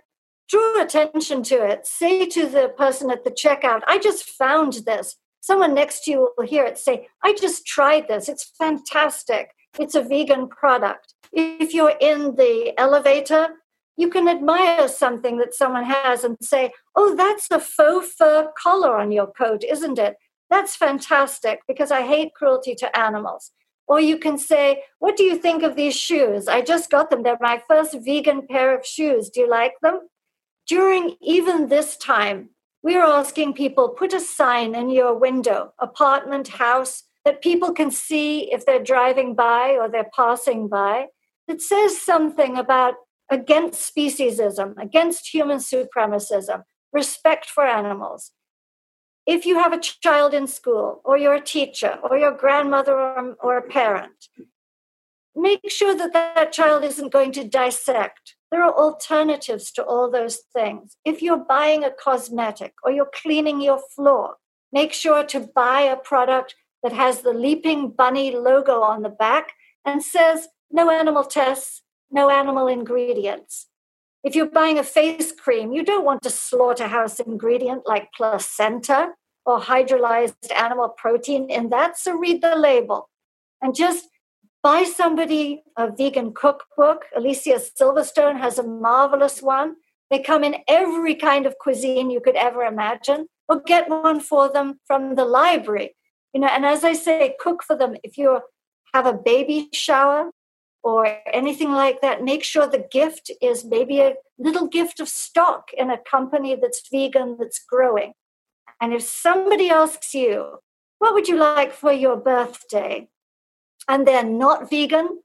draw 0.48 0.82
attention 0.82 1.44
to 1.44 1.56
it. 1.56 1.86
Say 1.86 2.28
to 2.28 2.48
the 2.48 2.70
person 2.78 3.12
at 3.12 3.26
the 3.26 3.32
checkout, 3.32 3.82
I 3.90 3.98
just 3.98 4.24
found 4.24 4.86
this. 4.86 5.18
Someone 5.42 5.74
next 5.74 6.06
to 6.06 6.12
you 6.12 6.32
will 6.38 6.48
hear 6.48 6.64
it 6.64 6.78
say, 6.78 7.10
I 7.26 7.34
just 7.34 7.68
tried 7.68 8.08
this. 8.08 8.30
It's 8.30 8.54
fantastic. 8.58 9.50
It's 9.78 9.96
a 9.96 10.02
vegan 10.02 10.48
product. 10.48 11.14
If 11.32 11.74
you're 11.74 11.96
in 12.00 12.36
the 12.36 12.74
elevator, 12.78 13.50
you 13.98 14.10
can 14.10 14.28
admire 14.28 14.88
something 14.88 15.38
that 15.38 15.54
someone 15.54 15.84
has 15.84 16.24
and 16.24 16.38
say, 16.42 16.72
Oh, 16.96 17.16
that's 17.16 17.48
a 17.52 17.60
faux 17.60 18.14
fur 18.18 18.50
collar 18.58 18.98
on 18.98 19.12
your 19.12 19.28
coat, 19.28 19.64
isn't 19.64 20.00
it? 20.00 20.16
That's 20.50 20.76
fantastic 20.76 21.60
because 21.68 21.92
I 21.92 22.02
hate 22.02 22.34
cruelty 22.34 22.76
to 22.76 22.98
animals. 22.98 23.52
Or 23.88 24.00
you 24.00 24.18
can 24.18 24.38
say, 24.38 24.84
What 25.00 25.18
do 25.18 25.24
you 25.24 25.38
think 25.38 25.64
of 25.64 25.76
these 25.76 25.96
shoes? 25.96 26.48
I 26.48 26.62
just 26.62 26.90
got 26.90 27.10
them. 27.10 27.24
They're 27.24 27.38
my 27.42 27.62
first 27.68 27.96
vegan 28.00 28.48
pair 28.48 28.78
of 28.78 28.86
shoes. 28.86 29.30
Do 29.30 29.42
you 29.42 29.50
like 29.50 29.74
them? 29.82 30.08
During 30.66 31.16
even 31.22 31.68
this 31.68 31.98
time, 31.98 32.52
we're 32.82 33.04
asking 33.04 33.54
people 33.54 33.90
put 33.90 34.14
a 34.14 34.20
sign 34.20 34.76
in 34.76 34.90
your 34.90 35.14
window, 35.14 35.74
apartment, 35.80 36.48
house, 36.48 37.04
that 37.26 37.42
people 37.42 37.74
can 37.74 37.92
see 37.92 38.52
if 38.54 38.66
they're 38.66 38.84
driving 38.84 39.36
by 39.36 39.72
or 39.72 39.90
they're 39.90 40.10
passing 40.16 40.70
by 40.70 41.08
that 41.50 41.62
says 41.62 42.00
something 42.00 42.58
about 42.58 42.94
against 43.30 43.94
speciesism, 43.94 44.78
against 44.78 45.34
human 45.34 45.58
supremacism, 45.58 46.64
respect 46.94 47.48
for 47.48 47.66
animals. 47.66 48.32
If 49.26 49.46
you 49.46 49.56
have 49.56 49.74
a 49.74 49.80
child 49.80 50.34
in 50.34 50.48
school, 50.48 51.02
or 51.04 51.18
you're 51.18 51.36
a 51.36 51.42
teacher, 51.42 51.98
or 52.04 52.18
your 52.18 52.32
grandmother 52.32 52.94
or, 52.94 53.36
or 53.42 53.58
a 53.58 53.68
parent, 53.68 54.28
make 55.36 55.70
sure 55.70 55.96
that 55.96 56.14
that 56.14 56.54
child 56.54 56.84
isn't 56.84 57.12
going 57.12 57.32
to 57.34 57.44
dissect 57.44 58.36
There 58.52 58.64
are 58.64 58.74
alternatives 58.74 59.72
to 59.74 59.84
all 59.84 60.10
those 60.10 60.38
things. 60.54 60.98
If 61.04 61.22
you're 61.22 61.46
buying 61.58 61.84
a 61.84 61.92
cosmetic 61.92 62.74
or 62.84 62.92
you're 62.92 63.12
cleaning 63.22 63.62
your 63.62 63.82
floor, 63.96 64.38
make 64.72 64.94
sure 64.94 65.24
to 65.26 65.40
buy 65.40 65.82
a 65.82 65.98
product 65.98 66.56
that 66.84 66.94
has 66.94 67.22
the 67.22 67.34
Leaping 67.34 67.90
Bunny 67.90 68.36
logo 68.36 68.82
on 68.82 69.02
the 69.02 69.10
back 69.10 69.54
and 69.86 70.04
says 70.04 70.48
no 70.72 70.90
animal 70.90 71.24
tests, 71.24 71.82
no 72.12 72.30
animal 72.30 72.68
ingredients. 72.68 73.68
If 74.24 74.36
you're 74.36 74.48
buying 74.48 74.78
a 74.78 74.84
face 74.84 75.32
cream, 75.32 75.72
you 75.72 75.84
don't 75.84 76.06
want 76.06 76.26
a 76.26 76.30
slaughterhouse 76.30 77.20
ingredient 77.20 77.84
like 77.86 78.12
placenta 78.14 79.14
or 79.46 79.60
hydrolyzed 79.60 80.52
animal 80.56 80.90
protein 80.90 81.50
in 81.50 81.70
that. 81.70 81.98
So 81.98 82.14
read 82.14 82.42
the 82.42 82.56
label 82.56 83.10
and 83.62 83.74
just 83.74 84.10
buy 84.62 84.84
somebody 84.84 85.64
a 85.78 85.90
vegan 85.90 86.34
cookbook. 86.34 87.06
Alicia 87.16 87.60
Silverstone 87.60 88.40
has 88.40 88.60
a 88.60 88.64
marvelous 88.64 89.42
one. 89.42 89.76
They 90.12 90.20
come 90.20 90.44
in 90.44 90.58
every 90.68 91.16
kind 91.16 91.46
of 91.46 91.58
cuisine 91.60 92.10
you 92.10 92.20
could 92.20 92.36
ever 92.36 92.64
imagine, 92.64 93.28
or 93.48 93.62
get 93.62 93.90
one 93.90 94.20
for 94.20 94.52
them 94.52 94.80
from 94.86 95.16
the 95.16 95.26
library. 95.26 95.96
You 96.34 96.42
know, 96.42 96.48
and 96.48 96.66
as 96.66 96.84
I 96.84 96.94
say, 96.94 97.36
cook 97.40 97.64
for 97.64 97.76
them. 97.76 97.96
If 98.04 98.18
you 98.18 98.42
have 98.94 99.06
a 99.06 99.14
baby 99.14 99.70
shower, 99.72 100.32
or 100.84 101.18
anything 101.32 101.72
like 101.72 102.02
that, 102.02 102.24
make 102.24 102.44
sure 102.44 102.68
the 102.68 102.88
gift 102.92 103.32
is 103.42 103.66
maybe 103.66 104.00
a 104.00 104.16
little 104.38 104.68
gift 104.68 105.00
of 105.00 105.10
stock 105.10 105.72
in 105.78 105.90
a 105.90 105.98
company 105.98 106.56
that's 106.56 106.88
vegan, 106.90 107.38
that's 107.40 107.60
growing. 107.60 108.14
And 108.82 108.94
if 108.94 109.04
somebody 109.04 109.70
asks 109.70 110.14
you, 110.14 110.60
what 111.00 111.14
would 111.14 111.28
you 111.28 111.38
like 111.38 111.74
for 111.74 111.92
your 111.92 112.16
birthday? 112.16 113.10
And 113.88 114.08
they're 114.08 114.24
not 114.24 114.70
vegan, 114.70 115.22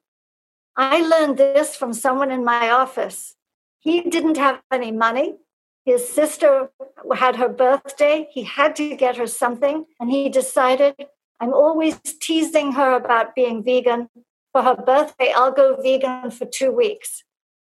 I 0.76 1.02
learned 1.02 1.38
this 1.38 1.76
from 1.76 1.92
someone 1.92 2.32
in 2.32 2.44
my 2.44 2.70
office. 2.70 3.36
He 3.78 4.00
didn't 4.00 4.36
have 4.36 4.61
any 4.72 4.90
money. 4.90 5.36
His 5.84 6.09
sister 6.09 6.70
had 7.14 7.36
her 7.36 7.48
birthday. 7.48 8.28
He 8.32 8.42
had 8.42 8.74
to 8.76 8.96
get 8.96 9.16
her 9.16 9.26
something. 9.26 9.84
And 10.00 10.11
he 10.11 10.28
decided, 10.28 10.94
I'm 11.38 11.52
always 11.52 12.00
teasing 12.20 12.72
her 12.72 12.94
about 12.94 13.34
being 13.34 13.62
vegan 13.62 14.09
for 14.55 14.62
her 14.62 14.76
birthday, 14.76 15.32
I'll 15.34 15.50
go 15.50 15.76
vegan 15.82 16.30
for 16.30 16.46
two 16.46 16.70
weeks. 16.70 17.24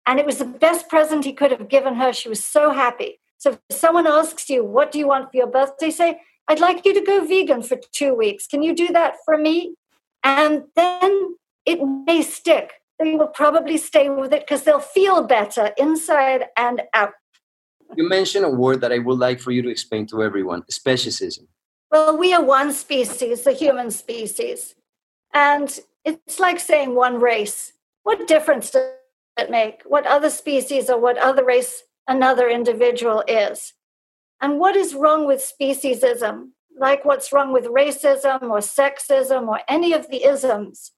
And 0.05 0.19
it 0.19 0.25
was 0.25 0.39
the 0.39 0.45
best 0.45 0.89
present 0.89 1.23
he 1.23 1.31
could 1.31 1.51
have 1.51 1.69
given 1.69 1.95
her. 1.95 2.11
She 2.11 2.27
was 2.27 2.43
so 2.43 2.71
happy. 2.71 3.19
So 3.37 3.57
if 3.69 3.77
someone 3.77 4.05
asks 4.05 4.49
you, 4.49 4.63
What 4.63 4.91
do 4.91 4.99
you 4.99 5.07
want 5.07 5.31
for 5.31 5.37
your 5.37 5.47
birthday? 5.47 5.89
Say, 5.89 6.19
I'd 6.49 6.59
like 6.59 6.85
you 6.85 6.93
to 6.93 7.01
go 7.01 7.25
vegan 7.25 7.63
for 7.63 7.77
two 7.93 8.13
weeks. 8.13 8.45
Can 8.45 8.61
you 8.61 8.75
do 8.75 8.89
that 8.89 9.15
for 9.23 9.37
me? 9.37 9.75
And 10.21 10.63
then 10.75 11.37
it 11.65 11.79
may 12.05 12.21
stick. 12.21 12.73
They 12.99 13.15
will 13.15 13.27
probably 13.27 13.77
stay 13.77 14.09
with 14.09 14.33
it 14.33 14.41
because 14.41 14.63
they'll 14.63 14.79
feel 14.79 15.23
better 15.23 15.71
inside 15.77 16.45
and 16.57 16.81
out. 16.93 17.13
You 17.95 18.07
mentioned 18.09 18.45
a 18.45 18.49
word 18.49 18.81
that 18.81 18.91
I 18.91 18.99
would 18.99 19.19
like 19.19 19.39
for 19.39 19.51
you 19.51 19.61
to 19.61 19.69
explain 19.69 20.07
to 20.07 20.23
everyone 20.23 20.63
speciesism. 20.63 21.47
Well, 21.89 22.17
we 22.17 22.33
are 22.33 22.43
one 22.43 22.73
species, 22.73 23.43
the 23.43 23.53
human 23.53 23.91
species. 23.91 24.75
And 25.33 25.79
it's 26.05 26.39
like 26.39 26.59
saying 26.59 26.95
one 26.95 27.19
race. 27.19 27.73
What 28.03 28.27
difference 28.27 28.69
does 28.71 28.91
it 29.37 29.49
make? 29.49 29.81
What 29.85 30.05
other 30.05 30.29
species 30.29 30.89
or 30.89 30.99
what 30.99 31.17
other 31.17 31.43
race 31.43 31.83
another 32.07 32.47
individual 32.47 33.23
is? 33.27 33.73
And 34.39 34.59
what 34.59 34.75
is 34.75 34.93
wrong 34.93 35.25
with 35.25 35.39
speciesism? 35.39 36.49
Like 36.77 37.03
what's 37.05 37.33
wrong 37.33 37.51
with 37.51 37.65
racism 37.65 38.43
or 38.43 38.59
sexism 38.59 39.47
or 39.47 39.61
any 39.67 39.93
of 39.93 40.09
the 40.09 40.23
isms, 40.25 40.91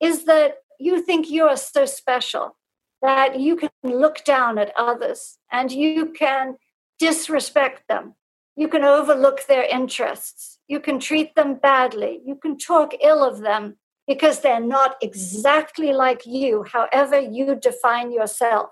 is 0.00 0.24
that 0.26 0.58
you 0.78 1.02
think 1.02 1.30
you're 1.30 1.56
so 1.56 1.86
special 1.86 2.56
that 3.02 3.40
you 3.40 3.56
can 3.56 3.70
look 3.82 4.24
down 4.24 4.58
at 4.58 4.72
others 4.76 5.38
and 5.50 5.72
you 5.72 6.06
can 6.12 6.56
disrespect 6.98 7.82
them. 7.88 8.14
You 8.56 8.68
can 8.68 8.84
overlook 8.84 9.46
their 9.46 9.64
interests. 9.64 10.58
You 10.68 10.78
can 10.78 11.00
treat 11.00 11.34
them 11.34 11.54
badly. 11.56 12.20
You 12.24 12.36
can 12.36 12.56
talk 12.56 12.92
ill 13.02 13.24
of 13.24 13.40
them 13.40 13.76
because 14.06 14.40
they're 14.40 14.60
not 14.60 14.96
exactly 15.02 15.92
like 15.92 16.26
you, 16.26 16.64
however 16.64 17.18
you 17.18 17.54
define 17.54 18.12
yourself. 18.12 18.70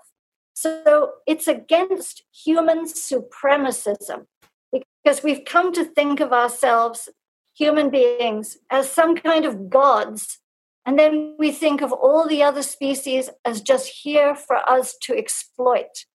So 0.53 1.13
it's 1.25 1.47
against 1.47 2.23
human 2.31 2.85
supremacism 2.85 4.25
because 4.71 5.23
we've 5.23 5.45
come 5.45 5.73
to 5.73 5.83
think 5.83 6.19
of 6.19 6.31
ourselves, 6.31 7.09
human 7.55 7.89
beings, 7.89 8.57
as 8.69 8.91
some 8.91 9.15
kind 9.15 9.45
of 9.45 9.69
gods. 9.69 10.39
And 10.85 10.99
then 10.99 11.35
we 11.39 11.51
think 11.51 11.81
of 11.81 11.91
all 11.91 12.27
the 12.27 12.43
other 12.43 12.61
species 12.61 13.29
as 13.43 13.61
just 13.61 14.01
here 14.03 14.35
for 14.35 14.57
us 14.69 14.95
to 15.03 15.17
exploit. 15.17 16.05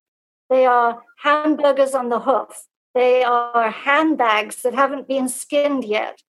They 0.50 0.66
are 0.66 1.02
hamburgers 1.22 1.94
on 1.94 2.08
the 2.08 2.20
hoof. 2.20 2.66
They 2.94 3.22
are 3.22 3.70
handbags 3.70 4.62
that 4.62 4.74
haven't 4.74 5.08
been 5.08 5.28
skinned 5.28 5.84
yet. 5.84 6.20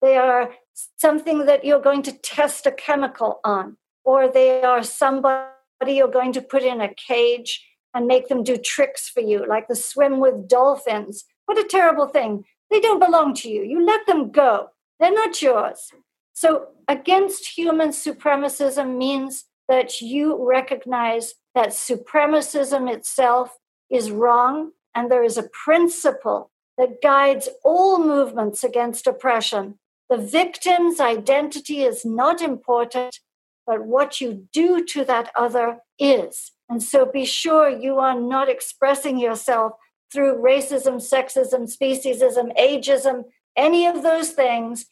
They 0.00 0.16
are 0.16 0.54
something 0.96 1.46
that 1.46 1.64
you're 1.64 1.80
going 1.80 2.02
to 2.02 2.12
test 2.12 2.66
a 2.66 2.72
chemical 2.72 3.40
on, 3.44 3.76
or 4.04 4.28
they 4.28 4.62
are 4.62 4.82
somebody 4.82 5.48
you're 5.86 6.08
going 6.08 6.32
to 6.32 6.42
put 6.42 6.62
in 6.62 6.80
a 6.80 6.94
cage 6.94 7.64
and 7.94 8.06
make 8.06 8.28
them 8.28 8.42
do 8.42 8.56
tricks 8.56 9.08
for 9.08 9.20
you, 9.20 9.46
like 9.46 9.68
the 9.68 9.76
swim 9.76 10.18
with 10.18 10.48
dolphins. 10.48 11.24
What 11.46 11.58
a 11.58 11.68
terrible 11.68 12.08
thing. 12.08 12.44
They 12.70 12.80
don't 12.80 12.98
belong 12.98 13.34
to 13.34 13.48
you. 13.48 13.62
You 13.62 13.84
let 13.84 14.06
them 14.06 14.30
go, 14.30 14.70
they're 14.98 15.12
not 15.12 15.40
yours. 15.40 15.92
So, 16.32 16.68
against 16.88 17.56
human 17.56 17.90
supremacism 17.90 18.96
means 18.98 19.44
that 19.68 20.00
you 20.00 20.44
recognize 20.46 21.34
that 21.54 21.68
supremacism 21.68 22.92
itself 22.92 23.56
is 23.90 24.10
wrong, 24.10 24.72
and 24.94 25.10
there 25.10 25.22
is 25.22 25.38
a 25.38 25.48
principle 25.64 26.50
that 26.76 27.00
guides 27.00 27.48
all 27.62 27.98
movements 27.98 28.64
against 28.64 29.06
oppression 29.06 29.78
the 30.10 30.18
victim's 30.18 31.00
identity 31.00 31.82
is 31.82 32.04
not 32.04 32.42
important, 32.42 33.18
but 33.66 33.86
what 33.86 34.20
you 34.20 34.48
do 34.52 34.84
to 34.84 35.04
that 35.04 35.30
other 35.34 35.78
is. 35.98 36.52
And 36.68 36.82
so 36.82 37.06
be 37.06 37.24
sure 37.24 37.68
you 37.68 37.98
are 37.98 38.18
not 38.18 38.48
expressing 38.48 39.18
yourself 39.18 39.72
through 40.12 40.42
racism, 40.42 40.96
sexism, 40.96 41.62
speciesism, 41.74 42.56
ageism, 42.58 43.24
any 43.56 43.86
of 43.86 44.02
those 44.02 44.30
things. 44.30 44.86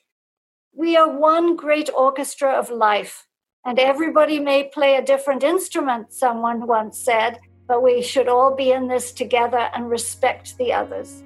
We 0.75 0.97
are 0.97 1.19
one 1.19 1.57
great 1.57 1.91
orchestra 1.95 2.53
of 2.53 2.71
life, 2.71 3.27
and 3.67 3.79
everybody 3.79 4.41
may 4.41 4.65
play 4.65 4.97
a 4.97 5.05
different 5.05 5.43
instrument, 5.43 6.13
someone 6.13 6.67
once 6.67 6.99
said, 6.99 7.39
but 7.69 7.83
we 7.83 8.03
should 8.03 8.29
all 8.29 8.57
be 8.57 8.73
in 8.73 8.89
this 8.89 9.13
together 9.13 9.69
and 9.75 9.91
respect 9.91 10.57
the 10.57 10.73
others. 10.73 11.23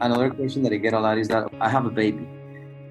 Another 0.00 0.30
question 0.30 0.62
that 0.62 0.72
I 0.72 0.76
get 0.76 0.92
a 0.92 1.00
lot 1.00 1.18
is 1.18 1.28
that 1.28 1.48
I 1.60 1.68
have 1.68 1.86
a 1.86 1.90
baby 1.90 2.26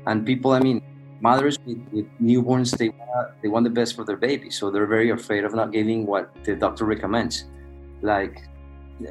and 0.09 0.25
people 0.25 0.51
i 0.51 0.59
mean 0.59 0.81
mothers 1.21 1.59
with, 1.65 1.79
with 1.91 2.05
newborns 2.21 2.77
they 2.77 2.89
want, 2.89 3.41
they 3.41 3.47
want 3.47 3.63
the 3.63 3.69
best 3.69 3.95
for 3.95 4.03
their 4.03 4.17
baby. 4.17 4.49
So 4.49 4.71
they're 4.71 4.85
very 4.85 5.09
afraid 5.09 5.43
of 5.43 5.53
not 5.53 5.71
giving 5.71 6.05
what 6.05 6.33
the 6.43 6.55
doctor 6.55 6.85
recommends 6.85 7.45
like 8.01 8.41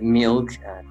milk 0.01 0.51
and 0.65 0.87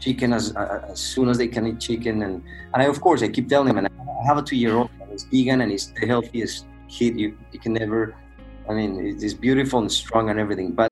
chicken 0.00 0.32
as, 0.32 0.54
uh, 0.56 0.60
uh, 0.60 0.92
as 0.92 1.00
soon 1.00 1.28
as 1.28 1.38
they 1.38 1.48
can 1.48 1.66
eat 1.66 1.80
chicken. 1.80 2.22
And, 2.22 2.42
and 2.74 2.82
I, 2.82 2.86
of 2.86 3.00
course 3.00 3.22
i 3.22 3.28
keep 3.28 3.48
telling 3.48 3.68
them 3.68 3.78
and 3.78 3.88
i 3.88 4.26
have 4.26 4.38
a 4.38 4.42
two-year-old 4.42 4.90
and 5.00 5.10
he's 5.10 5.24
vegan 5.24 5.60
and 5.62 5.70
he's 5.70 5.92
the 5.92 6.06
healthiest 6.06 6.66
kid 6.88 7.18
you, 7.18 7.36
you 7.52 7.58
can 7.58 7.80
ever 7.80 8.14
i 8.68 8.74
mean 8.74 9.18
he's 9.18 9.34
beautiful 9.34 9.80
and 9.80 9.90
strong 9.90 10.30
and 10.30 10.38
everything. 10.38 10.72
But 10.72 10.91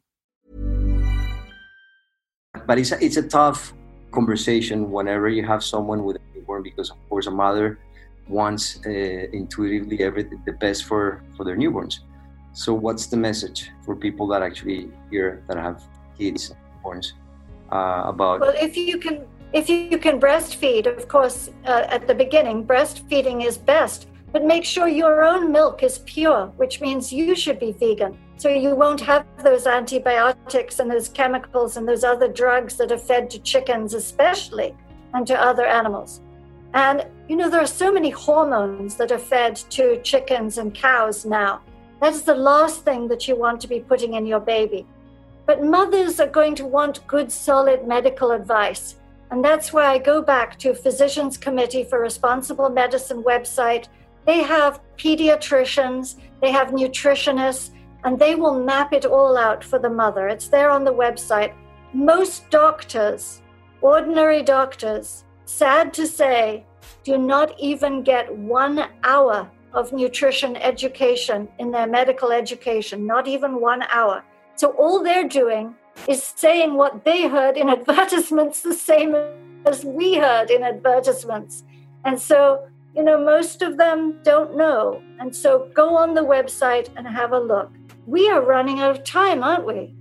but 2.67 2.77
it's 2.77 2.91
a, 2.91 3.03
it's 3.03 3.17
a 3.17 3.27
tough 3.27 3.73
conversation 4.11 4.91
whenever 4.91 5.29
you 5.29 5.45
have 5.45 5.63
someone 5.63 6.03
with 6.03 6.17
a 6.17 6.19
newborn 6.35 6.63
because 6.63 6.89
of 6.91 6.97
course 7.09 7.27
a 7.27 7.31
mother 7.31 7.79
wants 8.27 8.79
uh, 8.85 8.89
intuitively 8.89 10.03
everything 10.03 10.41
the 10.45 10.53
best 10.53 10.85
for 10.85 11.23
for 11.35 11.43
their 11.43 11.57
newborns. 11.57 11.99
So 12.53 12.73
what's 12.73 13.07
the 13.07 13.17
message 13.17 13.71
for 13.85 13.95
people 13.95 14.27
that 14.27 14.41
actually 14.41 14.91
hear 15.09 15.43
that 15.47 15.57
have 15.57 15.83
kids 16.17 16.53
newborns 16.83 17.13
uh, 17.71 18.03
about 18.05 18.41
well 18.41 18.53
if 18.55 18.75
you 18.77 18.97
can 18.97 19.25
if 19.53 19.69
you 19.69 19.97
can 19.97 20.19
breastfeed 20.19 20.85
of 20.85 21.07
course 21.07 21.49
uh, 21.65 21.85
at 21.95 22.07
the 22.07 22.13
beginning 22.13 22.65
breastfeeding 22.65 23.45
is 23.45 23.57
best 23.57 24.07
but 24.31 24.45
make 24.45 24.63
sure 24.65 24.87
your 24.87 25.23
own 25.23 25.51
milk 25.51 25.83
is 25.83 25.99
pure 25.99 26.47
which 26.57 26.81
means 26.81 27.11
you 27.13 27.35
should 27.35 27.59
be 27.59 27.71
vegan 27.73 28.17
so 28.41 28.49
you 28.49 28.73
won't 28.73 29.01
have 29.01 29.27
those 29.43 29.67
antibiotics 29.67 30.79
and 30.79 30.89
those 30.89 31.09
chemicals 31.09 31.77
and 31.77 31.87
those 31.87 32.03
other 32.03 32.27
drugs 32.27 32.75
that 32.77 32.91
are 32.91 32.97
fed 32.97 33.29
to 33.29 33.37
chickens, 33.37 33.93
especially, 33.93 34.75
and 35.13 35.27
to 35.27 35.39
other 35.39 35.67
animals. 35.67 36.21
And, 36.73 37.05
you 37.29 37.35
know, 37.35 37.51
there 37.51 37.61
are 37.61 37.67
so 37.67 37.91
many 37.91 38.09
hormones 38.09 38.95
that 38.95 39.11
are 39.11 39.19
fed 39.19 39.57
to 39.69 40.01
chickens 40.01 40.57
and 40.57 40.73
cows 40.73 41.23
now. 41.23 41.61
That's 42.01 42.23
the 42.23 42.33
last 42.33 42.83
thing 42.83 43.07
that 43.09 43.27
you 43.27 43.35
want 43.35 43.61
to 43.61 43.67
be 43.67 43.79
putting 43.79 44.15
in 44.15 44.25
your 44.25 44.39
baby. 44.39 44.87
But 45.45 45.63
mothers 45.63 46.19
are 46.19 46.25
going 46.25 46.55
to 46.55 46.65
want 46.65 47.05
good, 47.05 47.31
solid 47.31 47.87
medical 47.87 48.31
advice. 48.31 48.95
And 49.29 49.45
that's 49.45 49.71
why 49.71 49.85
I 49.85 49.99
go 49.99 50.19
back 50.19 50.57
to 50.59 50.73
Physicians 50.73 51.37
Committee 51.37 51.83
for 51.83 51.99
Responsible 51.99 52.69
Medicine 52.69 53.21
website. 53.21 53.87
They 54.25 54.43
have 54.43 54.81
pediatricians, 54.97 56.15
they 56.41 56.51
have 56.51 56.69
nutritionists, 56.69 57.71
and 58.03 58.17
they 58.17 58.35
will 58.35 58.63
map 58.63 58.93
it 58.93 59.05
all 59.05 59.37
out 59.37 59.63
for 59.63 59.79
the 59.79 59.89
mother. 59.89 60.27
It's 60.27 60.47
there 60.47 60.69
on 60.69 60.83
the 60.83 60.93
website. 60.93 61.53
Most 61.93 62.49
doctors, 62.49 63.41
ordinary 63.81 64.43
doctors, 64.43 65.25
sad 65.45 65.93
to 65.93 66.07
say, 66.07 66.65
do 67.03 67.17
not 67.17 67.59
even 67.59 68.03
get 68.03 68.33
one 68.35 68.87
hour 69.03 69.49
of 69.73 69.93
nutrition 69.93 70.55
education 70.57 71.47
in 71.59 71.71
their 71.71 71.87
medical 71.87 72.31
education, 72.31 73.05
not 73.05 73.27
even 73.27 73.59
one 73.59 73.83
hour. 73.83 74.23
So 74.55 74.71
all 74.71 75.03
they're 75.03 75.27
doing 75.27 75.75
is 76.07 76.21
saying 76.23 76.73
what 76.73 77.05
they 77.05 77.27
heard 77.27 77.57
in 77.57 77.69
advertisements, 77.77 78.61
the 78.61 78.73
same 78.73 79.15
as 79.65 79.85
we 79.85 80.15
heard 80.15 80.49
in 80.49 80.63
advertisements. 80.63 81.63
And 82.05 82.19
so, 82.19 82.67
you 82.95 83.03
know, 83.03 83.23
most 83.23 83.61
of 83.61 83.77
them 83.77 84.19
don't 84.23 84.55
know. 84.57 85.01
And 85.19 85.35
so 85.35 85.69
go 85.73 85.95
on 85.95 86.13
the 86.13 86.23
website 86.23 86.89
and 86.95 87.07
have 87.07 87.31
a 87.31 87.39
look 87.39 87.71
we 88.05 88.29
are 88.29 88.41
running 88.41 88.79
out 88.79 88.91
of 88.91 89.03
time, 89.03 89.43
aren't 89.43 89.65
we? 89.65 89.93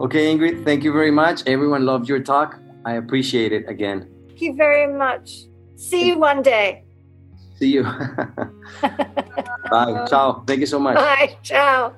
Okay, 0.00 0.34
Ingrid, 0.34 0.64
thank 0.64 0.84
you 0.84 0.92
very 0.92 1.10
much. 1.10 1.42
Everyone 1.46 1.86
loved 1.86 2.08
your 2.08 2.20
talk. 2.20 2.58
I 2.84 2.94
appreciate 2.94 3.52
it 3.52 3.68
again. 3.68 4.08
Thank 4.28 4.40
you 4.40 4.54
very 4.54 4.92
much. 4.92 5.44
See 5.76 6.08
you 6.08 6.18
one 6.18 6.42
day. 6.42 6.84
See 7.56 7.72
you. 7.72 7.82
Bye. 9.70 10.06
Ciao. 10.08 10.42
Thank 10.46 10.60
you 10.60 10.66
so 10.66 10.78
much. 10.78 10.96
Bye. 10.96 11.36
Ciao. 11.42 11.94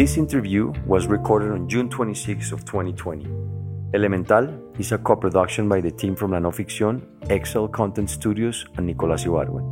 This 0.00 0.16
interview 0.16 0.72
was 0.86 1.06
recorded 1.08 1.50
on 1.50 1.68
June 1.68 1.90
26 1.90 2.52
of 2.52 2.64
2020. 2.64 3.26
Elemental 3.92 4.48
is 4.78 4.92
a 4.92 4.96
co-production 4.96 5.68
by 5.68 5.82
the 5.82 5.90
team 5.90 6.16
from 6.16 6.30
La 6.30 6.38
No 6.38 6.50
Ficción, 6.50 7.02
Excel 7.28 7.68
Content 7.68 8.08
Studios, 8.08 8.64
and 8.78 8.88
Nicolás 8.88 9.26
Ibargüen. 9.26 9.62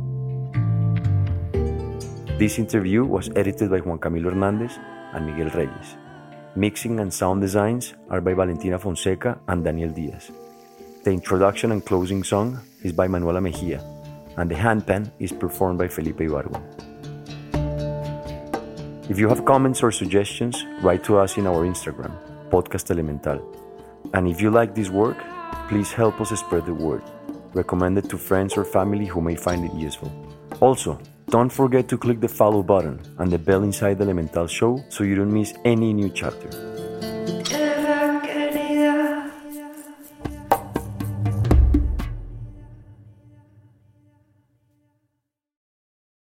This 2.37 2.59
interview 2.59 3.05
was 3.05 3.31
edited 3.35 3.71
by 3.71 3.79
Juan 3.79 3.97
Camilo 3.97 4.29
Hernández 4.29 4.77
and 5.15 5.25
Miguel 5.25 5.49
Reyes. 5.49 5.97
Mixing 6.55 6.99
and 6.99 7.11
sound 7.11 7.41
designs 7.41 7.95
are 8.11 8.21
by 8.21 8.35
Valentina 8.35 8.77
Fonseca 8.77 9.39
and 9.47 9.63
Daniel 9.63 9.89
Diaz. 9.89 10.29
The 11.05 11.11
introduction 11.11 11.71
and 11.71 11.83
closing 11.83 12.23
song 12.23 12.59
is 12.83 12.93
by 12.93 13.07
Manuela 13.07 13.41
Mejia, 13.41 13.81
and 14.37 14.47
the 14.47 14.53
handpan 14.53 15.09
is 15.17 15.31
performed 15.31 15.79
by 15.79 15.87
Felipe 15.87 16.19
Ibargüen. 16.19 16.78
If 19.09 19.17
you 19.17 19.27
have 19.27 19.43
comments 19.43 19.81
or 19.81 19.91
suggestions, 19.91 20.63
write 20.83 21.03
to 21.05 21.17
us 21.17 21.35
in 21.37 21.47
our 21.47 21.65
Instagram, 21.65 22.13
Podcast 22.51 22.91
Elemental. 22.91 23.41
And 24.13 24.27
if 24.27 24.39
you 24.39 24.51
like 24.51 24.75
this 24.75 24.89
work, 24.89 25.17
please 25.67 25.91
help 25.91 26.21
us 26.21 26.29
spread 26.39 26.67
the 26.67 26.75
word. 26.75 27.01
Recommend 27.55 27.97
it 27.97 28.07
to 28.11 28.19
friends 28.19 28.55
or 28.55 28.63
family 28.63 29.07
who 29.07 29.19
may 29.19 29.35
find 29.35 29.65
it 29.65 29.73
useful. 29.73 30.11
Also, 30.59 30.99
don't 31.27 31.49
forget 31.49 31.87
to 31.87 31.97
click 31.97 32.19
the 32.21 32.27
follow 32.27 32.61
button 32.61 33.01
and 33.17 33.31
the 33.31 33.39
bell 33.39 33.63
inside 33.63 33.97
the 33.97 34.03
Elemental 34.03 34.45
Show 34.45 34.83
so 34.89 35.03
you 35.03 35.15
don't 35.15 35.33
miss 35.33 35.55
any 35.65 35.91
new 35.91 36.09
chapter. 36.09 36.78